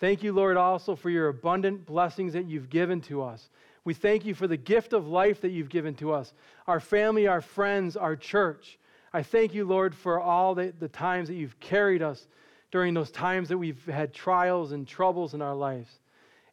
Thank 0.00 0.24
you, 0.24 0.32
Lord, 0.32 0.56
also 0.56 0.96
for 0.96 1.08
your 1.08 1.28
abundant 1.28 1.86
blessings 1.86 2.32
that 2.32 2.46
you've 2.46 2.70
given 2.70 3.00
to 3.02 3.22
us. 3.22 3.50
We 3.84 3.94
thank 3.94 4.24
you 4.24 4.34
for 4.34 4.48
the 4.48 4.56
gift 4.56 4.94
of 4.94 5.06
life 5.06 5.40
that 5.42 5.50
you've 5.50 5.68
given 5.68 5.94
to 5.98 6.10
us, 6.10 6.34
our 6.66 6.80
family, 6.80 7.28
our 7.28 7.40
friends, 7.40 7.96
our 7.96 8.16
church. 8.16 8.80
I 9.12 9.22
thank 9.22 9.54
you, 9.54 9.64
Lord, 9.64 9.94
for 9.94 10.18
all 10.18 10.56
the, 10.56 10.74
the 10.76 10.88
times 10.88 11.28
that 11.28 11.36
you've 11.36 11.60
carried 11.60 12.02
us 12.02 12.26
during 12.72 12.94
those 12.94 13.12
times 13.12 13.48
that 13.50 13.58
we've 13.58 13.86
had 13.86 14.12
trials 14.12 14.72
and 14.72 14.88
troubles 14.88 15.34
in 15.34 15.40
our 15.40 15.54
lives, 15.54 16.00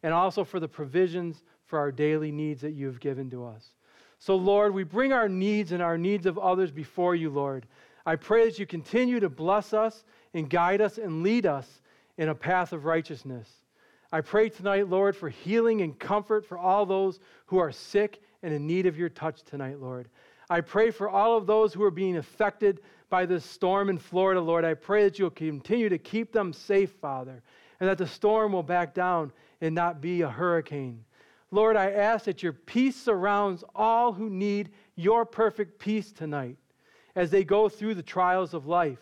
and 0.03 0.13
also 0.13 0.43
for 0.43 0.59
the 0.59 0.67
provisions 0.67 1.41
for 1.65 1.79
our 1.79 1.91
daily 1.91 2.31
needs 2.31 2.61
that 2.61 2.73
you've 2.73 2.99
given 2.99 3.31
to 3.31 3.47
us. 3.47 3.71
So, 4.19 4.35
Lord, 4.35 4.73
we 4.73 4.83
bring 4.83 5.13
our 5.13 5.29
needs 5.29 5.71
and 5.71 5.81
our 5.81 5.97
needs 5.97 6.25
of 6.25 6.37
others 6.37 6.71
before 6.71 7.15
you, 7.15 7.29
Lord. 7.29 7.65
I 8.05 8.17
pray 8.17 8.45
that 8.45 8.59
you 8.59 8.65
continue 8.65 9.19
to 9.21 9.29
bless 9.29 9.73
us 9.73 10.03
and 10.33 10.49
guide 10.49 10.81
us 10.81 10.97
and 10.97 11.23
lead 11.23 11.45
us 11.45 11.81
in 12.17 12.29
a 12.29 12.35
path 12.35 12.73
of 12.73 12.83
righteousness. 12.85 13.49
I 14.11 14.21
pray 14.21 14.49
tonight, 14.49 14.89
Lord, 14.89 15.15
for 15.15 15.29
healing 15.29 15.81
and 15.81 15.97
comfort 15.97 16.45
for 16.45 16.57
all 16.57 16.85
those 16.85 17.19
who 17.45 17.59
are 17.59 17.71
sick 17.71 18.21
and 18.43 18.53
in 18.53 18.67
need 18.67 18.85
of 18.87 18.97
your 18.97 19.09
touch 19.09 19.43
tonight, 19.43 19.79
Lord. 19.79 20.09
I 20.49 20.61
pray 20.61 20.91
for 20.91 21.09
all 21.09 21.37
of 21.37 21.45
those 21.45 21.73
who 21.73 21.83
are 21.83 21.91
being 21.91 22.17
affected 22.17 22.81
by 23.09 23.25
this 23.25 23.45
storm 23.45 23.89
in 23.89 23.97
Florida, 23.97 24.41
Lord. 24.41 24.65
I 24.65 24.73
pray 24.73 25.03
that 25.03 25.17
you'll 25.17 25.29
continue 25.29 25.89
to 25.89 25.97
keep 25.97 26.31
them 26.33 26.51
safe, 26.51 26.91
Father, 27.01 27.41
and 27.79 27.87
that 27.87 27.97
the 27.97 28.07
storm 28.07 28.51
will 28.51 28.63
back 28.63 28.93
down 28.93 29.31
and 29.61 29.75
not 29.75 30.01
be 30.01 30.21
a 30.21 30.29
hurricane. 30.29 31.05
Lord, 31.51 31.75
I 31.75 31.91
ask 31.91 32.25
that 32.25 32.43
your 32.43 32.53
peace 32.53 32.95
surrounds 32.95 33.63
all 33.75 34.13
who 34.13 34.29
need 34.29 34.69
your 34.95 35.25
perfect 35.25 35.79
peace 35.79 36.11
tonight 36.11 36.57
as 37.15 37.31
they 37.31 37.43
go 37.43 37.69
through 37.69 37.95
the 37.95 38.03
trials 38.03 38.53
of 38.53 38.67
life. 38.67 38.99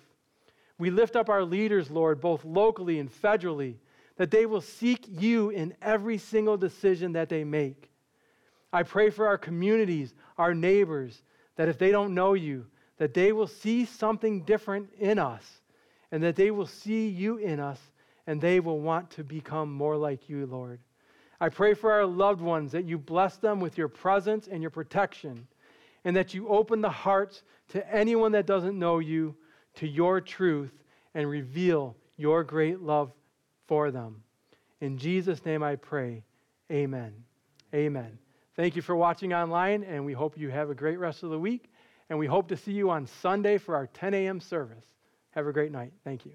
We 0.79 0.89
lift 0.89 1.15
up 1.15 1.29
our 1.29 1.43
leaders, 1.43 1.89
Lord, 1.89 2.21
both 2.21 2.45
locally 2.45 2.99
and 2.99 3.11
federally, 3.11 3.75
that 4.15 4.31
they 4.31 4.45
will 4.45 4.61
seek 4.61 5.05
you 5.07 5.49
in 5.49 5.75
every 5.81 6.17
single 6.17 6.57
decision 6.57 7.13
that 7.13 7.29
they 7.29 7.43
make. 7.43 7.89
I 8.71 8.83
pray 8.83 9.09
for 9.09 9.27
our 9.27 9.37
communities, 9.37 10.13
our 10.37 10.53
neighbors, 10.53 11.21
that 11.55 11.69
if 11.69 11.77
they 11.77 11.91
don't 11.91 12.13
know 12.13 12.33
you, 12.33 12.65
that 12.97 13.13
they 13.13 13.31
will 13.31 13.47
see 13.47 13.85
something 13.85 14.43
different 14.43 14.89
in 14.99 15.19
us 15.19 15.61
and 16.11 16.23
that 16.23 16.35
they 16.35 16.51
will 16.51 16.65
see 16.65 17.07
you 17.07 17.37
in 17.37 17.59
us 17.59 17.79
and 18.25 18.39
they 18.39 18.59
will 18.59 18.79
want 18.79 19.09
to 19.11 19.23
become 19.23 19.71
more 19.71 19.97
like 19.97 20.29
you, 20.29 20.45
Lord. 20.45 20.79
I 21.39 21.49
pray 21.49 21.73
for 21.73 21.91
our 21.91 22.05
loved 22.05 22.41
ones 22.41 22.71
that 22.71 22.85
you 22.85 22.97
bless 22.97 23.37
them 23.37 23.59
with 23.59 23.77
your 23.77 23.87
presence 23.87 24.47
and 24.47 24.61
your 24.61 24.71
protection 24.71 25.47
and 26.03 26.15
that 26.15 26.33
you 26.33 26.47
open 26.47 26.81
the 26.81 26.89
hearts 26.89 27.43
to 27.69 27.93
anyone 27.93 28.31
that 28.31 28.45
doesn't 28.45 28.77
know 28.77 28.99
you 28.99 29.35
to 29.75 29.87
your 29.87 30.21
truth 30.21 30.71
and 31.13 31.29
reveal 31.29 31.95
your 32.15 32.43
great 32.43 32.79
love 32.79 33.11
for 33.67 33.91
them. 33.91 34.23
In 34.81 34.97
Jesus' 34.97 35.43
name 35.45 35.63
I 35.63 35.75
pray. 35.75 36.23
Amen. 36.71 37.13
Amen. 37.73 38.17
Thank 38.55 38.75
you 38.75 38.81
for 38.81 38.95
watching 38.95 39.33
online, 39.33 39.83
and 39.83 40.05
we 40.05 40.13
hope 40.13 40.37
you 40.37 40.49
have 40.49 40.69
a 40.69 40.75
great 40.75 40.97
rest 40.97 41.23
of 41.23 41.29
the 41.29 41.39
week. 41.39 41.71
And 42.09 42.17
we 42.17 42.25
hope 42.25 42.47
to 42.47 42.57
see 42.57 42.71
you 42.71 42.89
on 42.89 43.05
Sunday 43.05 43.57
for 43.57 43.75
our 43.75 43.87
10 43.87 44.13
a.m. 44.13 44.39
service. 44.39 44.85
Have 45.31 45.45
a 45.45 45.53
great 45.53 45.71
night. 45.71 45.91
Thank 46.03 46.25
you. 46.25 46.33